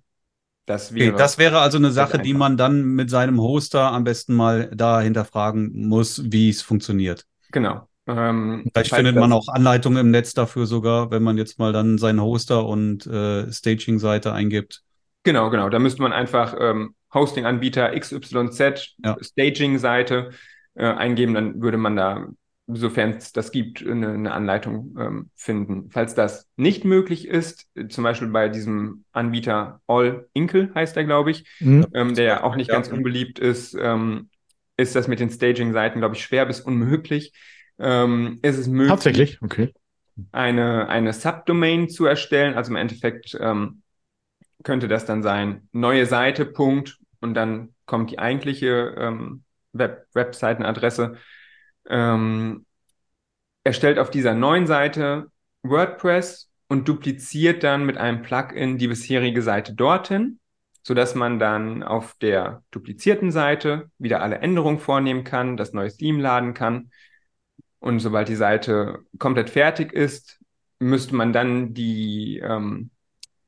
Das 0.66 0.94
wäre, 0.94 1.10
okay, 1.10 1.18
das 1.18 1.38
wäre 1.38 1.60
also 1.60 1.78
eine 1.78 1.90
Sache, 1.90 2.18
die 2.18 2.34
man 2.34 2.56
dann 2.56 2.82
mit 2.82 3.08
seinem 3.10 3.40
Hoster 3.40 3.90
am 3.90 4.04
besten 4.04 4.34
mal 4.34 4.70
da 4.74 5.00
hinterfragen 5.00 5.88
muss, 5.88 6.22
wie 6.26 6.50
es 6.50 6.60
funktioniert. 6.60 7.24
Genau. 7.52 7.88
Ähm, 8.08 8.64
Vielleicht 8.72 8.94
findet 8.94 9.16
man 9.16 9.32
auch 9.32 9.48
Anleitungen 9.48 9.98
im 9.98 10.10
Netz 10.10 10.32
dafür 10.32 10.66
sogar, 10.66 11.10
wenn 11.10 11.22
man 11.22 11.36
jetzt 11.36 11.58
mal 11.58 11.72
dann 11.72 11.98
seinen 11.98 12.22
Hoster 12.22 12.66
und 12.66 13.06
äh, 13.06 13.52
Staging-Seite 13.52 14.32
eingibt. 14.32 14.82
Genau, 15.24 15.50
genau. 15.50 15.68
Da 15.68 15.78
müsste 15.78 16.00
man 16.00 16.12
einfach 16.12 16.56
ähm, 16.58 16.94
Hosting-Anbieter 17.12 17.90
XYZ, 17.98 18.94
ja. 19.04 19.16
Staging-Seite 19.20 20.30
äh, 20.74 20.86
eingeben, 20.86 21.34
dann 21.34 21.60
würde 21.60 21.76
man 21.76 21.96
da, 21.96 22.28
sofern 22.66 23.10
es 23.10 23.32
das 23.32 23.52
gibt, 23.52 23.86
eine, 23.86 24.12
eine 24.12 24.32
Anleitung 24.32 24.96
ähm, 24.98 25.30
finden. 25.34 25.90
Falls 25.90 26.14
das 26.14 26.48
nicht 26.56 26.86
möglich 26.86 27.28
ist, 27.28 27.66
zum 27.90 28.04
Beispiel 28.04 28.28
bei 28.28 28.48
diesem 28.48 29.04
Anbieter 29.12 29.82
All 29.86 30.28
Inkle 30.32 30.70
heißt 30.74 30.96
er, 30.96 31.04
glaube 31.04 31.30
ich, 31.30 31.44
mhm. 31.60 31.86
ähm, 31.92 32.14
der 32.14 32.24
ja 32.24 32.42
auch 32.42 32.56
nicht 32.56 32.68
ja. 32.68 32.74
ganz 32.74 32.88
unbeliebt 32.88 33.38
ist, 33.38 33.76
ähm, 33.78 34.30
ist 34.78 34.94
das 34.96 35.08
mit 35.08 35.20
den 35.20 35.28
Staging-Seiten, 35.28 35.98
glaube 35.98 36.14
ich, 36.14 36.22
schwer 36.22 36.46
bis 36.46 36.60
unmöglich. 36.60 37.32
Ähm, 37.78 38.38
ist 38.42 38.56
es 38.56 38.68
möglich, 38.68 38.88
Tatsächlich, 38.88 39.42
okay. 39.42 39.74
eine, 40.32 40.88
eine 40.88 41.12
Subdomain 41.12 41.90
zu 41.90 42.06
erstellen. 42.06 42.54
Also 42.54 42.70
im 42.70 42.76
Endeffekt 42.76 43.36
ähm, 43.40 43.82
könnte 44.62 44.88
das 44.88 45.04
dann 45.04 45.22
sein, 45.22 45.68
neue 45.72 46.06
Seite, 46.06 46.46
Punkt, 46.46 46.98
und 47.20 47.34
dann 47.34 47.74
kommt 47.86 48.10
die 48.10 48.18
eigentliche 48.18 48.94
ähm, 48.96 49.42
Web 49.72 50.06
Webseitenadresse. 50.14 51.16
Ähm, 51.88 52.64
erstellt 53.64 53.98
auf 53.98 54.10
dieser 54.10 54.34
neuen 54.34 54.66
Seite 54.66 55.26
WordPress 55.62 56.50
und 56.68 56.86
dupliziert 56.88 57.64
dann 57.64 57.84
mit 57.84 57.96
einem 57.96 58.22
Plugin 58.22 58.78
die 58.78 58.88
bisherige 58.88 59.42
Seite 59.42 59.74
dorthin 59.74 60.38
so 60.88 60.94
dass 60.94 61.14
man 61.14 61.38
dann 61.38 61.82
auf 61.82 62.14
der 62.14 62.62
duplizierten 62.70 63.30
Seite 63.30 63.90
wieder 63.98 64.22
alle 64.22 64.38
Änderungen 64.38 64.78
vornehmen 64.78 65.22
kann, 65.22 65.58
das 65.58 65.74
neue 65.74 65.94
Theme 65.94 66.22
laden 66.22 66.54
kann. 66.54 66.92
Und 67.78 68.00
sobald 68.00 68.30
die 68.30 68.36
Seite 68.36 69.00
komplett 69.18 69.50
fertig 69.50 69.92
ist, 69.92 70.40
müsste 70.78 71.14
man 71.14 71.34
dann 71.34 71.74
die, 71.74 72.38
ähm, 72.42 72.88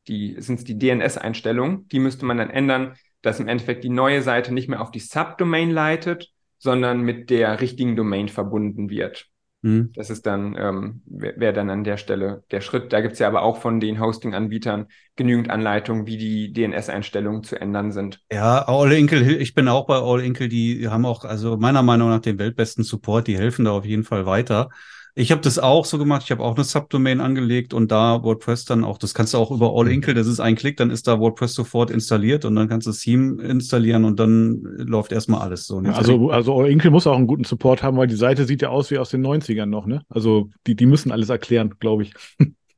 die 0.07 0.37
sind 0.39 0.69
die 0.69 0.79
DNS-Einstellungen, 0.79 1.89
die 1.89 1.99
müsste 1.99 2.27
man 2.27 2.37
dann 2.37 2.51
ändern, 2.51 2.97
dass 3.23 3.41
im 3.41 3.49
Endeffekt 3.49 3.85
die 3.85 3.89
neue 3.89 4.21
Seite 4.21 4.53
nicht 4.53 4.69
mehr 4.69 4.83
auf 4.83 4.91
die 4.91 5.01
Subdomain 5.01 5.71
leitet, 5.71 6.29
sondern 6.59 7.01
mit 7.01 7.31
der 7.31 7.63
richtigen 7.63 7.97
Domain 7.97 8.29
verbunden 8.29 8.91
wird. 8.91 9.30
Mhm. 9.63 9.91
Das 9.95 10.09
ist 10.09 10.27
dann, 10.27 10.57
ähm, 10.59 11.03
wäre 11.07 11.39
wär 11.39 11.53
dann 11.53 11.69
an 11.69 11.85
der 11.85 11.97
Stelle 11.97 12.45
der 12.51 12.61
Schritt. 12.61 12.93
Da 12.93 13.01
gibt 13.01 13.15
es 13.15 13.19
ja 13.19 13.29
aber 13.29 13.43
auch 13.43 13.59
von 13.59 13.81
den 13.81 14.01
Hosting-Anbietern 14.01 14.87
genügend 15.17 15.51
Anleitungen, 15.51 16.07
wie 16.07 16.17
die 16.17 16.53
DNS-Einstellungen 16.53 17.43
zu 17.45 17.61
ändern 17.61 17.93
sind. 17.93 18.21
Ja, 18.33 18.63
All 18.67 18.93
Inkle, 18.93 19.37
ich 19.37 19.55
bin 19.55 19.69
auch 19.69 19.87
bei 19.87 19.97
All 19.97 20.21
Inkle, 20.21 20.49
die 20.49 20.89
haben 20.89 21.05
auch, 21.05 21.25
also 21.25 21.57
meiner 21.57 21.83
Meinung 21.83 22.09
nach 22.09 22.21
den 22.21 22.39
weltbesten 22.39 22.85
Support, 22.85 23.27
die 23.27 23.37
helfen 23.37 23.65
da 23.65 23.73
auf 23.73 23.85
jeden 23.85 24.05
Fall 24.05 24.25
weiter. 24.25 24.71
Ich 25.15 25.33
habe 25.33 25.41
das 25.41 25.59
auch 25.59 25.85
so 25.85 25.99
gemacht. 25.99 26.23
Ich 26.25 26.31
habe 26.31 26.43
auch 26.43 26.55
eine 26.55 26.65
Subdomain 26.65 27.21
angelegt 27.21 27.75
und 27.75 27.91
da 27.91 28.23
WordPress 28.23 28.65
dann 28.65 28.85
auch, 28.85 28.99
das 28.99 29.15
kannst 29.15 29.35
du 29.35 29.39
auch 29.39 29.51
über 29.51 29.75
All 29.75 29.85
mhm. 29.85 29.93
Inkle, 29.93 30.15
das 30.15 30.27
ist 30.27 30.41
ein 30.41 30.55
Klick, 30.55 30.77
dann 30.77 30.91
ist 30.91 31.09
da 31.09 31.19
WordPress 31.19 31.55
sofort 31.55 31.91
installiert 31.91 32.45
und 32.45 32.55
dann 32.57 32.69
kannst 32.69 32.87
du 32.87 32.93
Theme 32.93 33.43
installieren 33.43 34.05
und 34.05 34.21
dann 34.21 34.63
läuft 34.63 35.13
erstmal 35.13 35.41
alles 35.41 35.67
so. 35.67 35.81
Ja, 35.83 35.93
also, 35.93 36.31
also 36.31 36.59
All 36.59 36.71
Inkle 36.71 36.91
muss 36.91 37.07
auch 37.07 37.17
einen 37.17 37.27
guten 37.27 37.45
Support 37.45 37.83
haben, 37.83 37.97
weil 37.97 38.07
die 38.07 38.17
Seite 38.17 38.45
sieht 38.45 38.63
ja 38.63 38.69
aus 38.69 38.91
wie 38.91 38.99
aus 38.99 39.11
den 39.11 39.27
90ern 39.27 39.67
noch, 39.67 39.87
ne? 39.87 40.03
Also 40.09 40.51
die, 40.67 40.77
die 40.77 40.87
müssen 40.87 41.13
alles 41.13 41.29
erklären, 41.29 41.75
glaube 41.79 42.05
ich. 42.05 42.15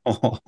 Oh. 0.03 0.37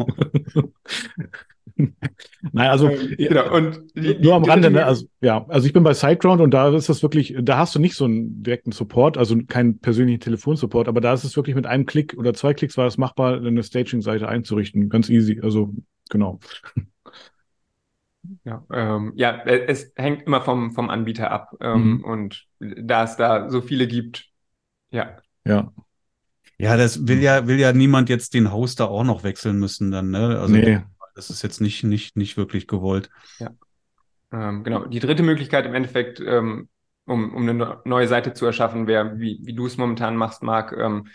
Nein, 1.78 2.70
also 2.70 2.90
genau. 3.18 3.54
und 3.54 3.82
die, 3.96 4.18
nur 4.20 4.36
am 4.36 4.44
Rande, 4.44 4.72
ne? 4.72 4.86
Also 4.86 5.08
ja, 5.22 5.46
also 5.48 5.68
ich 5.68 5.74
bin 5.74 5.84
bei 5.84 5.94
SiteGround 5.94 6.42
und 6.42 6.52
da 6.52 6.70
ist 6.70 6.90
das 6.90 7.02
wirklich, 7.02 7.36
da 7.42 7.58
hast 7.58 7.76
du 7.76 7.80
nicht 7.80 7.96
so 7.96 8.06
einen 8.06 8.44
direkten 8.44 8.72
Support, 8.72 9.18
also 9.18 9.38
keinen 9.48 9.80
persönlichen 9.80 10.20
Telefonsupport, 10.20 10.88
aber 10.88 11.02
da 11.02 11.14
ist 11.14 11.24
es 11.24 11.36
wirklich 11.36 11.56
mit 11.56 11.66
einem 11.66 11.86
Klick 11.86 12.16
oder 12.18 12.34
zwei 12.34 12.54
Klicks 12.54 12.78
war 12.78 12.88
es 12.88 12.98
machbar, 12.98 13.38
eine 13.38 13.64
Staging-Seite 13.64 14.28
einzurichten. 14.28 14.90
Ganz 14.90 15.10
easy. 15.10 15.40
Also 15.42 15.74
genau. 16.10 16.40
Ja, 18.44 18.64
ähm, 18.72 19.14
ja, 19.16 19.44
es 19.44 19.92
hängt 19.96 20.24
immer 20.24 20.42
vom, 20.42 20.72
vom 20.72 20.90
Anbieter 20.90 21.32
ab. 21.32 21.56
Ähm, 21.62 21.98
mhm. 21.98 22.04
Und 22.04 22.46
da 22.60 23.04
es 23.04 23.18
da 23.18 23.50
so 23.50 23.62
viele 23.62 23.88
gibt, 23.88 24.26
ja. 24.92 25.18
Ja. 25.46 25.72
Ja, 26.58 26.78
das 26.78 27.06
will 27.06 27.22
ja, 27.22 27.48
will 27.48 27.60
ja 27.60 27.74
niemand 27.74 28.08
jetzt 28.10 28.34
den 28.34 28.52
Hoster 28.52 28.90
auch 28.90 29.04
noch 29.04 29.24
wechseln 29.24 29.60
müssen 29.60 29.92
dann, 29.92 30.12
ne? 30.12 30.40
Also 30.40 30.54
nee. 30.54 30.82
Das 31.16 31.30
ist 31.30 31.42
jetzt 31.42 31.62
nicht, 31.62 31.84
nicht, 31.84 32.18
nicht 32.18 32.38
wirklich 32.38 32.68
gewollt. 32.68 33.10
Ja. 33.40 33.52
Ähm, 34.32 34.64
genau. 34.64 34.86
Die 34.86 35.00
dritte 35.00 35.24
Möglichkeit 35.24 35.66
im 35.66 35.74
Endeffekt, 35.74 36.20
ähm, 36.20 36.68
um, 37.06 37.34
um 37.34 37.48
eine 37.48 37.80
neue 37.86 38.08
Seite 38.08 38.34
zu 38.34 38.46
erschaffen, 38.46 38.86
wäre, 38.86 39.18
wie, 39.18 39.40
wie 39.44 39.54
du 39.54 39.66
es 39.66 39.78
momentan 39.78 40.18
machst, 40.18 40.44
Marc, 40.44 40.74
ähm, 40.78 41.08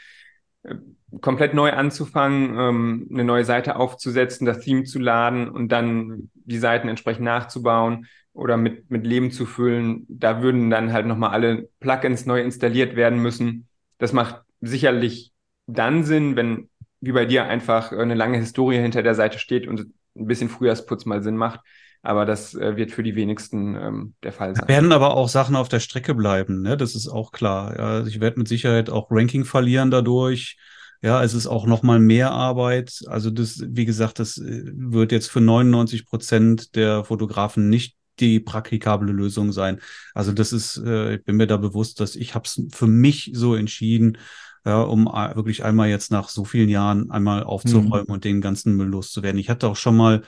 äh, 0.63 0.77
komplett 1.21 1.55
neu 1.55 1.73
anzufangen, 1.73 2.57
ähm, 2.57 3.09
eine 3.11 3.25
neue 3.25 3.45
Seite 3.45 3.77
aufzusetzen, 3.77 4.47
das 4.47 4.61
Theme 4.61 4.85
zu 4.85 4.99
laden 4.99 5.49
und 5.49 5.69
dann 5.69 6.31
die 6.35 6.59
Seiten 6.59 6.89
entsprechend 6.89 7.25
nachzubauen 7.25 8.07
oder 8.33 8.57
mit, 8.57 8.91
mit 8.91 9.07
Leben 9.07 9.33
zu 9.33 9.45
füllen. 9.45 10.07
Da 10.09 10.41
würden 10.41 10.71
dann 10.71 10.93
halt 10.93 11.07
nochmal 11.07 11.31
alle 11.31 11.69
Plugins 11.81 12.27
neu 12.27 12.41
installiert 12.41 12.97
werden 12.97 13.21
müssen. 13.21 13.67
Das 13.99 14.13
macht 14.13 14.43
sicherlich 14.61 15.33
dann 15.67 16.05
Sinn, 16.05 16.37
wenn, 16.37 16.70
wie 17.01 17.13
bei 17.13 17.27
dir, 17.27 17.45
einfach 17.45 17.93
eine 17.93 18.15
lange 18.15 18.39
Historie 18.39 18.79
hinter 18.79 19.03
der 19.03 19.15
Seite 19.15 19.39
steht 19.39 19.67
und 19.67 19.81
ein 20.17 20.27
bisschen 20.27 20.49
Frühjahrsputz 20.49 21.07
mal 21.07 21.23
Sinn 21.23 21.37
macht. 21.37 21.61
Aber 22.03 22.25
das 22.25 22.55
äh, 22.55 22.77
wird 22.77 22.93
für 22.93 23.03
die 23.03 23.15
wenigsten 23.15 23.77
ähm, 23.77 24.15
der 24.23 24.33
Fall 24.33 24.55
sein. 24.55 24.65
Da 24.67 24.73
werden 24.73 24.93
aber 24.93 25.17
auch 25.17 25.29
Sachen 25.29 25.55
auf 25.55 25.69
der 25.69 25.81
Strecke 25.81 26.15
bleiben, 26.15 26.63
ne? 26.63 26.79
Das 26.79 26.95
ist 26.95 27.09
auch 27.09 27.31
klar. 27.31 27.79
Also 27.79 28.09
ich 28.09 28.21
werde 28.21 28.39
mit 28.39 28.49
Sicherheit 28.49 28.89
auch 28.89 29.09
Ranking 29.11 29.45
verlieren 29.45 29.91
dadurch. 29.91 30.57
Ja, 31.03 31.23
es 31.23 31.35
ist 31.35 31.47
auch 31.47 31.67
noch 31.67 31.83
mal 31.83 31.99
mehr 31.99 32.31
Arbeit. 32.31 33.03
Also 33.07 33.31
das, 33.31 33.63
wie 33.67 33.85
gesagt, 33.85 34.19
das 34.19 34.39
äh, 34.39 34.63
wird 34.75 35.13
jetzt 35.13 35.31
für 35.31 35.43
99 35.43 36.07
Prozent 36.07 36.75
der 36.75 37.05
Fotografen 37.05 37.69
nicht 37.69 37.97
die 38.19 38.41
praktikable 38.41 39.13
Lösung 39.13 39.53
sein. 39.53 39.81
Also 40.15 40.33
das 40.33 40.53
ist, 40.53 40.79
äh, 40.79 41.17
ich 41.17 41.25
bin 41.25 41.37
mir 41.37 41.47
da 41.47 41.57
bewusst, 41.57 42.01
dass 42.01 42.17
ich 42.17 42.35
habe 42.35 42.47
es 42.47 42.63
für 42.73 42.87
mich 42.87 43.31
so 43.35 43.55
entschieden, 43.55 44.19
ja, 44.65 44.83
um 44.83 45.07
wirklich 45.07 45.65
einmal 45.65 45.89
jetzt 45.89 46.11
nach 46.11 46.29
so 46.29 46.45
vielen 46.45 46.69
Jahren 46.69 47.11
einmal 47.11 47.45
aufzuräumen 47.45 48.07
mhm. 48.09 48.15
und 48.15 48.25
den 48.25 48.41
ganzen 48.41 48.77
Müll 48.77 48.89
loszuwerden. 48.89 49.41
Ich 49.41 49.51
hatte 49.51 49.69
auch 49.69 49.77
schon 49.77 49.97
mal 49.97 50.23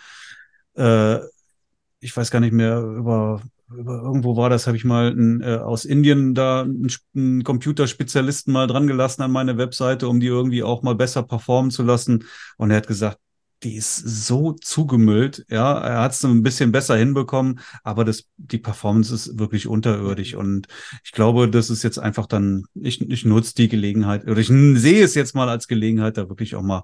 äh, 0.74 1.18
ich 2.02 2.16
weiß 2.16 2.30
gar 2.30 2.40
nicht 2.40 2.52
mehr, 2.52 2.80
über, 2.80 3.40
über 3.70 4.02
irgendwo 4.02 4.36
war 4.36 4.50
das, 4.50 4.66
habe 4.66 4.76
ich 4.76 4.84
mal 4.84 5.12
ein, 5.12 5.40
äh, 5.40 5.56
aus 5.56 5.84
Indien 5.84 6.34
da 6.34 6.62
einen, 7.14 7.44
Computerspezialisten 7.44 8.52
mal 8.52 8.66
dran 8.66 8.88
gelassen 8.88 9.22
an 9.22 9.30
meine 9.30 9.56
Webseite, 9.56 10.08
um 10.08 10.18
die 10.18 10.26
irgendwie 10.26 10.64
auch 10.64 10.82
mal 10.82 10.96
besser 10.96 11.22
performen 11.22 11.70
zu 11.70 11.84
lassen. 11.84 12.24
Und 12.56 12.70
er 12.70 12.78
hat 12.78 12.88
gesagt, 12.88 13.18
die 13.62 13.76
ist 13.76 13.96
so 13.96 14.52
zugemüllt, 14.52 15.44
ja, 15.48 15.78
er 15.78 16.00
hat 16.00 16.12
es 16.12 16.24
ein 16.24 16.42
bisschen 16.42 16.72
besser 16.72 16.96
hinbekommen, 16.96 17.60
aber 17.84 18.04
das, 18.04 18.24
die 18.36 18.58
Performance 18.58 19.14
ist 19.14 19.38
wirklich 19.38 19.66
unterirdisch 19.68 20.34
und 20.34 20.66
ich 21.04 21.12
glaube, 21.12 21.48
das 21.48 21.70
ist 21.70 21.82
jetzt 21.82 21.98
einfach 21.98 22.26
dann, 22.26 22.64
ich, 22.74 23.00
ich 23.00 23.24
nutze 23.24 23.54
die 23.54 23.68
Gelegenheit 23.68 24.24
oder 24.26 24.38
ich 24.38 24.48
sehe 24.48 25.04
es 25.04 25.14
jetzt 25.14 25.34
mal 25.34 25.48
als 25.48 25.68
Gelegenheit, 25.68 26.16
da 26.16 26.28
wirklich 26.28 26.54
auch 26.56 26.62
mal 26.62 26.82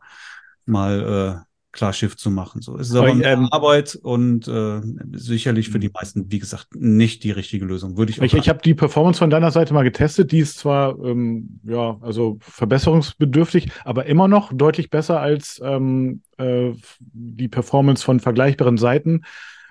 mal 0.66 1.44
äh, 1.44 1.47
klar 1.78 1.92
Schiff 1.92 2.16
zu 2.16 2.30
machen. 2.30 2.60
So 2.60 2.76
es 2.76 2.90
ist 2.90 2.96
aber, 2.96 3.10
aber 3.10 3.24
ähm, 3.24 3.48
Arbeit 3.52 3.94
und 4.02 4.48
äh, 4.48 4.80
sicherlich 5.12 5.70
für 5.70 5.78
die 5.78 5.90
meisten, 5.90 6.30
wie 6.30 6.40
gesagt, 6.40 6.74
nicht 6.74 7.22
die 7.22 7.30
richtige 7.30 7.64
Lösung. 7.64 7.96
Würde 7.96 8.10
ich. 8.10 8.20
Auch 8.20 8.24
ich 8.24 8.34
ich 8.34 8.48
habe 8.48 8.60
die 8.62 8.74
Performance 8.74 9.20
von 9.20 9.30
deiner 9.30 9.52
Seite 9.52 9.72
mal 9.72 9.84
getestet. 9.84 10.32
Die 10.32 10.40
ist 10.40 10.58
zwar 10.58 10.98
ähm, 10.98 11.60
ja 11.62 11.96
also 12.00 12.38
verbesserungsbedürftig, 12.40 13.70
aber 13.84 14.06
immer 14.06 14.26
noch 14.26 14.52
deutlich 14.52 14.90
besser 14.90 15.20
als 15.20 15.60
ähm, 15.64 16.22
äh, 16.36 16.72
die 16.98 17.48
Performance 17.48 18.04
von 18.04 18.18
vergleichbaren 18.18 18.76
Seiten 18.76 19.22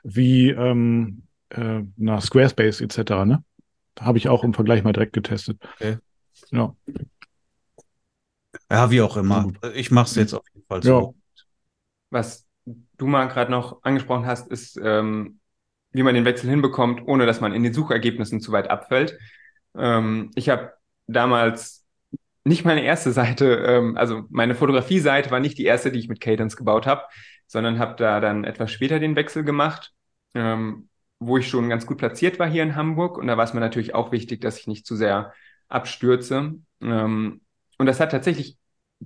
wie 0.03 0.51
ähm, 0.51 1.23
äh, 1.49 1.81
na, 1.97 2.21
Squarespace 2.21 2.79
etc. 2.79 2.97
Ne? 3.25 3.43
Da 3.95 4.05
habe 4.05 4.17
ich 4.17 4.29
auch 4.29 4.45
im 4.45 4.53
Vergleich 4.53 4.81
mal 4.81 4.93
direkt 4.93 5.11
getestet. 5.11 5.57
Okay. 5.75 5.97
Ja. 6.51 6.73
Ja, 8.71 8.91
wie 8.91 9.01
auch 9.01 9.17
immer. 9.17 9.51
Ich 9.73 9.91
mache 9.91 10.05
es 10.05 10.15
jetzt 10.15 10.33
auf 10.33 10.45
jeden 10.53 10.65
Fall 10.67 10.81
so. 10.83 11.16
Was 12.09 12.47
du 12.97 13.07
mal 13.07 13.27
gerade 13.27 13.51
noch 13.51 13.83
angesprochen 13.83 14.25
hast, 14.25 14.49
ist, 14.49 14.79
ähm, 14.83 15.39
wie 15.91 16.03
man 16.03 16.15
den 16.15 16.25
Wechsel 16.25 16.49
hinbekommt, 16.49 17.01
ohne 17.05 17.25
dass 17.25 17.41
man 17.41 17.53
in 17.53 17.63
den 17.63 17.73
Suchergebnissen 17.73 18.41
zu 18.41 18.51
weit 18.51 18.69
abfällt. 18.69 19.17
Ähm, 19.75 20.31
ich 20.35 20.49
habe 20.49 20.73
damals 21.07 21.85
nicht 22.43 22.65
meine 22.65 22.83
erste 22.83 23.11
Seite, 23.11 23.45
ähm, 23.67 23.97
also 23.97 24.23
meine 24.29 24.55
Fotografie-Seite 24.55 25.31
war 25.31 25.39
nicht 25.39 25.57
die 25.57 25.65
erste, 25.65 25.91
die 25.91 25.99
ich 25.99 26.09
mit 26.09 26.21
Cadence 26.21 26.55
gebaut 26.55 26.87
habe, 26.87 27.03
sondern 27.47 27.79
habe 27.79 27.95
da 27.97 28.19
dann 28.19 28.43
etwas 28.43 28.71
später 28.71 28.99
den 28.99 29.15
Wechsel 29.15 29.43
gemacht, 29.43 29.93
ähm, 30.33 30.89
wo 31.19 31.37
ich 31.37 31.47
schon 31.47 31.69
ganz 31.69 31.85
gut 31.85 31.97
platziert 31.97 32.39
war 32.39 32.47
hier 32.47 32.63
in 32.63 32.75
Hamburg. 32.75 33.17
Und 33.17 33.27
da 33.27 33.37
war 33.37 33.43
es 33.43 33.53
mir 33.53 33.59
natürlich 33.59 33.95
auch 33.95 34.11
wichtig, 34.11 34.41
dass 34.41 34.59
ich 34.59 34.67
nicht 34.67 34.85
zu 34.85 34.95
sehr 34.95 35.33
abstürze. 35.67 36.55
Ähm, 36.81 37.41
und 37.77 37.85
das 37.85 37.99
hat 37.99 38.11
tatsächlich 38.11 38.57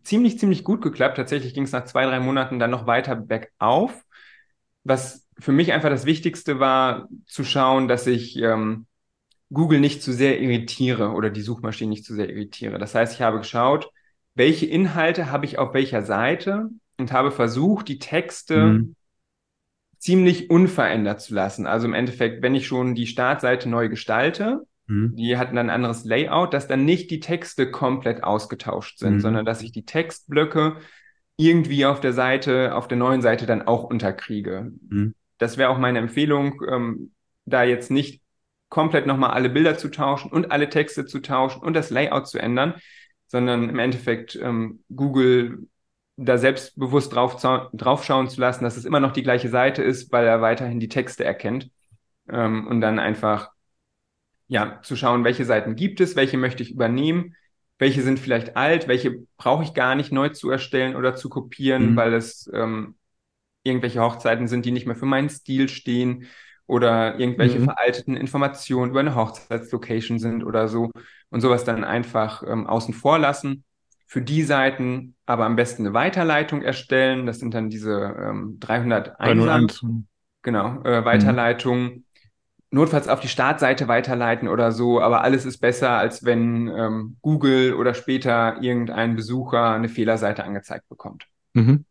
ziemlich, 0.04 0.40
ziemlich 0.40 0.64
gut 0.64 0.82
geklappt. 0.82 1.18
Tatsächlich 1.18 1.54
ging 1.54 1.64
es 1.64 1.72
nach 1.72 1.86
zwei, 1.86 2.06
drei 2.06 2.20
Monaten 2.20 2.60
dann 2.60 2.72
noch 2.72 2.88
weiter 2.88 3.16
bergauf. 3.16 4.04
Was 4.84 5.28
für 5.38 5.52
mich 5.52 5.74
einfach 5.74 5.90
das 5.90 6.06
Wichtigste 6.06 6.60
war, 6.60 7.08
zu 7.26 7.44
schauen, 7.44 7.88
dass 7.88 8.08
ich 8.08 8.38
ähm, 8.38 8.88
Google 9.52 9.80
nicht 9.80 10.02
zu 10.02 10.14
sehr 10.14 10.40
irritiere 10.40 11.10
oder 11.12 11.30
die 11.30 11.42
Suchmaschine 11.42 11.90
nicht 11.90 12.06
zu 12.06 12.16
sehr 12.16 12.30
irritiere. 12.30 12.80
Das 12.80 12.96
heißt, 12.96 13.14
ich 13.14 13.22
habe 13.22 13.40
geschaut, 13.40 13.90
welche 14.34 14.66
Inhalte 14.66 15.30
habe 15.30 15.46
ich 15.46 15.58
auf 15.58 15.74
welcher 15.74 16.04
Seite 16.04 16.70
und 16.98 17.12
habe 17.12 17.32
versucht, 17.32 17.88
die 17.88 18.00
Texte 18.00 18.66
mhm. 18.66 18.96
ziemlich 19.98 20.50
unverändert 20.50 21.22
zu 21.22 21.34
lassen. 21.34 21.68
Also 21.68 21.88
im 21.88 21.94
Endeffekt, 21.94 22.42
wenn 22.42 22.56
ich 22.56 22.66
schon 22.66 22.96
die 22.96 23.08
Startseite 23.08 23.68
neu 23.68 23.90
gestalte, 23.90 24.62
Mhm. 24.88 25.16
Die 25.16 25.38
hatten 25.38 25.56
dann 25.56 25.70
ein 25.70 25.76
anderes 25.76 26.04
Layout, 26.06 26.54
dass 26.54 26.68
dann 26.68 26.86
nicht 26.86 27.12
die 27.12 27.20
Texte 27.20 27.72
komplett 27.72 28.24
ausgetauscht 28.24 29.00
sind, 29.00 29.16
mhm. 29.16 29.20
sondern 29.20 29.46
dass 29.46 29.62
ich 29.62 29.72
die 29.72 29.86
Textblöcke 29.86 30.78
irgendwie 31.38 31.86
auf 31.86 32.00
der 32.00 32.14
Seite, 32.14 32.76
auf 32.76 32.88
der 32.88 32.98
neuen 32.98 33.22
Seite 33.22 33.46
dann 33.46 33.62
auch 33.62 33.84
unterkriege. 33.84 34.72
Mhm. 34.90 35.16
Das 35.38 35.58
wäre 35.58 35.70
auch 35.70 35.78
meine 35.78 36.00
Empfehlung, 36.00 36.62
ähm, 36.70 37.12
da 37.46 37.64
jetzt 37.64 37.90
nicht 37.90 38.22
komplett 38.70 39.08
nochmal 39.08 39.32
alle 39.32 39.50
Bilder 39.50 39.78
zu 39.78 39.90
tauschen 39.90 40.32
und 40.32 40.52
alle 40.52 40.70
Texte 40.70 41.06
zu 41.06 41.20
tauschen 41.20 41.62
und 41.62 41.74
das 41.74 41.90
Layout 41.90 42.28
zu 42.28 42.40
ändern, 42.40 42.76
sondern 43.28 43.70
im 43.70 43.80
Endeffekt 43.80 44.36
ähm, 44.36 44.84
Google 44.96 45.68
da 46.18 46.38
selbstbewusst 46.38 47.14
drauf, 47.14 47.42
drauf 47.74 48.04
schauen 48.06 48.30
zu 48.30 48.40
lassen, 48.40 48.64
dass 48.64 48.78
es 48.78 48.86
immer 48.86 49.00
noch 49.00 49.12
die 49.12 49.24
gleiche 49.24 49.50
Seite 49.50 49.84
ist, 49.84 50.12
weil 50.12 50.26
er 50.26 50.42
weiterhin 50.42 50.80
die 50.80 50.90
Texte 50.90 51.24
erkennt 51.24 51.70
ähm, 52.30 52.68
und 52.68 52.82
dann 52.82 53.00
einfach 53.00 53.51
ja, 54.52 54.82
zu 54.84 54.98
schauen, 54.98 55.24
welche 55.24 55.46
Seiten 55.46 55.78
gibt 55.78 56.02
es, 56.02 56.18
welche 56.18 56.38
möchte 56.38 56.62
ich 56.62 56.72
übernehmen, 56.72 57.38
welche 57.80 58.02
sind 58.02 58.20
vielleicht 58.20 58.58
alt, 58.58 58.90
welche 58.90 59.26
brauche 59.38 59.64
ich 59.64 59.74
gar 59.74 59.96
nicht 59.96 60.12
neu 60.12 60.28
zu 60.28 60.50
erstellen 60.50 60.98
oder 60.98 61.16
zu 61.16 61.30
kopieren, 61.30 61.92
mhm. 61.92 61.96
weil 61.96 62.14
es 62.14 62.52
ähm, 62.54 62.96
irgendwelche 63.64 64.02
Hochzeiten 64.02 64.50
sind, 64.50 64.66
die 64.66 64.72
nicht 64.72 64.86
mehr 64.86 64.98
für 64.98 65.06
meinen 65.06 65.30
Stil 65.30 65.70
stehen 65.70 66.26
oder 66.68 67.18
irgendwelche 67.18 67.60
mhm. 67.60 67.64
veralteten 67.64 68.18
Informationen 68.18 68.92
über 68.92 69.00
eine 69.00 69.16
Hochzeitslocation 69.16 70.20
sind 70.20 70.44
oder 70.44 70.68
so 70.68 70.92
und 71.30 71.40
sowas 71.40 71.64
dann 71.64 71.86
einfach 71.86 72.44
ähm, 72.46 72.68
außen 72.68 72.94
vor 72.94 73.20
lassen. 73.20 73.64
Für 74.06 74.22
die 74.22 74.44
Seiten 74.44 75.16
aber 75.26 75.46
am 75.46 75.56
besten 75.56 75.86
eine 75.86 75.94
Weiterleitung 75.94 76.62
erstellen. 76.62 77.26
Das 77.26 77.40
sind 77.40 77.54
dann 77.54 77.70
diese 77.70 78.18
ähm, 78.20 78.58
301 78.60 79.16
301. 79.18 79.86
Genau, 80.42 80.84
äh, 80.84 81.06
Weiterleitungen. 81.06 81.84
Mhm 81.84 82.04
notfalls 82.72 83.08
auf 83.08 83.20
die 83.20 83.28
Startseite 83.28 83.88
weiterleiten 83.88 84.48
oder 84.48 84.72
so, 84.72 85.02
aber 85.02 85.24
alles 85.24 85.46
ist 85.46 85.60
besser, 85.60 85.92
als 85.92 86.24
wenn 86.24 86.68
ähm, 86.70 87.18
Google 87.22 87.74
oder 87.74 87.94
später 87.94 88.62
irgendein 88.62 89.16
Besucher 89.16 89.72
eine 89.72 89.90
Fehlerseite 89.90 90.44
angezeigt 90.44 90.88
bekommt. 90.90 91.28
Mhm. 91.54 91.86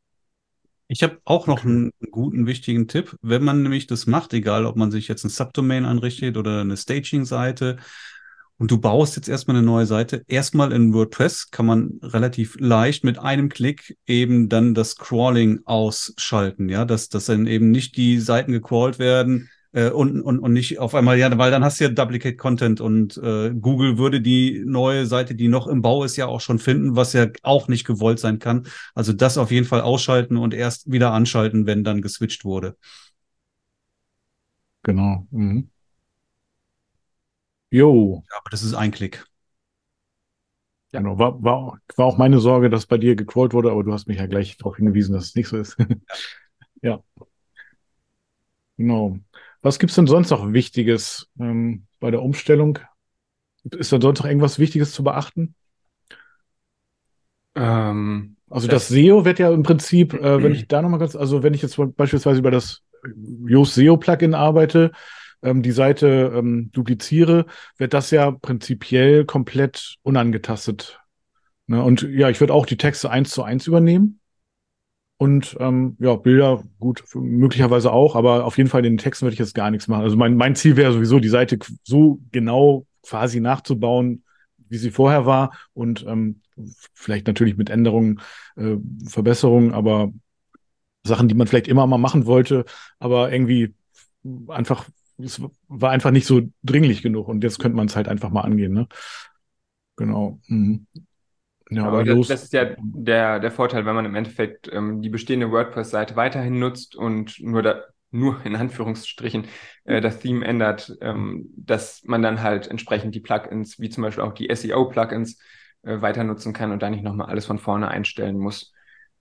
Ich 0.88 1.04
habe 1.04 1.18
auch 1.24 1.46
noch 1.46 1.64
einen 1.64 1.92
guten, 2.10 2.46
wichtigen 2.46 2.88
Tipp. 2.88 3.16
Wenn 3.22 3.44
man 3.44 3.62
nämlich 3.62 3.86
das 3.86 4.06
macht, 4.08 4.32
egal 4.32 4.66
ob 4.66 4.74
man 4.74 4.90
sich 4.90 5.06
jetzt 5.06 5.22
ein 5.24 5.28
Subdomain 5.28 5.84
anrichtet 5.84 6.36
oder 6.36 6.62
eine 6.62 6.76
Staging-Seite, 6.76 7.76
und 8.60 8.70
du 8.70 8.78
baust 8.78 9.16
jetzt 9.16 9.30
erstmal 9.30 9.56
eine 9.56 9.64
neue 9.64 9.86
Seite. 9.86 10.22
Erstmal 10.26 10.72
in 10.72 10.92
WordPress 10.92 11.50
kann 11.50 11.64
man 11.64 11.98
relativ 12.02 12.56
leicht 12.60 13.04
mit 13.04 13.18
einem 13.18 13.48
Klick 13.48 13.96
eben 14.06 14.50
dann 14.50 14.74
das 14.74 14.96
Crawling 14.96 15.60
ausschalten, 15.64 16.68
ja, 16.68 16.84
dass, 16.84 17.08
dass 17.08 17.24
dann 17.24 17.46
eben 17.46 17.70
nicht 17.70 17.96
die 17.96 18.18
Seiten 18.18 18.52
gecrawlt 18.52 18.98
werden, 18.98 19.48
äh, 19.72 19.90
und, 19.90 20.20
und, 20.22 20.38
und 20.38 20.52
nicht 20.52 20.78
auf 20.78 20.94
einmal, 20.94 21.18
ja, 21.18 21.36
weil 21.38 21.50
dann 21.50 21.64
hast 21.64 21.80
du 21.80 21.84
ja 21.84 21.90
Duplicate 21.90 22.36
Content 22.36 22.80
und 22.80 23.16
äh, 23.18 23.50
Google 23.50 23.98
würde 23.98 24.20
die 24.20 24.62
neue 24.64 25.06
Seite, 25.06 25.34
die 25.34 25.48
noch 25.48 25.66
im 25.66 25.82
Bau 25.82 26.04
ist, 26.04 26.16
ja 26.16 26.26
auch 26.26 26.40
schon 26.40 26.58
finden, 26.58 26.96
was 26.96 27.12
ja 27.12 27.26
auch 27.42 27.68
nicht 27.68 27.86
gewollt 27.86 28.18
sein 28.18 28.38
kann. 28.38 28.66
Also 28.94 29.12
das 29.12 29.38
auf 29.38 29.50
jeden 29.50 29.66
Fall 29.66 29.80
ausschalten 29.80 30.36
und 30.36 30.54
erst 30.54 30.90
wieder 30.90 31.12
anschalten, 31.12 31.66
wenn 31.66 31.84
dann 31.84 32.02
geswitcht 32.02 32.44
wurde. 32.44 32.76
Genau. 34.82 35.26
Mhm. 35.30 35.70
Jo. 37.72 38.24
Ja, 38.30 38.36
aber 38.38 38.50
das 38.50 38.62
ist 38.62 38.74
ein 38.74 38.90
Klick. 38.92 39.24
Ja. 40.92 41.00
Genau, 41.00 41.18
war, 41.18 41.42
war, 41.42 41.78
war 41.96 42.06
auch 42.06 42.18
meine 42.18 42.40
Sorge, 42.40 42.68
dass 42.70 42.86
bei 42.86 42.98
dir 42.98 43.14
gecrawlt 43.14 43.52
wurde, 43.52 43.70
aber 43.70 43.84
du 43.84 43.92
hast 43.92 44.08
mich 44.08 44.18
ja 44.18 44.26
gleich 44.26 44.56
darauf 44.56 44.76
hingewiesen, 44.76 45.12
dass 45.14 45.24
es 45.26 45.34
nicht 45.36 45.48
so 45.48 45.56
ist. 45.56 45.76
ja. 46.82 47.02
Genau. 48.78 49.20
Was 49.62 49.78
gibt's 49.78 49.96
denn 49.96 50.06
sonst 50.06 50.30
noch 50.30 50.52
Wichtiges 50.52 51.28
ähm, 51.38 51.86
bei 51.98 52.10
der 52.10 52.22
Umstellung? 52.22 52.78
Ist 53.64 53.92
da 53.92 54.00
sonst 54.00 54.20
noch 54.20 54.26
irgendwas 54.26 54.58
Wichtiges 54.58 54.92
zu 54.92 55.04
beachten? 55.04 55.54
Ähm, 57.54 58.36
also 58.48 58.68
das, 58.68 58.88
das, 58.88 58.96
SEO 58.96 59.24
wird 59.24 59.38
ja 59.38 59.52
im 59.52 59.62
Prinzip, 59.62 60.14
äh, 60.14 60.42
wenn 60.42 60.52
ich 60.52 60.66
da 60.66 60.80
nochmal 60.82 61.00
ganz, 61.00 61.14
also 61.14 61.42
wenn 61.42 61.54
ich 61.54 61.62
jetzt 61.62 61.78
beispielsweise 61.96 62.38
über 62.38 62.50
das 62.50 62.82
Yoast 63.46 63.74
SEO 63.74 63.96
Plugin 63.96 64.34
arbeite, 64.34 64.92
ähm, 65.42 65.62
die 65.62 65.72
Seite 65.72 66.32
ähm, 66.34 66.70
dupliziere, 66.72 67.46
wird 67.76 67.94
das 67.94 68.10
ja 68.10 68.30
prinzipiell 68.30 69.24
komplett 69.24 69.96
unangetastet. 70.02 71.00
Ne? 71.66 71.82
Und 71.82 72.02
ja, 72.02 72.30
ich 72.30 72.40
würde 72.40 72.54
auch 72.54 72.66
die 72.66 72.76
Texte 72.76 73.10
eins 73.10 73.30
zu 73.30 73.42
eins 73.42 73.66
übernehmen. 73.66 74.19
Und 75.20 75.54
ähm, 75.60 75.96
ja, 76.00 76.14
Bilder, 76.16 76.64
gut, 76.78 77.04
möglicherweise 77.14 77.92
auch, 77.92 78.16
aber 78.16 78.46
auf 78.46 78.56
jeden 78.56 78.70
Fall 78.70 78.80
den 78.80 78.96
Texten 78.96 79.26
würde 79.26 79.34
ich 79.34 79.38
jetzt 79.38 79.54
gar 79.54 79.70
nichts 79.70 79.86
machen. 79.86 80.02
Also 80.02 80.16
mein, 80.16 80.34
mein 80.34 80.56
Ziel 80.56 80.76
wäre 80.76 80.94
sowieso, 80.94 81.18
die 81.18 81.28
Seite 81.28 81.58
so 81.84 82.18
genau 82.32 82.86
quasi 83.02 83.38
nachzubauen, 83.38 84.24
wie 84.70 84.78
sie 84.78 84.90
vorher 84.90 85.26
war 85.26 85.52
und 85.74 86.06
ähm, 86.08 86.40
vielleicht 86.94 87.26
natürlich 87.26 87.58
mit 87.58 87.68
Änderungen, 87.68 88.22
äh, 88.56 88.76
Verbesserungen, 89.06 89.74
aber 89.74 90.10
Sachen, 91.04 91.28
die 91.28 91.34
man 91.34 91.46
vielleicht 91.46 91.68
immer 91.68 91.86
mal 91.86 91.98
machen 91.98 92.26
wollte, 92.26 92.64
aber 92.98 93.32
irgendwie 93.32 93.74
einfach, 94.48 94.88
es 95.18 95.42
war 95.68 95.90
einfach 95.90 96.12
nicht 96.12 96.26
so 96.26 96.42
dringlich 96.62 97.02
genug 97.02 97.28
und 97.28 97.44
jetzt 97.44 97.58
könnte 97.58 97.76
man 97.76 97.88
es 97.88 97.96
halt 97.96 98.08
einfach 98.08 98.30
mal 98.30 98.42
angehen, 98.42 98.72
ne? 98.72 98.88
Genau. 99.96 100.40
Mhm. 100.48 100.86
Ja, 101.70 101.84
aber 101.84 102.04
das, 102.04 102.26
das, 102.26 102.42
ist 102.44 102.52
ja 102.52 102.74
der, 102.78 103.38
der 103.38 103.50
Vorteil, 103.50 103.86
wenn 103.86 103.94
man 103.94 104.04
im 104.04 104.16
Endeffekt 104.16 104.68
ähm, 104.72 105.02
die 105.02 105.08
bestehende 105.08 105.50
WordPress-Seite 105.50 106.16
weiterhin 106.16 106.58
nutzt 106.58 106.96
und 106.96 107.38
nur 107.40 107.62
da, 107.62 107.84
nur 108.10 108.44
in 108.44 108.56
Anführungsstrichen 108.56 109.46
äh, 109.84 110.00
das 110.00 110.18
Theme 110.18 110.44
ändert, 110.44 110.92
ähm, 111.00 111.48
dass 111.56 112.02
man 112.04 112.22
dann 112.22 112.42
halt 112.42 112.66
entsprechend 112.66 113.14
die 113.14 113.20
Plugins, 113.20 113.78
wie 113.78 113.88
zum 113.88 114.02
Beispiel 114.02 114.24
auch 114.24 114.34
die 114.34 114.54
SEO-Plugins, 114.54 115.38
äh, 115.82 116.00
weiter 116.00 116.24
nutzen 116.24 116.52
kann 116.52 116.72
und 116.72 116.82
da 116.82 116.90
nicht 116.90 117.04
nochmal 117.04 117.28
alles 117.28 117.46
von 117.46 117.58
vorne 117.58 117.88
einstellen 117.88 118.38
muss. 118.38 118.72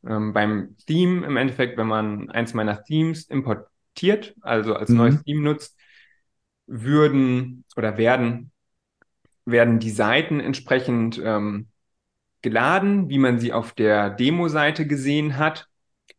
Ähm, 0.05 0.33
beim 0.33 0.75
Theme 0.87 1.25
im 1.25 1.37
Endeffekt, 1.37 1.77
wenn 1.77 1.87
man 1.87 2.29
eins 2.31 2.53
meiner 2.53 2.83
Themes 2.83 3.25
importiert, 3.25 4.35
also 4.41 4.75
als 4.75 4.89
mhm. 4.89 4.97
neues 4.97 5.23
Theme 5.23 5.41
nutzt, 5.41 5.77
würden 6.65 7.63
oder 7.75 7.97
werden, 7.97 8.51
werden 9.45 9.79
die 9.79 9.89
Seiten 9.89 10.39
entsprechend 10.39 11.19
ähm, 11.23 11.67
geladen, 12.41 13.09
wie 13.09 13.17
man 13.17 13.39
sie 13.39 13.53
auf 13.53 13.73
der 13.73 14.09
Demo-Seite 14.09 14.87
gesehen 14.87 15.37
hat. 15.37 15.67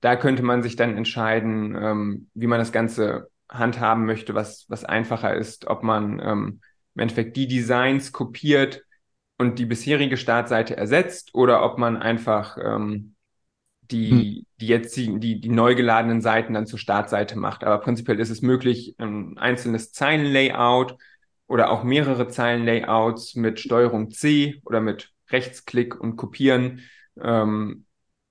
Da 0.00 0.16
könnte 0.16 0.42
man 0.42 0.62
sich 0.62 0.76
dann 0.76 0.96
entscheiden, 0.96 1.76
ähm, 1.80 2.28
wie 2.34 2.46
man 2.46 2.58
das 2.58 2.72
Ganze 2.72 3.30
handhaben 3.48 4.06
möchte, 4.06 4.34
was, 4.34 4.66
was 4.68 4.84
einfacher 4.84 5.34
ist, 5.34 5.66
ob 5.66 5.82
man 5.82 6.20
ähm, 6.20 6.60
im 6.94 7.02
Endeffekt 7.02 7.36
die 7.36 7.48
Designs 7.48 8.12
kopiert 8.12 8.82
und 9.38 9.58
die 9.58 9.66
bisherige 9.66 10.16
Startseite 10.16 10.76
ersetzt 10.76 11.34
oder 11.34 11.64
ob 11.64 11.78
man 11.78 11.96
einfach 11.96 12.58
ähm, 12.62 13.14
die, 13.90 14.10
hm. 14.10 14.46
die 14.60 14.66
jetzt 14.66 14.96
die, 14.96 15.18
die, 15.18 15.40
die 15.40 15.48
neu 15.48 15.74
geladenen 15.74 16.20
Seiten 16.20 16.54
dann 16.54 16.66
zur 16.66 16.78
Startseite 16.78 17.38
macht. 17.38 17.64
Aber 17.64 17.78
prinzipiell 17.78 18.20
ist 18.20 18.30
es 18.30 18.42
möglich, 18.42 18.94
ein 18.98 19.38
einzelnes 19.38 19.92
Zeilenlayout 19.92 20.96
oder 21.46 21.70
auch 21.70 21.82
mehrere 21.82 22.28
Zeilenlayouts 22.28 23.34
mit 23.34 23.58
Steuerung 23.58 24.10
C 24.10 24.60
oder 24.64 24.80
mit 24.80 25.10
Rechtsklick 25.30 26.00
und 26.00 26.16
Kopieren 26.16 26.80
ähm, 27.20 27.84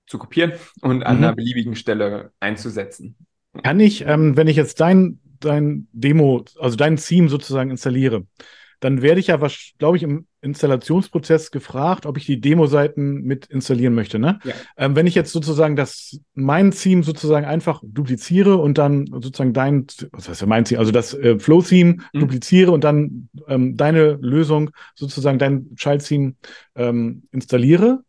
zu 0.06 0.18
kopieren 0.18 0.52
und 0.82 1.04
an 1.04 1.18
mhm. 1.18 1.24
einer 1.24 1.34
beliebigen 1.34 1.76
Stelle 1.76 2.32
einzusetzen. 2.40 3.16
Kann 3.62 3.80
ich, 3.80 4.04
ähm, 4.06 4.36
wenn 4.36 4.48
ich 4.48 4.56
jetzt 4.56 4.80
dein, 4.80 5.20
dein 5.38 5.88
Demo, 5.92 6.44
also 6.58 6.76
dein 6.76 6.96
Theme 6.96 7.28
sozusagen 7.28 7.70
installiere, 7.70 8.26
dann 8.80 9.02
werde 9.02 9.20
ich 9.20 9.28
ja, 9.28 9.38
glaube 9.78 9.96
ich, 9.96 10.02
im 10.02 10.26
Installationsprozess 10.40 11.50
gefragt, 11.50 12.06
ob 12.06 12.16
ich 12.16 12.24
die 12.24 12.40
Demo-Seiten 12.40 13.22
mit 13.22 13.46
installieren 13.46 13.94
möchte. 13.94 14.18
Ne? 14.18 14.38
Ja. 14.42 14.54
Ähm, 14.78 14.96
wenn 14.96 15.06
ich 15.06 15.14
jetzt 15.14 15.32
sozusagen 15.32 15.76
das 15.76 16.18
mein 16.34 16.70
Theme 16.70 17.02
sozusagen 17.02 17.44
einfach 17.44 17.82
dupliziere 17.84 18.56
und 18.56 18.78
dann 18.78 19.06
sozusagen 19.06 19.52
dein, 19.52 19.86
was 20.12 20.28
heißt 20.28 20.40
ja 20.40 20.46
mein 20.46 20.64
Theme, 20.64 20.80
also 20.80 20.92
das 20.92 21.12
äh, 21.14 21.38
Flow-Theme 21.38 21.98
mhm. 22.12 22.20
dupliziere 22.20 22.72
und 22.72 22.82
dann 22.84 23.28
ähm, 23.48 23.76
deine 23.76 24.12
Lösung 24.14 24.70
sozusagen 24.94 25.38
dein 25.38 25.74
Child-Theme 25.76 26.34
ähm, 26.74 27.24
installiere 27.32 28.02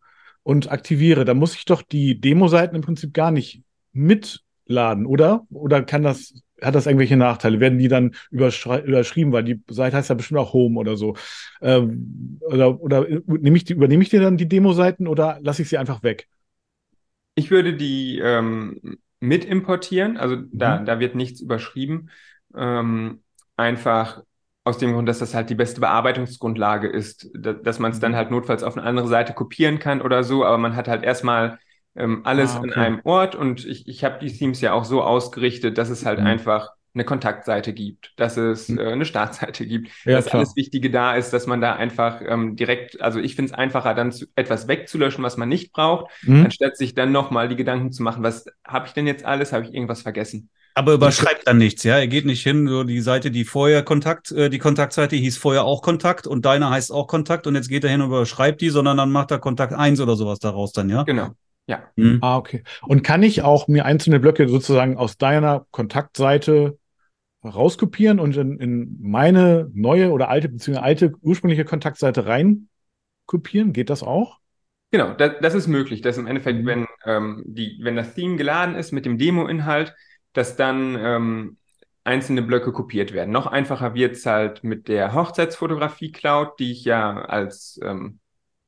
und 0.43 0.71
aktiviere, 0.71 1.25
dann 1.25 1.37
muss 1.37 1.55
ich 1.55 1.65
doch 1.65 1.81
die 1.81 2.19
Demo-Seiten 2.19 2.75
im 2.75 2.81
Prinzip 2.81 3.13
gar 3.13 3.31
nicht 3.31 3.61
mitladen, 3.91 5.05
oder? 5.05 5.45
Oder 5.51 5.83
kann 5.83 6.03
das 6.03 6.33
hat 6.61 6.75
das 6.75 6.85
irgendwelche 6.85 7.17
Nachteile? 7.17 7.59
Werden 7.59 7.79
die 7.79 7.87
dann 7.87 8.15
überschrieben, 8.29 9.31
weil 9.31 9.43
die 9.43 9.61
Seite 9.69 9.97
heißt 9.97 10.09
ja 10.09 10.15
bestimmt 10.15 10.39
auch 10.39 10.53
Home 10.53 10.79
oder 10.79 10.95
so? 10.97 11.15
Ähm, 11.61 12.39
oder 12.41 12.81
oder 12.81 13.05
nehme 13.25 13.57
ich 13.57 13.63
die, 13.63 13.73
übernehme 13.73 14.03
ich 14.03 14.09
dir 14.09 14.21
dann 14.21 14.37
die 14.37 14.47
Demo-Seiten 14.47 15.07
oder 15.07 15.39
lasse 15.41 15.61
ich 15.61 15.69
sie 15.69 15.77
einfach 15.77 16.03
weg? 16.03 16.27
Ich 17.35 17.51
würde 17.51 17.75
die 17.75 18.19
ähm, 18.19 18.99
mit 19.19 19.45
importieren, 19.45 20.17
also 20.17 20.35
mhm. 20.35 20.49
da, 20.51 20.79
da 20.79 20.99
wird 20.99 21.15
nichts 21.15 21.41
überschrieben. 21.41 22.09
Ähm, 22.55 23.21
einfach 23.55 24.23
aus 24.63 24.77
dem 24.77 24.93
Grund, 24.93 25.09
dass 25.09 25.19
das 25.19 25.33
halt 25.33 25.49
die 25.49 25.55
beste 25.55 25.81
Bearbeitungsgrundlage 25.81 26.87
ist, 26.87 27.29
da, 27.33 27.53
dass 27.53 27.79
man 27.79 27.91
es 27.91 27.99
dann 27.99 28.11
mhm. 28.11 28.15
halt 28.17 28.31
notfalls 28.31 28.63
auf 28.63 28.77
eine 28.77 28.85
andere 28.85 29.07
Seite 29.07 29.33
kopieren 29.33 29.79
kann 29.79 30.01
oder 30.01 30.23
so, 30.23 30.45
aber 30.45 30.57
man 30.57 30.75
hat 30.75 30.87
halt 30.87 31.03
erstmal 31.03 31.59
ähm, 31.95 32.21
alles 32.23 32.55
ah, 32.55 32.59
okay. 32.59 32.73
an 32.73 32.79
einem 32.79 33.01
Ort 33.03 33.35
und 33.35 33.65
ich, 33.65 33.87
ich 33.87 34.03
habe 34.03 34.19
die 34.19 34.31
Themes 34.31 34.61
ja 34.61 34.73
auch 34.73 34.85
so 34.85 35.01
ausgerichtet, 35.01 35.77
dass 35.77 35.89
es 35.89 36.05
halt 36.05 36.19
mhm. 36.19 36.27
einfach 36.27 36.69
eine 36.93 37.05
Kontaktseite 37.05 37.73
gibt, 37.73 38.13
dass 38.17 38.35
es 38.37 38.67
mhm. 38.67 38.79
äh, 38.79 38.91
eine 38.91 39.05
Startseite 39.05 39.65
gibt, 39.65 39.89
ja, 40.05 40.13
dass 40.13 40.25
klar. 40.25 40.41
alles 40.41 40.55
Wichtige 40.55 40.89
da 40.89 41.15
ist, 41.15 41.31
dass 41.31 41.47
man 41.47 41.61
da 41.61 41.73
einfach 41.73 42.21
ähm, 42.25 42.55
direkt, 42.55 43.01
also 43.01 43.19
ich 43.19 43.35
finde 43.35 43.51
es 43.51 43.57
einfacher, 43.57 43.93
dann 43.93 44.11
zu, 44.11 44.25
etwas 44.35 44.67
wegzulöschen, 44.67 45.23
was 45.23 45.37
man 45.37 45.49
nicht 45.49 45.71
braucht, 45.71 46.11
mhm. 46.23 46.45
anstatt 46.45 46.77
sich 46.77 46.93
dann 46.93 47.11
nochmal 47.11 47.47
die 47.47 47.55
Gedanken 47.55 47.91
zu 47.91 48.03
machen, 48.03 48.23
was 48.23 48.45
habe 48.65 48.87
ich 48.87 48.93
denn 48.93 49.07
jetzt 49.07 49.23
alles, 49.23 49.53
habe 49.53 49.65
ich 49.65 49.73
irgendwas 49.73 50.01
vergessen? 50.01 50.49
Aber 50.73 50.93
überschreibt 50.93 51.47
dann 51.47 51.57
nichts, 51.57 51.83
ja? 51.83 51.97
Er 51.97 52.07
geht 52.07 52.25
nicht 52.25 52.43
hin, 52.43 52.65
so 52.67 52.85
die 52.85 53.01
Seite, 53.01 53.29
die 53.29 53.43
vorher 53.43 53.83
Kontakt, 53.83 54.31
äh, 54.31 54.49
die 54.49 54.59
Kontaktseite 54.59 55.17
hieß 55.17 55.37
vorher 55.37 55.65
auch 55.65 55.81
Kontakt 55.81 56.27
und 56.27 56.45
deiner 56.45 56.69
heißt 56.69 56.93
auch 56.93 57.07
Kontakt 57.07 57.45
und 57.45 57.55
jetzt 57.55 57.67
geht 57.67 57.83
er 57.83 57.89
hin 57.89 58.01
und 58.01 58.07
überschreibt 58.07 58.61
die, 58.61 58.69
sondern 58.69 58.97
dann 58.97 59.11
macht 59.11 59.31
er 59.31 59.39
Kontakt 59.39 59.73
1 59.73 59.99
oder 59.99 60.15
sowas 60.15 60.39
daraus 60.39 60.71
dann, 60.71 60.89
ja? 60.89 61.03
Genau. 61.03 61.31
Ja. 61.71 61.83
Mhm. 61.95 62.19
Ah, 62.21 62.35
okay. 62.35 62.63
Und 62.81 63.01
kann 63.01 63.23
ich 63.23 63.43
auch 63.43 63.69
mir 63.69 63.85
einzelne 63.85 64.19
Blöcke 64.19 64.49
sozusagen 64.49 64.97
aus 64.97 65.17
deiner 65.17 65.65
Kontaktseite 65.71 66.77
rauskopieren 67.45 68.19
und 68.19 68.35
in, 68.35 68.59
in 68.59 68.97
meine 68.99 69.71
neue 69.73 70.11
oder 70.11 70.27
alte, 70.27 70.49
beziehungsweise 70.49 70.83
alte 70.83 71.13
ursprüngliche 71.21 71.63
Kontaktseite 71.63 72.25
rein 72.27 72.67
kopieren? 73.25 73.71
Geht 73.71 73.89
das 73.89 74.03
auch? 74.03 74.39
Genau, 74.91 75.13
das, 75.13 75.35
das 75.41 75.55
ist 75.55 75.67
möglich, 75.67 76.01
dass 76.01 76.17
im 76.17 76.27
Endeffekt, 76.27 76.63
mhm. 76.63 76.65
wenn, 76.65 76.87
ähm, 77.05 77.43
die, 77.45 77.79
wenn 77.81 77.95
das 77.95 78.15
Theme 78.15 78.35
geladen 78.35 78.75
ist 78.75 78.91
mit 78.91 79.05
dem 79.05 79.17
Demo-Inhalt, 79.17 79.95
dass 80.33 80.57
dann 80.57 80.97
ähm, 80.99 81.57
einzelne 82.03 82.41
Blöcke 82.41 82.73
kopiert 82.73 83.13
werden. 83.13 83.31
Noch 83.31 83.47
einfacher 83.47 83.93
wird 83.93 84.17
es 84.17 84.25
halt 84.25 84.65
mit 84.65 84.89
der 84.89 85.13
Hochzeitsfotografie-Cloud, 85.13 86.59
die 86.59 86.73
ich 86.73 86.83
ja 86.83 87.21
als 87.21 87.79
ähm, 87.81 88.19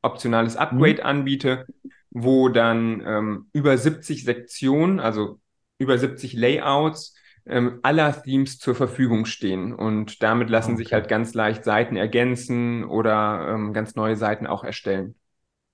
optionales 0.02 0.56
Upgrade 0.56 1.02
mhm. 1.02 1.06
anbiete 1.06 1.66
wo 2.14 2.48
dann 2.48 3.04
ähm, 3.06 3.48
über 3.54 3.78
70 3.78 4.24
Sektionen, 4.24 5.00
also 5.00 5.40
über 5.80 5.98
70 5.98 6.34
Layouts 6.34 7.16
ähm, 7.46 7.80
aller 7.82 8.22
Themes 8.22 8.60
zur 8.60 8.76
Verfügung 8.76 9.26
stehen. 9.26 9.74
Und 9.74 10.22
damit 10.22 10.50
lassen 10.50 10.74
okay. 10.74 10.84
sich 10.84 10.94
halt 10.94 11.08
ganz 11.08 11.34
leicht 11.34 11.64
Seiten 11.64 11.96
ergänzen 11.96 12.86
oder 12.86 13.48
ähm, 13.50 13.74
ganz 13.74 13.96
neue 13.96 14.16
Seiten 14.16 14.48
auch 14.48 14.64
erstellen. 14.64 15.16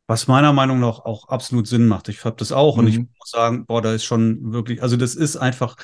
Was 0.08 0.28
meiner 0.28 0.54
Meinung 0.54 0.80
nach 0.80 1.00
auch 1.00 1.28
absolut 1.28 1.68
Sinn 1.68 1.88
macht. 1.88 2.10
Ich 2.10 2.26
habe 2.26 2.38
das 2.38 2.52
auch 2.52 2.78
mhm. 2.78 2.80
und 2.80 2.88
ich 2.88 2.98
mhm. 2.98 3.10
muss 3.20 3.30
sagen, 3.30 3.66
boah, 3.66 3.82
da 3.82 3.94
ist 3.94 4.06
schon 4.06 4.54
wirklich, 4.54 4.82
also 4.82 4.96
das 4.96 5.16
ist 5.16 5.36
einfach 5.36 5.76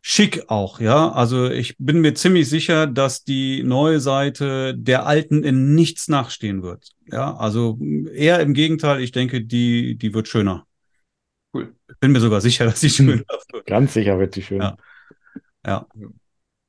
schick 0.00 0.44
auch, 0.48 0.80
ja. 0.80 1.12
Also 1.12 1.50
ich 1.50 1.76
bin 1.78 2.00
mir 2.00 2.14
ziemlich 2.14 2.48
sicher, 2.48 2.86
dass 2.86 3.24
die 3.24 3.62
neue 3.62 4.00
Seite 4.00 4.74
der 4.76 5.06
alten 5.06 5.44
in 5.44 5.74
nichts 5.74 6.08
nachstehen 6.08 6.62
wird. 6.62 6.90
Ja, 7.06 7.36
also 7.36 7.78
eher 8.12 8.40
im 8.40 8.54
Gegenteil, 8.54 9.00
ich 9.00 9.12
denke, 9.12 9.42
die, 9.42 9.96
die 9.96 10.14
wird 10.14 10.28
schöner. 10.28 10.66
Cool. 11.52 11.74
Bin 11.98 12.12
mir 12.12 12.20
sogar 12.20 12.40
sicher, 12.40 12.64
dass 12.64 12.80
sie 12.80 12.90
schöner 12.90 13.22
wird. 13.52 13.66
Ganz 13.66 13.94
sicher 13.94 14.18
wird 14.18 14.34
sie 14.34 14.42
schön. 14.42 14.60
Ja. 14.60 14.76
ja. 15.66 15.86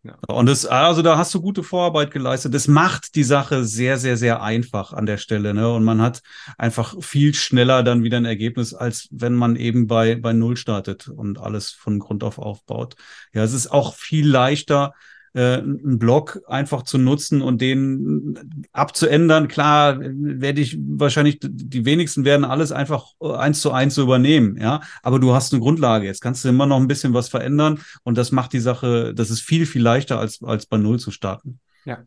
Ja. 0.04 0.18
Und 0.28 0.48
das, 0.48 0.66
also 0.66 1.04
da 1.04 1.18
hast 1.18 1.34
du 1.36 1.42
gute 1.42 1.62
Vorarbeit 1.62 2.10
geleistet. 2.10 2.56
Das 2.56 2.68
macht 2.68 3.14
die 3.14 3.24
Sache 3.24 3.64
sehr, 3.64 3.98
sehr, 3.98 4.18
sehr 4.18 4.42
einfach 4.42 4.94
an 4.94 5.06
der 5.06 5.18
Stelle. 5.18 5.54
Ne? 5.54 5.72
Und 5.72 5.84
man 5.84 6.02
hat 6.02 6.24
einfach 6.58 6.96
viel 7.02 7.36
schneller 7.36 7.84
dann 7.84 8.04
wieder 8.04 8.18
ein 8.18 8.26
Ergebnis, 8.26 8.74
als 8.74 9.08
wenn 9.12 9.36
man 9.36 9.56
eben 9.56 9.86
bei, 9.86 10.16
bei 10.16 10.34
Null 10.34 10.58
startet 10.58 11.08
und 11.08 11.40
alles 11.40 11.70
von 11.70 12.00
Grund 12.00 12.24
auf 12.24 12.40
aufbaut. 12.40 12.96
Ja, 13.34 13.44
es 13.44 13.54
ist 13.54 13.72
auch 13.72 13.94
viel 13.94 14.28
leichter, 14.28 14.94
äh, 15.34 15.58
einen 15.58 15.98
Blog 15.98 16.42
einfach 16.48 16.84
zu 16.84 16.98
nutzen 16.98 17.42
und 17.42 17.62
den 17.62 18.68
abzuändern. 18.72 19.48
Klar, 19.48 20.00
werde 20.00 20.62
ich 20.62 20.78
wahrscheinlich, 20.82 21.40
die 21.42 21.86
wenigsten 21.86 22.26
werden 22.26 22.46
alles 22.46 22.72
einfach 22.72 23.14
eins 23.20 23.62
zu 23.62 23.72
eins 23.72 23.96
so 23.96 24.04
übernehmen, 24.04 24.58
ja. 24.58 24.82
Aber 25.04 25.20
du 25.20 25.34
hast 25.34 25.54
eine 25.54 25.62
Grundlage. 25.62 26.06
Jetzt 26.06 26.22
kannst 26.22 26.44
du 26.44 26.50
immer 26.50 26.66
noch 26.66 26.78
ein 26.78 26.88
bisschen 26.88 27.14
was 27.14 27.30
verändern 27.30 27.80
und 28.04 28.18
das 28.18 28.32
macht 28.32 28.54
die 28.54 28.60
Sache, 28.60 29.14
das 29.14 29.30
ist 29.30 29.42
viel, 29.42 29.66
viel 29.66 29.82
leichter 29.82 30.20
als, 30.20 30.42
als 30.44 30.66
bei 30.66 30.78
Null 30.78 31.00
zu 31.00 31.12
starten. 31.12 31.60
Ja. 31.86 32.04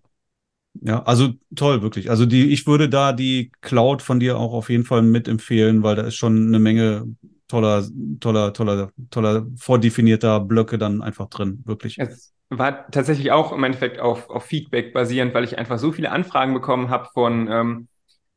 Ja, 0.81 1.05
also 1.05 1.35
toll, 1.55 1.83
wirklich. 1.83 2.11
Also 2.11 2.27
die, 2.27 2.51
ich 2.51 2.67
würde 2.67 2.89
da 2.89 3.13
die 3.13 3.53
Cloud 3.61 4.03
von 4.03 4.19
dir 4.19 4.37
auch 4.39 4.53
auf 4.53 4.71
jeden 4.71 4.85
Fall 4.85 5.03
mitempfehlen, 5.03 5.85
weil 5.85 5.95
da 5.95 6.03
ist 6.03 6.17
schon 6.17 6.49
eine 6.49 6.59
Menge 6.59 7.07
toller, 7.47 7.87
toller, 8.19 8.53
toller, 8.53 8.91
toller 9.11 9.47
vordefinierter 9.57 10.41
Blöcke 10.41 10.77
dann 10.77 11.01
einfach 11.01 11.29
drin, 11.29 11.63
wirklich. 11.65 11.97
Es 11.99 12.34
war 12.51 12.91
tatsächlich 12.91 13.33
auch 13.33 13.53
im 13.53 13.65
Endeffekt 13.65 14.01
auf, 14.01 14.31
auf 14.31 14.45
Feedback 14.45 14.93
basierend, 14.93 15.35
weil 15.35 15.45
ich 15.45 15.59
einfach 15.59 15.79
so 15.79 15.93
viele 15.93 16.11
Anfragen 16.11 16.55
bekommen 16.55 16.91
habe 16.91 17.09
von, 17.13 17.49
ähm, 17.51 17.89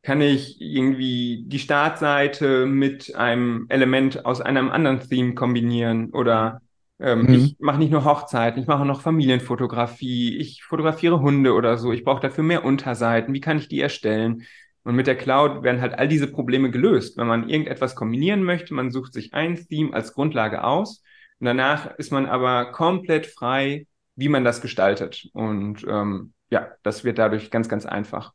kann 0.01 0.21
ich 0.21 0.61
irgendwie 0.61 1.43
die 1.47 1.59
Startseite 1.59 2.65
mit 2.65 3.15
einem 3.15 3.65
Element 3.69 4.25
aus 4.25 4.39
einem 4.39 4.69
anderen 4.69 5.01
Theme 5.01 5.33
kombinieren 5.33 6.11
oder 6.11 6.61
ähm, 6.99 7.23
mhm. 7.23 7.33
ich 7.33 7.55
mache 7.59 7.77
nicht 7.77 7.91
nur 7.91 8.05
Hochzeiten, 8.05 8.61
ich 8.61 8.67
mache 8.67 8.85
noch 8.85 9.01
Familienfotografie, 9.01 10.37
ich 10.37 10.63
fotografiere 10.63 11.19
Hunde 11.19 11.53
oder 11.53 11.77
so, 11.77 11.91
ich 11.91 12.03
brauche 12.03 12.21
dafür 12.21 12.43
mehr 12.43 12.65
Unterseiten, 12.65 13.33
wie 13.33 13.41
kann 13.41 13.57
ich 13.57 13.67
die 13.67 13.81
erstellen? 13.81 14.43
Und 14.83 14.95
mit 14.95 15.07
der 15.07 15.17
Cloud 15.17 15.63
werden 15.63 15.81
halt 15.81 15.99
all 15.99 16.07
diese 16.07 16.27
Probleme 16.27 16.71
gelöst. 16.71 17.17
Wenn 17.17 17.27
man 17.27 17.49
irgendetwas 17.49 17.93
kombinieren 17.93 18.43
möchte, 18.43 18.73
man 18.73 18.89
sucht 18.89 19.11
sich 19.11 19.33
ein 19.33 19.57
Theme 19.57 19.93
als 19.93 20.13
Grundlage 20.13 20.63
aus 20.63 21.03
und 21.39 21.45
danach 21.45 21.97
ist 21.97 22.11
man 22.11 22.25
aber 22.25 22.71
komplett 22.71 23.27
frei, 23.27 23.85
wie 24.17 24.27
man 24.27 24.43
das 24.43 24.59
gestaltet. 24.61 25.29
Und 25.31 25.85
ähm, 25.87 26.33
ja, 26.49 26.67
das 26.83 27.05
wird 27.05 27.17
dadurch 27.17 27.49
ganz, 27.49 27.69
ganz 27.69 27.85
einfach. 27.85 28.33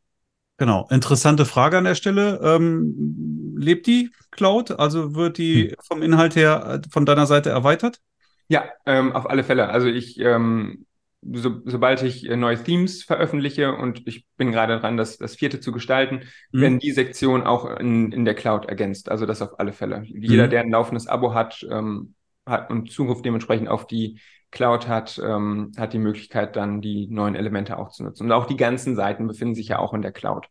Genau, 0.56 0.86
interessante 0.90 1.44
Frage 1.44 1.76
an 1.76 1.84
der 1.84 1.96
Stelle. 1.96 2.40
Ähm, 2.42 3.56
lebt 3.58 3.86
die 3.86 4.10
Cloud? 4.30 4.78
Also 4.78 5.14
wird 5.14 5.38
die 5.38 5.70
hm. 5.70 5.76
vom 5.82 6.02
Inhalt 6.02 6.36
her 6.36 6.80
äh, 6.84 6.88
von 6.88 7.04
deiner 7.04 7.26
Seite 7.26 7.50
erweitert? 7.50 8.00
Ja, 8.48 8.64
ähm, 8.86 9.12
auf 9.12 9.28
alle 9.28 9.44
Fälle. 9.44 9.68
Also 9.70 9.88
ich, 9.88 10.20
ähm, 10.20 10.86
so, 11.22 11.62
sobald 11.64 12.02
ich 12.02 12.28
äh, 12.28 12.36
neue 12.36 12.62
Themes 12.62 13.02
veröffentliche 13.02 13.74
und 13.74 14.06
ich 14.06 14.26
bin 14.36 14.52
gerade 14.52 14.78
dran, 14.78 14.96
das, 14.96 15.18
das 15.18 15.34
vierte 15.34 15.58
zu 15.58 15.72
gestalten, 15.72 16.22
mhm. 16.52 16.60
werden 16.60 16.78
die 16.78 16.92
Sektionen 16.92 17.44
auch 17.44 17.64
in, 17.78 18.12
in 18.12 18.24
der 18.24 18.34
Cloud 18.34 18.66
ergänzt. 18.66 19.10
Also 19.10 19.26
das 19.26 19.42
auf 19.42 19.58
alle 19.58 19.72
Fälle. 19.72 20.02
Jeder, 20.04 20.46
mhm. 20.46 20.50
der 20.50 20.60
ein 20.60 20.70
laufendes 20.70 21.08
Abo 21.08 21.34
hat, 21.34 21.66
ähm, 21.68 22.14
hat 22.46 22.70
und 22.70 22.90
Zugriff 22.92 23.22
dementsprechend 23.22 23.68
auf 23.68 23.86
die 23.86 24.20
Cloud 24.52 24.86
hat, 24.86 25.20
ähm, 25.24 25.72
hat 25.76 25.92
die 25.92 25.98
Möglichkeit, 25.98 26.54
dann 26.54 26.80
die 26.80 27.08
neuen 27.08 27.34
Elemente 27.34 27.78
auch 27.78 27.90
zu 27.90 28.04
nutzen. 28.04 28.24
Und 28.24 28.32
auch 28.32 28.46
die 28.46 28.56
ganzen 28.56 28.94
Seiten 28.94 29.26
befinden 29.26 29.54
sich 29.54 29.68
ja 29.68 29.78
auch 29.78 29.94
in 29.94 30.02
der 30.02 30.12
Cloud. 30.12 30.48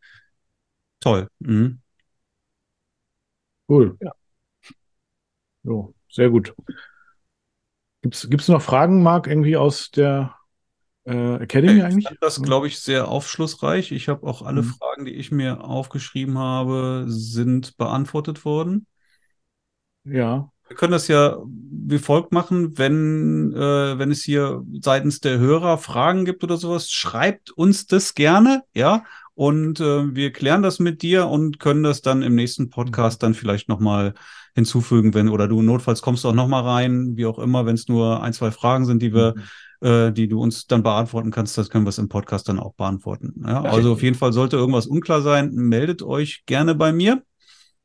Toll. 1.00 1.28
Mhm. 1.40 1.80
Cool. 3.70 3.96
Ja. 4.02 4.12
So, 5.64 5.94
sehr 6.10 6.30
gut. 6.30 6.54
Gibt 8.02 8.16
es 8.16 8.48
noch 8.48 8.62
Fragen, 8.62 9.04
Marc, 9.04 9.28
irgendwie 9.28 9.56
aus 9.56 9.92
der 9.92 10.36
äh, 11.04 11.36
Academy 11.36 11.78
ich 11.78 11.84
eigentlich? 11.84 12.18
Das 12.20 12.42
glaube 12.42 12.68
ich 12.68 12.80
sehr 12.80 13.08
aufschlussreich. 13.08 13.92
Ich 13.92 14.10
habe 14.10 14.26
auch 14.26 14.42
alle 14.42 14.64
mhm. 14.64 14.74
Fragen, 14.74 15.06
die 15.06 15.14
ich 15.14 15.32
mir 15.32 15.64
aufgeschrieben 15.64 16.40
habe, 16.40 17.06
sind 17.08 17.78
beantwortet 17.78 18.44
worden. 18.44 18.88
Ja. 20.04 20.52
Wir 20.72 20.78
können 20.78 20.94
das 20.94 21.10
ja 21.10 21.38
wie 21.92 22.00
folgt 22.00 22.32
machen, 22.32 22.78
wenn, 22.78 23.52
äh, 23.54 24.00
wenn 24.00 24.10
es 24.10 24.24
hier 24.24 24.64
seitens 24.80 25.20
der 25.20 25.38
Hörer 25.38 25.78
Fragen 25.78 26.24
gibt 26.24 26.46
oder 26.46 26.56
sowas, 26.56 26.90
schreibt 26.90 27.52
uns 27.52 27.88
das 27.88 28.16
gerne, 28.16 28.64
ja. 28.74 29.04
Und 29.34 29.82
äh, 29.82 30.16
wir 30.16 30.32
klären 30.32 30.64
das 30.64 30.80
mit 30.80 31.02
dir 31.02 31.28
und 31.28 31.60
können 31.60 31.84
das 31.84 32.02
dann 32.02 32.22
im 32.22 32.36
nächsten 32.36 32.70
Podcast 32.70 33.22
dann 33.22 33.34
vielleicht 33.34 33.68
nochmal 33.68 34.14
hinzufügen, 34.56 35.14
wenn, 35.14 35.28
oder 35.28 35.50
du 35.50 35.62
notfalls 35.62 36.02
kommst 36.02 36.26
auch 36.26 36.34
nochmal 36.34 36.64
rein, 36.64 37.18
wie 37.18 37.26
auch 37.26 37.40
immer, 37.40 37.66
wenn 37.66 37.76
es 37.76 37.90
nur 37.90 38.24
ein, 38.24 38.32
zwei 38.32 38.52
Fragen 38.52 38.86
sind, 38.86 39.02
die 39.02 39.14
wir, 39.14 39.36
mhm. 39.82 39.88
äh, 39.88 40.12
die 40.14 40.30
du 40.30 40.42
uns 40.42 40.68
dann 40.68 40.84
beantworten 40.84 41.32
kannst, 41.32 41.58
das 41.58 41.70
können 41.70 41.84
wir 41.86 41.90
es 41.90 41.98
im 41.98 42.08
Podcast 42.08 42.48
dann 42.48 42.60
auch 42.60 42.76
beantworten. 42.76 43.44
Ja? 43.46 43.64
Also 43.64 43.92
auf 43.92 44.04
jeden 44.04 44.18
Fall 44.18 44.32
sollte 44.32 44.56
irgendwas 44.56 44.88
unklar 44.88 45.22
sein, 45.22 45.52
meldet 45.52 46.04
euch 46.04 46.44
gerne 46.46 46.74
bei 46.74 46.94
mir 46.94 47.22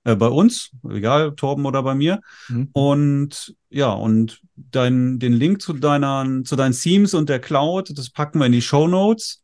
äh, 0.07 0.15
bei 0.15 0.29
uns, 0.29 0.71
egal, 0.89 1.35
Torben 1.35 1.67
oder 1.67 1.83
bei 1.83 1.95
mir. 1.95 2.21
Mhm. 2.49 2.69
Und 2.73 3.57
ja, 3.71 3.93
und 3.93 4.41
dein, 4.55 5.19
den 5.19 5.33
Link 5.33 5.61
zu 5.61 5.73
deiner, 5.73 6.45
zu 6.45 6.55
deinen 6.55 6.73
Themes 6.73 7.13
und 7.13 7.29
der 7.29 7.41
Cloud, 7.41 7.91
das 7.99 8.11
packen 8.11 8.39
wir 8.39 8.47
in 8.47 8.53
die 8.53 8.63
Show 8.63 8.87
Notes. 8.87 9.43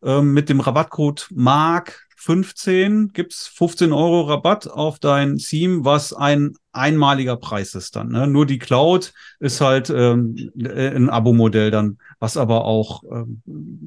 Ähm, 0.00 0.32
mit 0.32 0.48
dem 0.48 0.60
Rabattcode 0.60 1.26
MARK 1.32 2.06
15 2.14 3.12
gibt's 3.12 3.48
15 3.48 3.92
Euro 3.92 4.22
Rabatt 4.22 4.68
auf 4.68 5.00
dein 5.00 5.38
Theme, 5.38 5.84
was 5.84 6.12
ein 6.12 6.54
einmaliger 6.72 7.36
Preis 7.36 7.74
ist 7.74 7.96
dann. 7.96 8.10
Ne? 8.10 8.28
Nur 8.28 8.46
die 8.46 8.58
Cloud 8.58 9.12
ist 9.40 9.60
halt 9.60 9.90
ähm, 9.90 10.52
ein 10.56 11.10
Abo-Modell 11.10 11.72
dann, 11.72 11.98
was 12.20 12.36
aber 12.36 12.64
auch 12.64 13.02
ähm, 13.10 13.42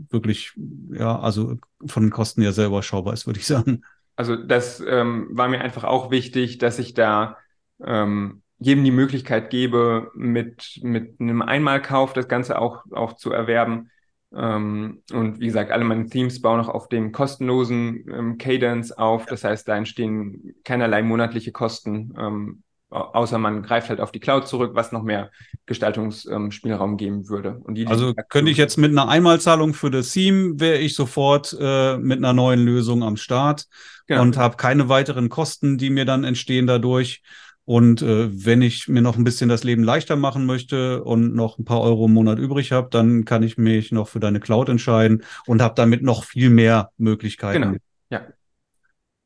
wirklich, 0.09 0.53
ja, 0.91 1.19
also 1.19 1.55
von 1.85 2.03
den 2.03 2.11
Kosten 2.11 2.41
her 2.41 2.51
sehr 2.51 2.67
überschaubar 2.67 3.13
ist, 3.13 3.27
würde 3.27 3.39
ich 3.39 3.47
sagen. 3.47 3.83
Also 4.21 4.35
das 4.35 4.79
ähm, 4.87 5.29
war 5.31 5.47
mir 5.47 5.61
einfach 5.61 5.83
auch 5.83 6.11
wichtig, 6.11 6.59
dass 6.59 6.77
ich 6.77 6.93
da 6.93 7.37
ähm, 7.83 8.43
jedem 8.59 8.83
die 8.83 8.91
Möglichkeit 8.91 9.49
gebe, 9.49 10.11
mit, 10.13 10.79
mit 10.83 11.19
einem 11.19 11.41
Einmalkauf 11.41 12.13
das 12.13 12.27
Ganze 12.27 12.59
auch, 12.59 12.83
auch 12.91 13.13
zu 13.13 13.31
erwerben. 13.31 13.89
Ähm, 14.31 15.01
und 15.11 15.39
wie 15.39 15.47
gesagt, 15.47 15.71
alle 15.71 15.83
meine 15.85 16.05
Themes 16.05 16.39
bauen 16.39 16.59
noch 16.59 16.69
auf 16.69 16.87
dem 16.87 17.11
kostenlosen 17.11 18.05
ähm, 18.13 18.37
Cadence 18.37 18.91
auf. 18.91 19.25
Das 19.25 19.43
heißt, 19.43 19.67
da 19.67 19.75
entstehen 19.75 20.53
keinerlei 20.63 21.01
monatliche 21.01 21.51
Kosten, 21.51 22.13
ähm, 22.15 22.61
außer 22.91 23.37
man 23.37 23.63
greift 23.63 23.89
halt 23.89 24.01
auf 24.01 24.11
die 24.11 24.19
Cloud 24.19 24.47
zurück, 24.47 24.71
was 24.73 24.91
noch 24.91 25.03
mehr 25.03 25.31
Gestaltungsspielraum 25.65 26.97
geben 26.97 27.29
würde. 27.29 27.61
Die 27.69 27.87
also 27.87 28.13
könnte 28.29 28.51
ich 28.51 28.57
jetzt 28.57 28.77
mit 28.77 28.91
einer 28.91 29.07
Einmalzahlung 29.07 29.73
für 29.73 29.89
das 29.89 30.11
Theme, 30.11 30.59
wäre 30.59 30.77
ich 30.77 30.95
sofort 30.95 31.55
äh, 31.59 31.97
mit 31.97 32.17
einer 32.17 32.33
neuen 32.33 32.59
Lösung 32.59 33.03
am 33.03 33.15
Start 33.15 33.67
genau. 34.07 34.21
und 34.21 34.37
habe 34.37 34.57
keine 34.57 34.89
weiteren 34.89 35.29
Kosten, 35.29 35.77
die 35.77 35.89
mir 35.89 36.05
dann 36.05 36.23
entstehen 36.23 36.67
dadurch. 36.67 37.21
Und 37.63 38.01
äh, 38.01 38.27
wenn 38.45 38.61
ich 38.61 38.89
mir 38.89 39.01
noch 39.01 39.17
ein 39.17 39.23
bisschen 39.23 39.47
das 39.47 39.63
Leben 39.63 39.83
leichter 39.83 40.17
machen 40.17 40.45
möchte 40.45 41.03
und 41.03 41.33
noch 41.33 41.57
ein 41.57 41.63
paar 41.63 41.81
Euro 41.81 42.07
im 42.07 42.13
Monat 42.13 42.39
übrig 42.39 42.73
habe, 42.73 42.89
dann 42.91 43.23
kann 43.23 43.43
ich 43.43 43.57
mich 43.57 43.91
noch 43.93 44.09
für 44.09 44.19
deine 44.19 44.41
Cloud 44.41 44.67
entscheiden 44.67 45.23
und 45.45 45.61
habe 45.61 45.75
damit 45.75 46.01
noch 46.01 46.25
viel 46.25 46.49
mehr 46.49 46.91
Möglichkeiten. 46.97 47.61
Genau. 47.61 47.77
Ja. 48.09 48.27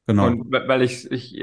Genau. 0.05 0.28
Und 0.28 0.51
weil 0.51 0.84
ich, 0.84 1.09
ich 1.09 1.34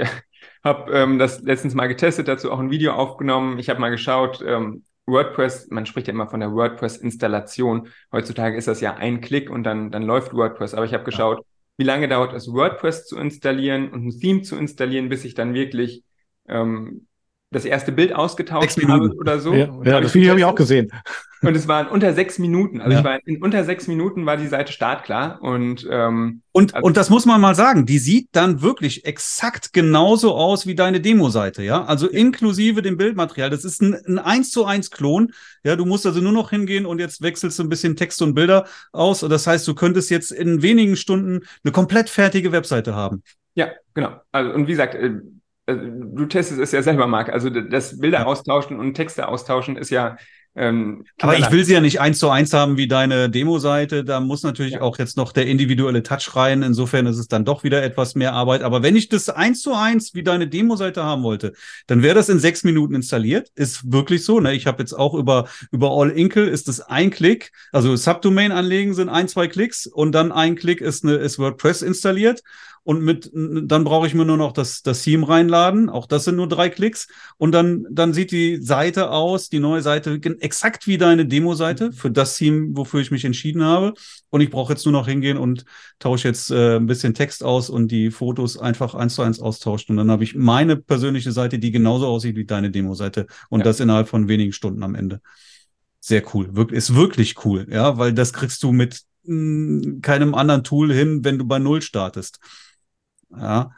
habe 0.64 0.92
ähm, 0.92 1.18
das 1.18 1.42
letztens 1.42 1.74
mal 1.74 1.86
getestet, 1.86 2.28
dazu 2.28 2.50
auch 2.50 2.58
ein 2.58 2.70
Video 2.70 2.92
aufgenommen. 2.92 3.58
Ich 3.58 3.68
habe 3.68 3.80
mal 3.80 3.90
geschaut, 3.90 4.42
ähm, 4.46 4.84
WordPress, 5.06 5.68
man 5.70 5.86
spricht 5.86 6.06
ja 6.06 6.14
immer 6.14 6.28
von 6.28 6.40
der 6.40 6.52
WordPress-Installation. 6.52 7.88
Heutzutage 8.12 8.56
ist 8.56 8.68
das 8.68 8.80
ja 8.80 8.94
ein 8.94 9.20
Klick 9.20 9.50
und 9.50 9.64
dann, 9.64 9.90
dann 9.90 10.02
läuft 10.02 10.32
WordPress. 10.34 10.74
Aber 10.74 10.84
ich 10.84 10.94
habe 10.94 11.04
geschaut, 11.04 11.38
ja. 11.38 11.44
wie 11.78 11.84
lange 11.84 12.08
dauert 12.08 12.32
es, 12.34 12.52
WordPress 12.52 13.06
zu 13.06 13.18
installieren 13.18 13.90
und 13.90 14.06
ein 14.06 14.20
Theme 14.20 14.42
zu 14.42 14.56
installieren, 14.56 15.08
bis 15.08 15.24
ich 15.24 15.34
dann 15.34 15.54
wirklich 15.54 16.04
ähm, 16.48 17.06
das 17.52 17.64
erste 17.64 17.92
Bild 17.92 18.14
ausgetauscht 18.14 18.82
habe 18.86 19.14
oder 19.16 19.38
so. 19.38 19.54
Ja, 19.54 19.68
ja 19.84 20.00
das 20.00 20.14
Video 20.14 20.30
habe 20.30 20.40
ich 20.40 20.46
auch 20.46 20.54
gesehen. 20.54 20.90
Und 21.42 21.56
es 21.56 21.66
waren 21.66 21.88
unter 21.88 22.14
sechs 22.14 22.38
Minuten. 22.38 22.80
Also 22.80 22.92
ja. 22.92 22.98
ich 23.00 23.04
war 23.04 23.18
in 23.26 23.42
unter 23.42 23.64
sechs 23.64 23.88
Minuten 23.88 24.26
war 24.26 24.36
die 24.36 24.46
Seite 24.46 24.72
startklar. 24.72 25.42
Und, 25.42 25.86
ähm, 25.90 26.42
und, 26.52 26.72
also 26.74 26.86
und 26.86 26.96
das 26.96 27.10
muss 27.10 27.26
man 27.26 27.40
mal 27.40 27.56
sagen, 27.56 27.84
die 27.84 27.98
sieht 27.98 28.28
dann 28.30 28.62
wirklich 28.62 29.04
exakt 29.04 29.72
genauso 29.72 30.36
aus 30.36 30.68
wie 30.68 30.76
deine 30.76 31.00
Demo-Seite, 31.00 31.64
ja. 31.64 31.84
Also 31.84 32.06
inklusive 32.08 32.80
dem 32.80 32.96
Bildmaterial. 32.96 33.50
Das 33.50 33.64
ist 33.64 33.82
ein, 33.82 33.94
ein 34.06 34.18
1 34.20 34.52
zu 34.52 34.64
1 34.64 34.92
Klon. 34.92 35.32
Ja, 35.64 35.74
du 35.74 35.84
musst 35.84 36.06
also 36.06 36.20
nur 36.20 36.30
noch 36.30 36.50
hingehen 36.50 36.86
und 36.86 37.00
jetzt 37.00 37.22
wechselst 37.22 37.58
du 37.58 37.64
ein 37.64 37.68
bisschen 37.68 37.96
Text 37.96 38.22
und 38.22 38.34
Bilder 38.34 38.66
aus. 38.92 39.20
Das 39.20 39.44
heißt, 39.44 39.66
du 39.66 39.74
könntest 39.74 40.10
jetzt 40.10 40.30
in 40.30 40.62
wenigen 40.62 40.94
Stunden 40.94 41.40
eine 41.64 41.72
komplett 41.72 42.08
fertige 42.08 42.52
Webseite 42.52 42.94
haben. 42.94 43.24
Ja, 43.54 43.68
genau. 43.94 44.12
Also, 44.30 44.52
und 44.52 44.68
wie 44.68 44.72
gesagt, 44.72 44.94
äh, 44.94 45.20
du 45.66 46.26
testest 46.26 46.60
es 46.60 46.72
ja 46.72 46.82
selber, 46.82 47.06
Marc. 47.06 47.28
Also 47.30 47.50
das 47.50 47.98
Bilder 48.00 48.26
austauschen 48.26 48.78
und 48.78 48.94
Texte 48.94 49.28
austauschen 49.28 49.76
ist 49.76 49.90
ja. 49.90 50.16
Ähm, 50.54 51.04
Aber 51.20 51.38
ich 51.38 51.50
will 51.50 51.64
sie 51.64 51.72
ja 51.72 51.80
nicht 51.80 52.00
eins 52.00 52.18
zu 52.18 52.28
eins 52.28 52.52
haben 52.52 52.76
wie 52.76 52.86
deine 52.86 53.30
Demo-Seite. 53.30 54.04
Da 54.04 54.20
muss 54.20 54.42
natürlich 54.42 54.74
ja. 54.74 54.80
auch 54.82 54.98
jetzt 54.98 55.16
noch 55.16 55.32
der 55.32 55.46
individuelle 55.46 56.02
Touch 56.02 56.36
rein. 56.36 56.62
Insofern 56.62 57.06
ist 57.06 57.18
es 57.18 57.28
dann 57.28 57.46
doch 57.46 57.64
wieder 57.64 57.82
etwas 57.82 58.14
mehr 58.14 58.34
Arbeit. 58.34 58.62
Aber 58.62 58.82
wenn 58.82 58.94
ich 58.94 59.08
das 59.08 59.30
eins 59.30 59.62
zu 59.62 59.72
eins 59.72 60.12
wie 60.14 60.22
deine 60.22 60.48
Demo-Seite 60.48 61.02
haben 61.02 61.22
wollte, 61.22 61.54
dann 61.86 62.02
wäre 62.02 62.14
das 62.14 62.28
in 62.28 62.38
sechs 62.38 62.64
Minuten 62.64 62.94
installiert. 62.94 63.50
Ist 63.54 63.90
wirklich 63.90 64.24
so. 64.24 64.40
Ne? 64.40 64.52
Ich 64.52 64.66
habe 64.66 64.82
jetzt 64.82 64.92
auch 64.92 65.14
über 65.14 65.48
über 65.70 65.90
All 65.90 66.10
Inkle 66.10 66.46
ist 66.46 66.68
es 66.68 66.82
ein 66.82 67.10
Klick. 67.10 67.52
Also 67.72 67.96
Subdomain 67.96 68.52
anlegen 68.52 68.92
sind 68.92 69.08
ein 69.08 69.28
zwei 69.28 69.48
Klicks 69.48 69.86
und 69.86 70.12
dann 70.12 70.32
ein 70.32 70.56
Klick 70.56 70.82
ist 70.82 71.04
eine 71.04 71.14
ist 71.14 71.38
WordPress 71.38 71.80
installiert 71.80 72.42
und 72.84 73.02
mit, 73.02 73.30
dann 73.32 73.84
brauche 73.84 74.06
ich 74.08 74.14
mir 74.14 74.24
nur 74.24 74.36
noch 74.36 74.52
das, 74.52 74.82
das 74.82 75.02
Theme 75.02 75.28
reinladen. 75.28 75.88
Auch 75.88 76.06
das 76.06 76.24
sind 76.24 76.36
nur 76.36 76.48
drei 76.48 76.68
Klicks. 76.68 77.06
Und 77.38 77.52
dann, 77.52 77.86
dann 77.90 78.12
sieht 78.12 78.32
die 78.32 78.60
Seite 78.60 79.10
aus, 79.10 79.48
die 79.48 79.60
neue 79.60 79.82
Seite, 79.82 80.18
exakt 80.42 80.86
wie 80.86 80.98
deine 80.98 81.26
Demo-Seite 81.26 81.92
für 81.92 82.10
das 82.10 82.36
Theme, 82.36 82.76
wofür 82.76 83.00
ich 83.00 83.10
mich 83.10 83.24
entschieden 83.24 83.62
habe. 83.62 83.94
Und 84.30 84.40
ich 84.40 84.50
brauche 84.50 84.72
jetzt 84.72 84.84
nur 84.84 84.92
noch 84.92 85.06
hingehen 85.06 85.38
und 85.38 85.64
tausche 85.98 86.28
jetzt 86.28 86.50
äh, 86.50 86.76
ein 86.76 86.86
bisschen 86.86 87.14
Text 87.14 87.44
aus 87.44 87.70
und 87.70 87.88
die 87.88 88.10
Fotos 88.10 88.58
einfach 88.58 88.94
eins 88.94 89.14
zu 89.14 89.22
eins 89.22 89.40
austauschen. 89.40 89.92
Und 89.92 89.96
dann 89.98 90.10
habe 90.10 90.24
ich 90.24 90.34
meine 90.34 90.76
persönliche 90.76 91.32
Seite, 91.32 91.58
die 91.58 91.70
genauso 91.70 92.06
aussieht 92.06 92.36
wie 92.36 92.44
deine 92.44 92.70
Demo-Seite. 92.70 93.26
Und 93.48 93.60
ja. 93.60 93.64
das 93.64 93.80
innerhalb 93.80 94.08
von 94.08 94.28
wenigen 94.28 94.52
Stunden 94.52 94.82
am 94.82 94.94
Ende. 94.94 95.20
Sehr 96.00 96.22
cool. 96.34 96.54
Wirk 96.56 96.72
ist 96.72 96.94
wirklich 96.94 97.44
cool, 97.44 97.66
ja, 97.70 97.96
weil 97.96 98.12
das 98.12 98.32
kriegst 98.32 98.62
du 98.64 98.72
mit 98.72 99.02
mh, 99.24 99.84
hm, 99.84 100.00
keinem 100.02 100.34
anderen 100.34 100.64
Tool 100.64 100.92
hin, 100.92 101.24
wenn 101.24 101.38
du 101.38 101.46
bei 101.46 101.60
Null 101.60 101.82
startest. 101.82 102.40
Ja. 103.30 103.70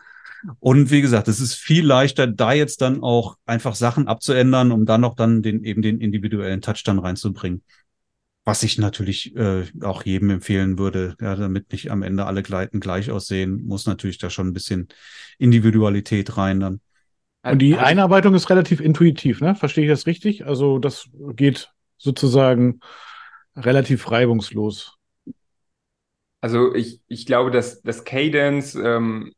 Und 0.58 0.90
wie 0.90 1.00
gesagt, 1.00 1.28
es 1.28 1.40
ist 1.40 1.54
viel 1.54 1.86
leichter, 1.86 2.26
da 2.26 2.52
jetzt 2.52 2.82
dann 2.82 3.02
auch 3.02 3.36
einfach 3.46 3.74
Sachen 3.74 4.08
abzuändern, 4.08 4.72
um 4.72 4.84
dann 4.86 5.00
noch 5.00 5.14
dann 5.14 5.42
den, 5.42 5.64
eben 5.64 5.82
den 5.82 6.00
individuellen 6.00 6.60
Touch 6.60 6.82
dann 6.84 6.98
reinzubringen. 6.98 7.62
was 8.44 8.62
ich 8.62 8.78
natürlich 8.78 9.34
äh, 9.36 9.64
auch 9.82 10.04
jedem 10.04 10.28
empfehlen 10.30 10.78
würde, 10.78 11.16
ja, 11.20 11.34
damit 11.34 11.72
nicht 11.72 11.90
am 11.90 12.02
Ende 12.02 12.26
alle 12.26 12.42
Gleiten 12.42 12.78
gleich 12.78 13.10
aussehen, 13.10 13.64
muss 13.66 13.86
natürlich 13.86 14.18
da 14.18 14.28
schon 14.28 14.48
ein 14.48 14.52
bisschen 14.52 14.88
Individualität 15.38 16.36
rein 16.36 16.60
dann. 16.60 16.80
Und 17.42 17.58
die 17.60 17.76
Einarbeitung 17.76 18.34
ist 18.34 18.50
relativ 18.50 18.80
intuitiv, 18.80 19.40
ne? 19.40 19.54
Verstehe 19.54 19.84
ich 19.84 19.90
das 19.90 20.06
richtig? 20.06 20.46
Also 20.46 20.78
das 20.78 21.08
geht 21.34 21.72
sozusagen 21.96 22.80
relativ 23.56 24.10
reibungslos. 24.10 24.96
Also 26.40 26.74
ich, 26.74 27.00
ich 27.06 27.24
glaube, 27.24 27.50
dass 27.50 27.80
das 27.82 28.04
Cadence 28.04 28.74
ähm, 28.74 29.32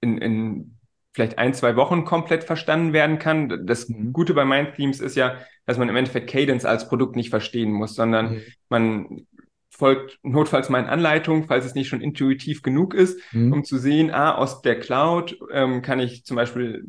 in, 0.00 0.18
in 0.18 0.78
vielleicht 1.12 1.38
ein, 1.38 1.54
zwei 1.54 1.74
Wochen 1.76 2.04
komplett 2.04 2.44
verstanden 2.44 2.92
werden 2.92 3.18
kann. 3.18 3.66
Das 3.66 3.88
mhm. 3.88 4.12
Gute 4.12 4.34
bei 4.34 4.44
Mindthemes 4.44 5.00
ist 5.00 5.16
ja, 5.16 5.36
dass 5.66 5.78
man 5.78 5.88
im 5.88 5.96
Endeffekt 5.96 6.30
Cadence 6.30 6.64
als 6.64 6.88
Produkt 6.88 7.16
nicht 7.16 7.30
verstehen 7.30 7.72
muss, 7.72 7.94
sondern 7.94 8.34
mhm. 8.34 8.42
man 8.68 9.26
folgt 9.70 10.18
notfalls 10.22 10.68
meinen 10.68 10.88
Anleitungen, 10.88 11.44
falls 11.44 11.64
es 11.64 11.74
nicht 11.74 11.88
schon 11.88 12.00
intuitiv 12.00 12.62
genug 12.62 12.94
ist, 12.94 13.20
mhm. 13.32 13.52
um 13.52 13.64
zu 13.64 13.78
sehen, 13.78 14.10
ah, 14.10 14.34
aus 14.34 14.62
der 14.62 14.78
Cloud 14.78 15.38
ähm, 15.52 15.82
kann 15.82 16.00
ich 16.00 16.24
zum 16.24 16.36
Beispiel 16.36 16.86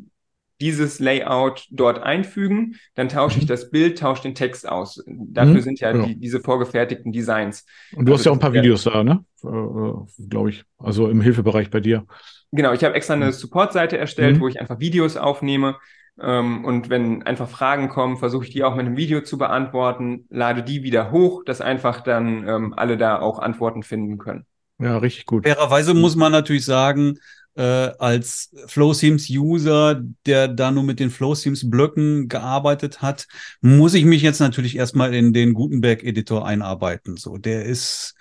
dieses 0.60 0.98
Layout 0.98 1.66
dort 1.70 2.02
einfügen, 2.02 2.76
dann 2.94 3.08
tausche 3.08 3.36
mhm. 3.36 3.42
ich 3.42 3.46
das 3.46 3.70
Bild, 3.70 3.98
tausche 3.98 4.22
den 4.22 4.34
Text 4.34 4.68
aus. 4.68 5.02
Dafür 5.06 5.54
mhm. 5.54 5.60
sind 5.60 5.80
ja, 5.80 5.94
ja. 5.94 6.06
Die, 6.06 6.16
diese 6.16 6.40
vorgefertigten 6.40 7.12
Designs. 7.12 7.64
Und 7.94 8.06
du 8.06 8.12
also 8.12 8.20
hast 8.20 8.24
ja 8.26 8.32
auch 8.32 8.36
ein 8.36 8.40
paar 8.40 8.52
Videos 8.52 8.84
da, 8.84 9.02
ne? 9.02 9.24
Äh, 9.44 9.48
äh 9.48 10.28
Glaube 10.28 10.50
ich. 10.50 10.64
Also 10.78 11.08
im 11.08 11.20
Hilfebereich 11.20 11.70
bei 11.70 11.80
dir. 11.80 12.06
Genau, 12.52 12.72
ich 12.72 12.84
habe 12.84 12.94
extra 12.94 13.14
eine 13.14 13.26
mhm. 13.26 13.32
Support-Seite 13.32 13.96
erstellt, 13.96 14.36
mhm. 14.36 14.40
wo 14.40 14.48
ich 14.48 14.60
einfach 14.60 14.80
Videos 14.80 15.16
aufnehme. 15.16 15.76
Ähm, 16.20 16.64
und 16.64 16.90
wenn 16.90 17.22
einfach 17.22 17.48
Fragen 17.48 17.88
kommen, 17.88 18.18
versuche 18.18 18.44
ich 18.44 18.50
die 18.50 18.64
auch 18.64 18.74
mit 18.74 18.86
einem 18.86 18.96
Video 18.96 19.22
zu 19.22 19.38
beantworten, 19.38 20.26
lade 20.28 20.62
die 20.62 20.82
wieder 20.82 21.12
hoch, 21.12 21.44
dass 21.44 21.60
einfach 21.60 22.00
dann 22.02 22.46
ähm, 22.46 22.74
alle 22.76 22.98
da 22.98 23.20
auch 23.20 23.38
Antworten 23.38 23.82
finden 23.82 24.18
können. 24.18 24.44
Ja, 24.78 24.98
richtig 24.98 25.26
gut. 25.26 25.46
Fairerweise 25.46 25.94
muss 25.94 26.16
man 26.16 26.32
natürlich 26.32 26.64
sagen, 26.64 27.18
äh, 27.60 27.92
als 27.98 28.54
FlowSeams-User, 28.68 30.02
der 30.24 30.48
da 30.48 30.70
nur 30.70 30.82
mit 30.82 30.98
den 30.98 31.10
FlowSeams-Blöcken 31.10 32.28
gearbeitet 32.28 33.02
hat, 33.02 33.26
muss 33.60 33.92
ich 33.92 34.06
mich 34.06 34.22
jetzt 34.22 34.40
natürlich 34.40 34.76
erstmal 34.76 35.14
in 35.14 35.34
den 35.34 35.52
Gutenberg-Editor 35.52 36.46
einarbeiten. 36.46 37.18
So, 37.18 37.36
der 37.36 37.66
ist 37.66 38.14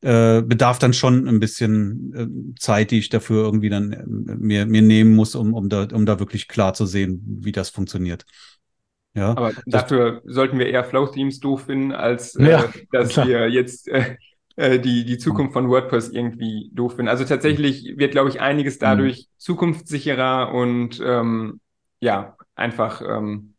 äh, 0.00 0.40
bedarf 0.40 0.78
dann 0.78 0.94
schon 0.94 1.28
ein 1.28 1.40
bisschen 1.40 2.54
äh, 2.54 2.58
Zeit, 2.58 2.90
die 2.90 2.98
ich 2.98 3.10
dafür 3.10 3.44
irgendwie 3.44 3.68
dann 3.68 3.92
äh, 3.92 4.04
mir, 4.06 4.64
mir 4.64 4.82
nehmen 4.82 5.14
muss, 5.14 5.34
um, 5.34 5.52
um, 5.52 5.68
da, 5.68 5.86
um 5.92 6.06
da 6.06 6.18
wirklich 6.18 6.48
klar 6.48 6.72
zu 6.72 6.86
sehen, 6.86 7.22
wie 7.42 7.52
das 7.52 7.68
funktioniert. 7.68 8.24
Ja. 9.12 9.30
Aber 9.30 9.52
dafür 9.66 10.22
sollten 10.24 10.58
wir 10.58 10.68
eher 10.68 10.84
Flow-Themes 10.84 11.40
doof 11.40 11.64
finden, 11.66 11.92
als 11.92 12.34
äh, 12.36 12.50
ja, 12.50 12.72
dass 12.92 13.10
klar. 13.10 13.28
wir 13.28 13.50
jetzt 13.50 13.90
äh, 14.56 14.78
die, 14.78 15.04
die 15.04 15.18
Zukunft 15.18 15.52
von 15.52 15.68
WordPress 15.68 16.08
irgendwie 16.08 16.70
doof 16.74 16.96
finden. 16.96 17.08
Also 17.08 17.24
tatsächlich 17.24 17.96
wird, 17.96 18.12
glaube 18.12 18.30
ich, 18.30 18.40
einiges 18.40 18.78
dadurch 18.78 19.18
mhm. 19.18 19.38
zukunftssicherer 19.38 20.52
und 20.52 21.00
ähm, 21.04 21.60
ja, 22.00 22.36
einfach 22.54 23.02
ähm, 23.02 23.54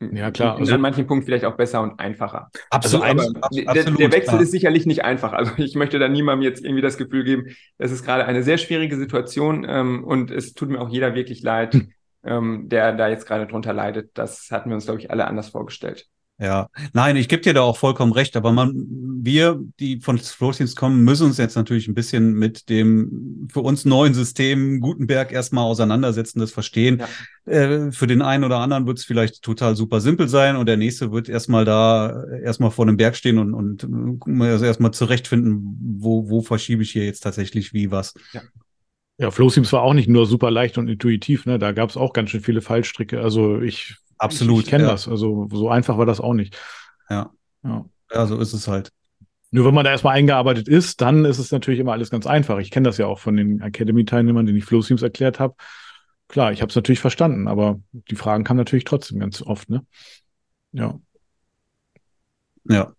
ja, 0.00 0.30
klar. 0.30 0.56
Also, 0.56 0.74
an 0.74 0.80
manchen 0.80 1.06
Punkten 1.06 1.26
vielleicht 1.26 1.44
auch 1.44 1.56
besser 1.56 1.82
und 1.82 1.98
einfacher. 1.98 2.50
Absolut. 2.70 3.04
Also, 3.04 3.34
absolut, 3.40 3.74
der, 3.74 3.84
der 3.84 4.12
Wechsel 4.12 4.30
klar. 4.30 4.40
ist 4.42 4.52
sicherlich 4.52 4.86
nicht 4.86 5.04
einfach. 5.04 5.32
Also 5.32 5.52
ich 5.56 5.74
möchte 5.74 5.98
da 5.98 6.08
niemandem 6.08 6.48
jetzt 6.48 6.64
irgendwie 6.64 6.82
das 6.82 6.98
Gefühl 6.98 7.24
geben, 7.24 7.46
es 7.78 7.90
ist 7.90 8.04
gerade 8.04 8.24
eine 8.24 8.42
sehr 8.42 8.58
schwierige 8.58 8.96
Situation 8.96 9.66
ähm, 9.68 10.04
und 10.04 10.30
es 10.30 10.54
tut 10.54 10.68
mir 10.68 10.80
auch 10.80 10.88
jeder 10.88 11.14
wirklich 11.14 11.42
leid, 11.42 11.74
hm. 11.74 11.92
ähm, 12.24 12.68
der 12.68 12.92
da 12.92 13.08
jetzt 13.08 13.26
gerade 13.26 13.46
drunter 13.46 13.72
leidet. 13.72 14.10
Das 14.14 14.48
hatten 14.52 14.70
wir 14.70 14.74
uns, 14.74 14.84
glaube 14.84 15.00
ich, 15.00 15.10
alle 15.10 15.26
anders 15.26 15.48
vorgestellt. 15.48 16.06
Ja, 16.40 16.68
nein, 16.92 17.16
ich 17.16 17.28
gebe 17.28 17.42
dir 17.42 17.52
da 17.52 17.62
auch 17.62 17.76
vollkommen 17.76 18.12
recht, 18.12 18.36
aber 18.36 18.52
man, 18.52 18.86
wir, 19.22 19.60
die 19.80 20.00
von 20.00 20.18
Flowteams 20.18 20.76
kommen, 20.76 21.02
müssen 21.02 21.26
uns 21.26 21.36
jetzt 21.36 21.56
natürlich 21.56 21.88
ein 21.88 21.94
bisschen 21.94 22.34
mit 22.34 22.68
dem 22.68 23.48
für 23.52 23.60
uns 23.60 23.84
neuen 23.84 24.14
System 24.14 24.78
Gutenberg 24.80 25.32
erstmal 25.32 25.64
auseinandersetzen, 25.64 26.38
das 26.38 26.52
verstehen. 26.52 27.02
Ja. 27.44 27.52
Äh, 27.52 27.92
für 27.92 28.06
den 28.06 28.22
einen 28.22 28.44
oder 28.44 28.58
anderen 28.58 28.86
wird 28.86 28.98
es 28.98 29.04
vielleicht 29.04 29.42
total 29.42 29.74
super 29.74 30.00
simpel 30.00 30.28
sein 30.28 30.54
und 30.54 30.66
der 30.66 30.76
nächste 30.76 31.10
wird 31.10 31.28
erstmal 31.28 31.64
da 31.64 32.24
erstmal 32.40 32.70
vor 32.70 32.86
einem 32.86 32.96
Berg 32.96 33.16
stehen 33.16 33.38
und, 33.38 33.82
und 33.82 34.40
also 34.40 34.64
erstmal 34.64 34.92
zurechtfinden, 34.92 35.76
wo, 35.98 36.28
wo 36.30 36.40
verschiebe 36.42 36.84
ich 36.84 36.92
hier 36.92 37.04
jetzt 37.04 37.20
tatsächlich 37.20 37.72
wie 37.72 37.90
was. 37.90 38.14
Ja. 38.32 38.42
Ja, 39.20 39.32
Flowseams 39.32 39.72
war 39.72 39.82
auch 39.82 39.94
nicht 39.94 40.08
nur 40.08 40.26
super 40.26 40.52
leicht 40.52 40.78
und 40.78 40.86
intuitiv, 40.86 41.44
ne? 41.44 41.58
Da 41.58 41.72
gab 41.72 41.90
es 41.90 41.96
auch 41.96 42.12
ganz 42.12 42.30
schön 42.30 42.40
viele 42.40 42.60
Fallstricke. 42.60 43.20
Also 43.20 43.60
ich 43.60 43.96
Absolut. 44.18 44.58
Ich, 44.58 44.64
ich 44.64 44.70
kenne 44.70 44.84
ja. 44.84 44.90
das. 44.90 45.08
Also 45.08 45.48
so 45.50 45.68
einfach 45.68 45.98
war 45.98 46.06
das 46.06 46.20
auch 46.20 46.34
nicht. 46.34 46.56
Ja. 47.08 47.30
ja. 47.64 47.84
Ja, 48.12 48.26
so 48.26 48.38
ist 48.38 48.52
es 48.52 48.68
halt. 48.68 48.90
Nur 49.50 49.64
wenn 49.64 49.74
man 49.74 49.84
da 49.84 49.90
erstmal 49.90 50.16
eingearbeitet 50.16 50.68
ist, 50.68 51.00
dann 51.00 51.24
ist 51.24 51.38
es 51.38 51.52
natürlich 51.52 51.80
immer 51.80 51.92
alles 51.92 52.10
ganz 52.10 52.26
einfach. 52.26 52.58
Ich 52.58 52.70
kenne 52.70 52.88
das 52.88 52.98
ja 52.98 53.06
auch 53.06 53.18
von 53.18 53.36
den 53.36 53.60
Academy-Teilnehmern, 53.60 54.44
denen 54.44 54.58
ich 54.58 54.64
Flowstreams 54.64 55.02
erklärt 55.02 55.40
habe. 55.40 55.54
Klar, 56.28 56.52
ich 56.52 56.60
habe 56.60 56.68
es 56.68 56.76
natürlich 56.76 57.00
verstanden, 57.00 57.48
aber 57.48 57.80
die 57.92 58.16
Fragen 58.16 58.44
kamen 58.44 58.58
natürlich 58.58 58.84
trotzdem 58.84 59.18
ganz 59.18 59.40
oft, 59.40 59.70
ne? 59.70 59.86
Ja. 60.72 60.98
Ja. 62.64 62.92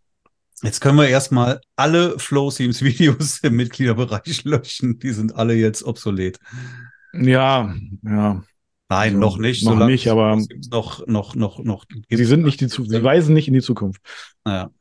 Jetzt 0.63 0.81
können 0.81 0.97
wir 0.97 1.07
erstmal 1.07 1.61
alle 1.75 2.17
Flowseams-Videos 2.17 3.39
im 3.43 3.55
Mitgliederbereich 3.55 4.43
löschen. 4.45 4.97
Die 4.97 5.11
sind 5.11 5.35
alle 5.35 5.53
jetzt 5.53 5.83
obsolet. 5.83 6.39
Ja, 7.13 7.73
ja. 8.03 8.43
Nein, 8.89 9.15
also, 9.15 9.19
noch 9.19 9.37
nicht. 9.37 9.63
Noch 9.63 9.85
nicht, 9.85 10.07
aber 10.07 10.41
noch, 10.71 11.05
noch, 11.05 11.35
noch, 11.35 11.59
noch. 11.59 11.85
Sie 12.09 12.25
sind 12.25 12.43
nicht 12.43 12.59
die 12.59 12.67
Zukunft. 12.67 12.91
Sie 12.91 13.03
weisen 13.03 13.33
nicht 13.33 13.47
in 13.47 13.53
die 13.53 13.61
Zukunft. 13.61 14.01
Naja. 14.43 14.71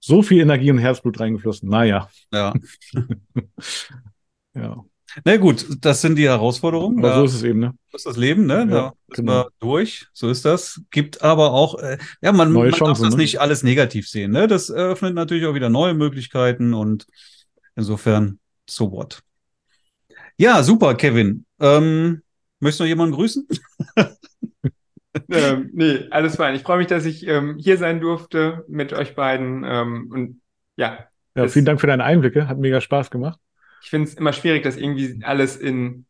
So 0.00 0.22
viel 0.22 0.40
Energie 0.40 0.70
und 0.70 0.78
Herzblut 0.78 1.20
reingeflossen. 1.20 1.68
Naja. 1.68 2.08
Ja. 2.32 2.54
ja. 4.54 4.84
Na 5.24 5.36
gut, 5.36 5.66
das 5.80 6.00
sind 6.00 6.16
die 6.16 6.28
Herausforderungen. 6.28 7.04
Aber 7.04 7.16
so 7.16 7.24
ist 7.24 7.34
es 7.34 7.42
eben, 7.42 7.58
ne? 7.58 7.74
So 7.90 7.96
ist 7.96 8.06
das 8.06 8.16
Leben, 8.16 8.46
ne? 8.46 8.60
Ja, 8.60 8.64
da 8.66 8.92
sind 9.14 9.26
genau. 9.26 9.32
wir 9.32 9.48
durch. 9.58 10.06
So 10.12 10.30
ist 10.30 10.44
das. 10.44 10.80
Gibt 10.90 11.20
aber 11.22 11.52
auch, 11.52 11.78
äh, 11.78 11.98
ja, 12.22 12.32
man, 12.32 12.52
neue 12.52 12.70
man 12.70 12.78
Chancen, 12.78 13.02
darf 13.02 13.10
das 13.10 13.16
ne? 13.16 13.22
nicht 13.22 13.40
alles 13.40 13.62
negativ 13.62 14.08
sehen, 14.08 14.30
ne? 14.30 14.46
Das 14.46 14.70
eröffnet 14.70 15.14
natürlich 15.14 15.46
auch 15.46 15.54
wieder 15.54 15.68
neue 15.68 15.94
Möglichkeiten 15.94 16.72
und 16.72 17.06
insofern, 17.76 18.38
so 18.68 18.92
what. 18.92 19.20
Ja, 20.38 20.62
super, 20.62 20.94
Kevin. 20.94 21.44
Ähm, 21.58 22.22
Möchtest 22.60 22.80
du 22.80 22.84
noch 22.84 22.88
jemanden 22.88 23.14
grüßen? 23.14 23.48
ähm, 25.30 25.70
nee, 25.72 26.06
alles 26.10 26.36
fein. 26.36 26.54
Ich 26.54 26.62
freue 26.62 26.78
mich, 26.78 26.86
dass 26.86 27.06
ich 27.06 27.26
ähm, 27.26 27.56
hier 27.58 27.78
sein 27.78 28.00
durfte 28.00 28.64
mit 28.68 28.92
euch 28.92 29.14
beiden. 29.14 29.64
Ähm, 29.64 30.10
und 30.12 30.40
ja. 30.76 31.06
Ja, 31.34 31.48
vielen 31.48 31.64
Dank 31.64 31.80
für 31.80 31.86
deine 31.86 32.04
Einblicke. 32.04 32.48
Hat 32.48 32.58
mega 32.58 32.80
Spaß 32.80 33.10
gemacht. 33.10 33.38
Ich 33.82 33.88
finde 33.88 34.08
es 34.08 34.14
immer 34.14 34.34
schwierig, 34.34 34.62
das 34.62 34.76
irgendwie 34.76 35.22
alles 35.24 35.56
in, 35.56 36.04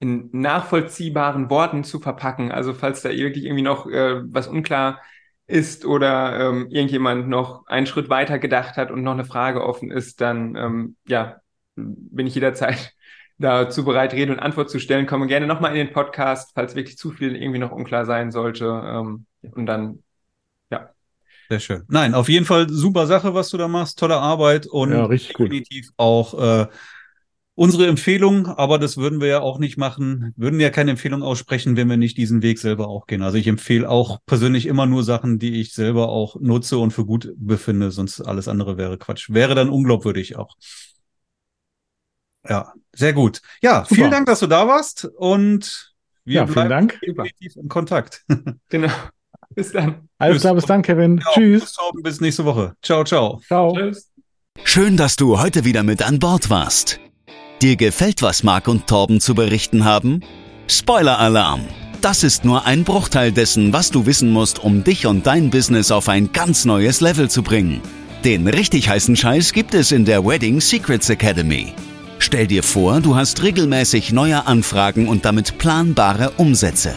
in 0.00 0.30
nachvollziehbaren 0.32 1.50
Worten 1.50 1.84
zu 1.84 2.00
verpacken. 2.00 2.50
Also 2.50 2.72
falls 2.72 3.02
da 3.02 3.10
wirklich 3.10 3.44
irgendwie 3.44 3.62
noch 3.62 3.86
äh, 3.86 4.22
was 4.32 4.48
unklar 4.48 5.02
ist 5.46 5.84
oder 5.84 6.40
ähm, 6.40 6.68
irgendjemand 6.70 7.28
noch 7.28 7.66
einen 7.66 7.86
Schritt 7.86 8.08
weiter 8.08 8.38
gedacht 8.38 8.76
hat 8.76 8.90
und 8.90 9.02
noch 9.02 9.12
eine 9.12 9.24
Frage 9.24 9.62
offen 9.62 9.90
ist, 9.90 10.20
dann 10.22 10.56
ähm, 10.56 10.96
ja, 11.06 11.40
bin 11.76 12.26
ich 12.26 12.34
jederzeit 12.34 12.95
dazu 13.38 13.84
bereit, 13.84 14.12
Rede 14.12 14.32
und 14.32 14.38
Antwort 14.38 14.70
zu 14.70 14.78
stellen. 14.78 15.06
Komme 15.06 15.26
gerne 15.26 15.46
nochmal 15.46 15.72
in 15.72 15.86
den 15.86 15.92
Podcast, 15.92 16.52
falls 16.54 16.74
wirklich 16.74 16.96
zu 16.96 17.10
viel 17.10 17.36
irgendwie 17.36 17.58
noch 17.58 17.72
unklar 17.72 18.06
sein 18.06 18.30
sollte. 18.30 18.82
Ähm, 18.84 19.26
und 19.54 19.66
dann, 19.66 20.02
ja. 20.70 20.90
Sehr 21.48 21.60
schön. 21.60 21.82
Nein, 21.88 22.14
auf 22.14 22.28
jeden 22.28 22.46
Fall 22.46 22.68
super 22.68 23.06
Sache, 23.06 23.34
was 23.34 23.50
du 23.50 23.56
da 23.56 23.68
machst. 23.68 23.98
Tolle 23.98 24.16
Arbeit 24.16 24.66
und 24.66 24.92
ja, 24.92 25.06
definitiv 25.06 25.86
gut. 25.88 25.94
auch 25.96 26.62
äh, 26.62 26.66
unsere 27.56 27.86
Empfehlung, 27.86 28.46
aber 28.46 28.78
das 28.78 28.98
würden 28.98 29.20
wir 29.20 29.28
ja 29.28 29.40
auch 29.40 29.58
nicht 29.58 29.78
machen, 29.78 30.34
würden 30.36 30.60
ja 30.60 30.70
keine 30.70 30.92
Empfehlung 30.92 31.22
aussprechen, 31.22 31.76
wenn 31.76 31.88
wir 31.88 31.96
nicht 31.96 32.16
diesen 32.18 32.42
Weg 32.42 32.58
selber 32.58 32.88
auch 32.88 33.06
gehen. 33.06 33.22
Also 33.22 33.38
ich 33.38 33.46
empfehle 33.46 33.88
auch 33.88 34.18
persönlich 34.26 34.66
immer 34.66 34.86
nur 34.86 35.02
Sachen, 35.02 35.38
die 35.38 35.60
ich 35.60 35.72
selber 35.72 36.10
auch 36.10 36.36
nutze 36.38 36.78
und 36.78 36.92
für 36.92 37.06
gut 37.06 37.32
befinde, 37.36 37.90
sonst 37.90 38.20
alles 38.20 38.46
andere 38.46 38.76
wäre 38.76 38.98
Quatsch. 38.98 39.30
Wäre 39.30 39.54
dann 39.54 39.70
unglaubwürdig 39.70 40.36
auch. 40.36 40.56
Ja, 42.48 42.72
sehr 42.94 43.12
gut. 43.12 43.40
Ja, 43.62 43.84
Super. 43.84 43.94
vielen 43.94 44.10
Dank, 44.10 44.26
dass 44.26 44.40
du 44.40 44.46
da 44.46 44.66
warst 44.68 45.04
und 45.16 45.94
wir 46.24 46.34
ja, 46.34 46.44
bleiben 46.44 46.70
Dank. 46.70 47.00
definitiv 47.00 47.56
in 47.56 47.68
Kontakt. 47.68 48.24
Genau. 48.68 48.92
Bis 49.54 49.72
dann. 49.72 50.08
Alles 50.18 50.42
klar, 50.42 50.54
bis 50.54 50.66
dann, 50.66 50.82
Kevin. 50.82 51.16
Genau. 51.16 51.30
Tschüss. 51.32 51.60
Bis, 51.62 51.72
Torben, 51.72 52.02
bis 52.02 52.20
nächste 52.20 52.44
Woche. 52.44 52.74
Ciao, 52.82 53.04
ciao. 53.04 53.40
Ciao. 53.46 53.74
Tschüss. 53.74 54.10
Schön, 54.64 54.96
dass 54.96 55.16
du 55.16 55.40
heute 55.40 55.64
wieder 55.64 55.82
mit 55.82 56.02
an 56.02 56.18
Bord 56.18 56.50
warst. 56.50 57.00
Dir 57.62 57.76
gefällt, 57.76 58.22
was 58.22 58.42
Marc 58.42 58.68
und 58.68 58.86
Torben 58.86 59.20
zu 59.20 59.34
berichten 59.34 59.84
haben? 59.84 60.20
Spoiler-Alarm! 60.68 61.62
Das 62.02 62.22
ist 62.22 62.44
nur 62.44 62.66
ein 62.66 62.84
Bruchteil 62.84 63.32
dessen, 63.32 63.72
was 63.72 63.90
du 63.90 64.04
wissen 64.04 64.30
musst, 64.30 64.58
um 64.58 64.84
dich 64.84 65.06
und 65.06 65.26
dein 65.26 65.50
Business 65.50 65.90
auf 65.90 66.08
ein 66.08 66.32
ganz 66.32 66.64
neues 66.64 67.00
Level 67.00 67.30
zu 67.30 67.42
bringen. 67.42 67.80
Den 68.24 68.46
richtig 68.48 68.88
heißen 68.88 69.16
Scheiß 69.16 69.52
gibt 69.52 69.74
es 69.74 69.92
in 69.92 70.04
der 70.04 70.24
Wedding 70.24 70.60
Secrets 70.60 71.08
Academy. 71.08 71.72
Stell 72.26 72.48
dir 72.48 72.64
vor, 72.64 73.00
du 73.00 73.14
hast 73.14 73.44
regelmäßig 73.44 74.10
neue 74.10 74.48
Anfragen 74.48 75.06
und 75.06 75.24
damit 75.24 75.58
planbare 75.58 76.32
Umsätze. 76.38 76.92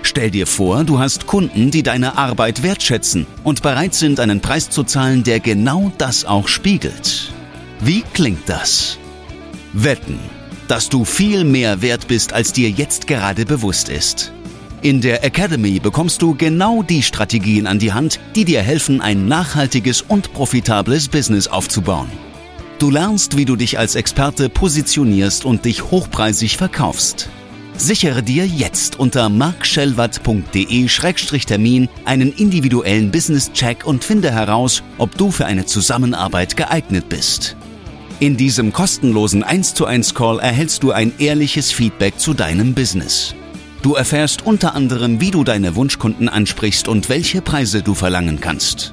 Stell 0.00 0.30
dir 0.30 0.46
vor, 0.46 0.84
du 0.84 0.98
hast 0.98 1.26
Kunden, 1.26 1.70
die 1.70 1.82
deine 1.82 2.16
Arbeit 2.16 2.62
wertschätzen 2.62 3.26
und 3.44 3.60
bereit 3.60 3.92
sind, 3.92 4.18
einen 4.18 4.40
Preis 4.40 4.70
zu 4.70 4.82
zahlen, 4.82 5.24
der 5.24 5.40
genau 5.40 5.92
das 5.98 6.24
auch 6.24 6.48
spiegelt. 6.48 7.34
Wie 7.80 8.02
klingt 8.14 8.48
das? 8.48 8.96
Wetten, 9.74 10.18
dass 10.68 10.88
du 10.88 11.04
viel 11.04 11.44
mehr 11.44 11.82
wert 11.82 12.08
bist, 12.08 12.32
als 12.32 12.54
dir 12.54 12.70
jetzt 12.70 13.06
gerade 13.06 13.44
bewusst 13.44 13.90
ist. 13.90 14.32
In 14.80 15.02
der 15.02 15.22
Academy 15.22 15.80
bekommst 15.80 16.22
du 16.22 16.34
genau 16.34 16.82
die 16.82 17.02
Strategien 17.02 17.66
an 17.66 17.78
die 17.78 17.92
Hand, 17.92 18.20
die 18.34 18.46
dir 18.46 18.62
helfen, 18.62 19.02
ein 19.02 19.28
nachhaltiges 19.28 20.00
und 20.00 20.32
profitables 20.32 21.08
Business 21.08 21.46
aufzubauen. 21.46 22.08
Du 22.82 22.90
lernst, 22.90 23.36
wie 23.36 23.44
du 23.44 23.54
dich 23.54 23.78
als 23.78 23.94
Experte 23.94 24.48
positionierst 24.48 25.44
und 25.44 25.66
dich 25.66 25.92
hochpreisig 25.92 26.56
verkaufst. 26.56 27.28
Sichere 27.76 28.24
dir 28.24 28.44
jetzt 28.44 28.98
unter 28.98 29.28
markschellwatt.de-termin 29.28 31.88
einen 32.04 32.32
individuellen 32.32 33.12
Business-Check 33.12 33.86
und 33.86 34.02
finde 34.02 34.32
heraus, 34.32 34.82
ob 34.98 35.16
du 35.16 35.30
für 35.30 35.46
eine 35.46 35.64
Zusammenarbeit 35.64 36.56
geeignet 36.56 37.08
bist. 37.08 37.54
In 38.18 38.36
diesem 38.36 38.72
kostenlosen 38.72 39.44
1 39.44 39.74
zu 39.74 39.86
1 39.86 40.16
Call 40.16 40.40
erhältst 40.40 40.82
du 40.82 40.90
ein 40.90 41.12
ehrliches 41.20 41.70
Feedback 41.70 42.18
zu 42.18 42.34
deinem 42.34 42.74
Business. 42.74 43.36
Du 43.82 43.94
erfährst 43.94 44.44
unter 44.44 44.74
anderem, 44.74 45.20
wie 45.20 45.30
du 45.30 45.44
deine 45.44 45.76
Wunschkunden 45.76 46.28
ansprichst 46.28 46.88
und 46.88 47.08
welche 47.08 47.42
Preise 47.42 47.82
du 47.82 47.94
verlangen 47.94 48.40
kannst. 48.40 48.92